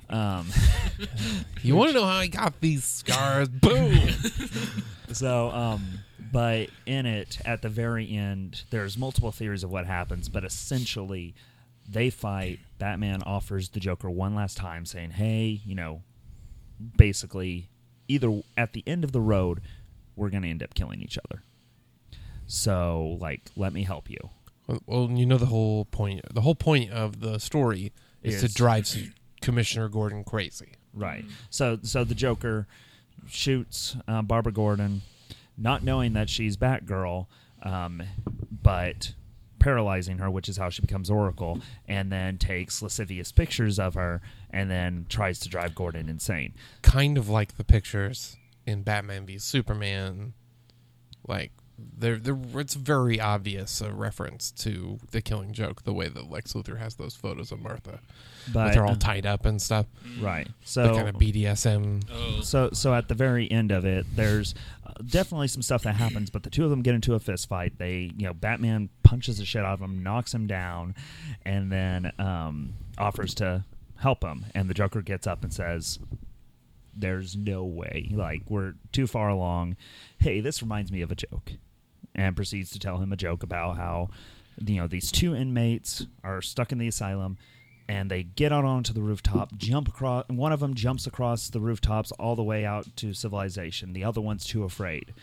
[0.09, 0.47] Um,
[1.61, 3.47] you want to know how I got these scars?
[3.49, 3.95] Boom!
[5.11, 5.99] So, um,
[6.31, 11.35] but in it, at the very end, there's multiple theories of what happens, but essentially,
[11.87, 12.59] they fight.
[12.79, 16.01] Batman offers the Joker one last time, saying, "Hey, you know,
[16.97, 17.69] basically,
[18.07, 19.61] either at the end of the road,
[20.15, 21.43] we're going to end up killing each other.
[22.51, 24.29] So, like, let me help you."
[24.85, 26.21] Well- you know the whole point.
[26.33, 30.73] The whole point of the story is, Is- to drive Commissioner Gordon crazy.
[30.93, 31.23] Right.
[31.49, 32.67] So so the Joker
[33.27, 35.01] shoots uh, Barbara Gordon,
[35.57, 37.27] not knowing that she's Batgirl,
[37.63, 38.03] um,
[38.61, 39.13] but
[39.59, 44.21] paralyzing her, which is how she becomes Oracle, and then takes lascivious pictures of her,
[44.49, 46.53] and then tries to drive Gordon insane.
[46.81, 50.33] Kind of like the pictures in Batman v Superman.
[51.27, 51.51] Like
[51.97, 56.53] they're, they're, it's very obvious a reference to the Killing Joke, the way that Lex
[56.53, 57.99] Luthor has those photos of Martha,
[58.47, 59.85] But but they're all tied up and stuff.
[60.19, 60.47] right.
[60.47, 62.03] the So kind of BDSM.
[62.11, 64.53] Oh, So, so at the very end of it, there's
[64.85, 67.47] uh, definitely some stuff that happens, but the two of them get into a fist
[67.49, 67.77] fight.
[67.77, 70.95] They, you know, Batman punches the shit out of him, knocks him down,
[71.45, 73.63] and then um, offers to
[73.97, 74.45] help him.
[74.55, 75.99] And the Joker gets up and says,
[76.95, 78.09] "There's no way.
[78.11, 79.75] Like we're too far along.
[80.19, 81.53] Hey, this reminds me of a joke,"
[82.15, 84.09] and proceeds to tell him a joke about how,
[84.63, 87.37] you know, these two inmates are stuck in the asylum
[87.87, 90.25] and they get out onto the rooftop, jump across.
[90.29, 93.93] One of them jumps across the rooftops all the way out to civilization.
[93.93, 95.13] The other one's too afraid.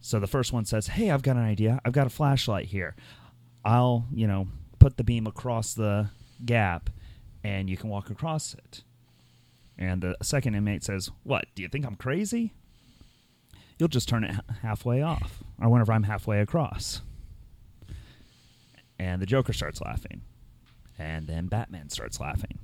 [0.00, 1.80] So the first one says, "Hey, I've got an idea.
[1.82, 2.94] I've got a flashlight here.
[3.64, 4.48] I'll, you know,
[4.78, 6.10] put the beam across the
[6.44, 6.90] gap,
[7.42, 8.82] and you can walk across it."
[9.78, 11.46] And the second inmate says, "What?
[11.54, 12.52] Do you think I'm crazy?
[13.78, 17.02] You'll just turn it halfway off, or whenever I'm halfway across."
[18.98, 20.22] And the Joker starts laughing
[20.98, 22.58] and then Batman starts laughing.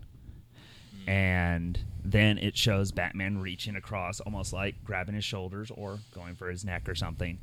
[1.05, 1.11] Hmm.
[1.11, 6.49] And then it shows Batman reaching across, almost like grabbing his shoulders or going for
[6.49, 7.39] his neck or something.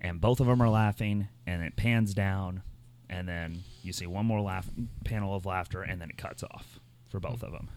[0.00, 2.62] And both of them are laughing, and it pans down,
[3.10, 4.68] and then you see one more laugh
[5.04, 6.78] panel of laughter, and then it cuts off
[7.08, 7.46] for both hmm.
[7.46, 7.70] of them.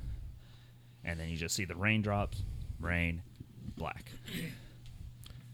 [1.03, 2.43] And then you just see the raindrops,
[2.79, 3.23] rain,
[3.75, 4.11] black.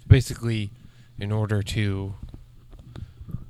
[0.08, 0.72] basically
[1.20, 2.14] in order to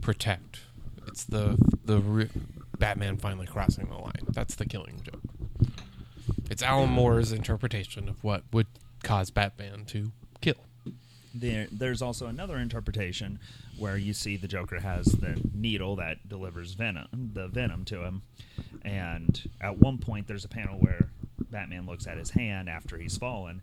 [0.02, 0.62] protect
[1.08, 2.30] it's the the re-
[2.78, 4.28] batman finally crossing the line.
[4.30, 5.22] That's the killing joke.
[6.50, 8.68] It's alan moore's interpretation of what would
[9.04, 10.12] cause Batman to
[10.42, 10.56] kill.
[11.34, 13.40] There, there's also another interpretation
[13.78, 18.24] where you see the Joker has the needle that delivers venom, the venom to him,
[18.84, 21.10] and at one point there's a panel where
[21.52, 23.62] Batman looks at his hand after he's fallen,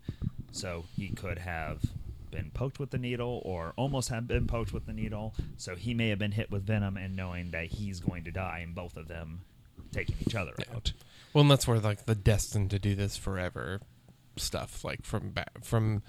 [0.51, 1.81] so he could have
[2.35, 5.93] been poked with the needle or almost have been poked with the needle, so he
[5.93, 8.97] may have been hit with venom and knowing that he's going to die, and both
[8.97, 9.41] of them
[9.91, 10.75] taking each other Yeah.
[10.75, 10.91] out.
[11.33, 13.81] Well, and that's where like the destined to do this forever
[14.37, 16.03] stuff, like from ba- from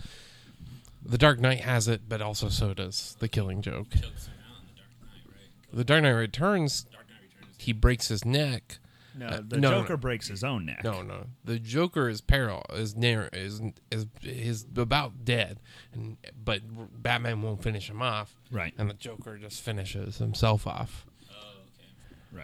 [1.05, 3.91] the Dark Knight has it, but also so does the Killing Joke.
[3.91, 5.77] Chokes him out in the Dark Knight, right?
[5.77, 7.55] The Dark Knight Returns, Dark Knight Returns.
[7.59, 8.79] he breaks his neck.
[9.17, 9.97] No, Uh, the no, no, Joker no.
[9.99, 10.85] breaks his own neck.
[10.85, 13.61] No, no, the Joker is peril is near is
[13.91, 15.59] is is about dead,
[15.93, 16.61] and but
[17.03, 21.07] Batman won't finish him off, Right, and the Joker just finishes himself off.
[21.31, 21.35] Oh,
[21.79, 21.89] okay.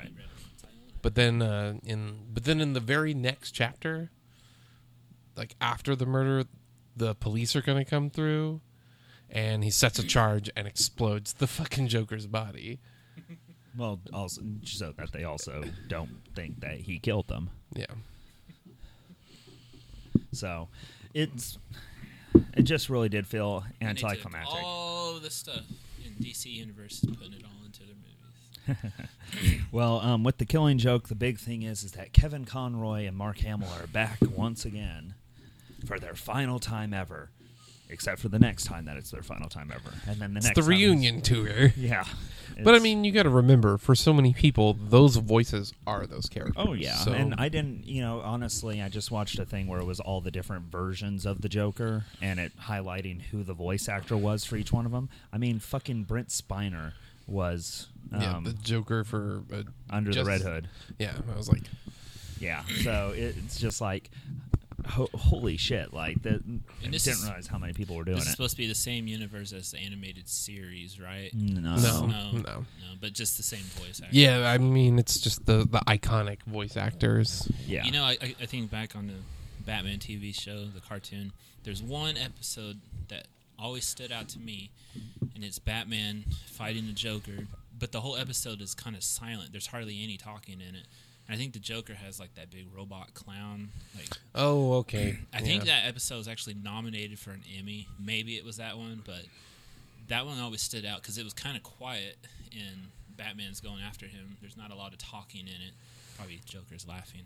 [0.03, 0.13] right.
[1.03, 4.11] But then uh, in but then in the very next chapter,
[5.37, 6.49] like after the murder,
[6.97, 8.61] the police are gonna come through,
[9.29, 12.81] and he sets a charge and explodes the fucking Joker's body.
[13.77, 17.51] Well, also so that they also don't think that he killed them.
[17.75, 17.87] Yeah,
[20.33, 20.69] So
[21.15, 21.59] it's
[22.55, 24.63] it just really did feel And they took anticlimactic.
[24.63, 25.63] All the stuff
[26.05, 28.93] in DC Universe is putting it all into their movies.
[29.73, 33.17] Well, um, with the Killing Joke, the big thing is is that Kevin Conroy and
[33.17, 35.15] Mark Hamill are back once again
[35.87, 37.31] for their final time ever,
[37.93, 40.47] except for the next time that it's their final time ever, and then the it's
[40.47, 41.73] next the reunion tour.
[41.77, 42.05] Yeah,
[42.63, 46.27] But I mean, you got to remember, for so many people, those voices are those
[46.29, 46.57] characters.
[46.59, 47.87] Oh yeah, So- and I didn't.
[47.87, 51.25] You know, honestly, I just watched a thing where it was all the different versions
[51.27, 54.93] of the Joker, and it highlighting who the voice actor was for each one of
[54.93, 55.09] them.
[55.33, 56.93] I mean, fucking Brent Spiner
[57.27, 60.69] was yeah, um, the Joker for uh, under just- the Red Hood.
[60.99, 61.63] Yeah, I was like,
[62.41, 64.11] Yeah, so it's just like,
[64.87, 65.93] ho- holy shit!
[65.93, 68.37] Like that, I didn't is- realize how many people were doing This is it.
[68.37, 71.31] supposed to be the same universe as the animated series, right?
[71.35, 72.07] No, No.
[72.07, 72.65] no, no.
[73.01, 74.15] but just the same voice actor.
[74.17, 77.51] yeah, I mean, it's just the the iconic voice actors.
[77.67, 79.15] yeah, You know, I, I I think back on the
[79.65, 81.33] Batman TV show, the cartoon.
[81.65, 83.29] There's one episode that
[83.59, 84.71] always stood out to me,
[85.35, 87.47] and it's Batman fighting the Joker.
[87.79, 89.53] But the whole episode is kind of silent.
[89.53, 90.87] There's hardly any talking in it.
[91.33, 93.71] I think the Joker has like that big robot clown.
[93.97, 95.19] Like Oh, okay.
[95.33, 97.89] I think that episode was actually nominated for an Emmy.
[97.99, 99.23] Maybe it was that one, but
[100.09, 102.19] that one always stood out because it was kind of quiet
[102.53, 104.37] and Batman's going after him.
[104.41, 105.73] There's not a lot of talking in it.
[106.17, 107.23] Probably Joker's laughing.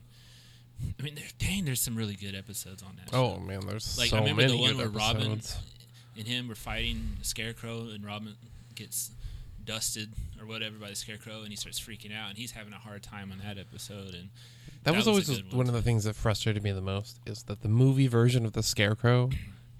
[1.00, 3.12] I mean, there, dang, there's some really good episodes on that.
[3.12, 3.40] Oh show.
[3.40, 5.40] man, there's like so I remember many the one where Robin
[6.16, 8.34] and him were fighting Scarecrow, and Robin
[8.74, 9.10] gets
[9.66, 12.78] dusted or whatever by the Scarecrow, and he starts freaking out, and he's having a
[12.78, 14.14] hard time on that episode.
[14.14, 14.30] And
[14.84, 17.42] That, was a always good one of the things that frustrated me the most is
[17.44, 19.30] that the movie version of the Scarecrow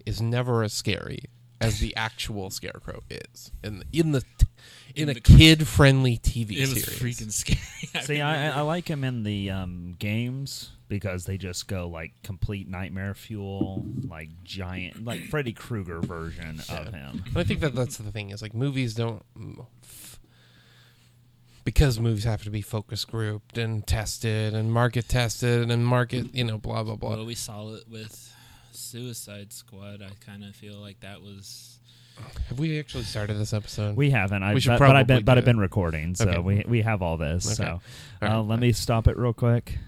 [0.05, 1.21] is never as scary
[1.61, 4.23] as the actual Scarecrow is in in the
[4.95, 7.19] in, In a kid friendly TV It was series.
[7.21, 8.05] freaking scary.
[8.05, 12.69] See, I, I like him in the um, games because they just go like complete
[12.69, 17.25] nightmare fuel, like giant, like Freddy Krueger version of him.
[17.27, 19.23] And I think that that's the thing is like movies don't
[21.65, 26.45] because movies have to be focus grouped and tested and market tested and market you
[26.45, 27.11] know blah blah blah.
[27.17, 28.35] Well, we saw it with
[28.77, 30.03] Suicide Squad.
[30.03, 31.79] I kind of feel like that was.
[32.49, 33.95] Have we actually started this episode?
[33.97, 34.43] We haven't.
[34.43, 36.39] I, We should but, but I've probably been, but I've been recording, so Okay.
[36.39, 37.47] we we have all this.
[37.47, 37.55] Okay.
[37.69, 37.81] So
[38.27, 39.79] All uh, let me stop it real quick.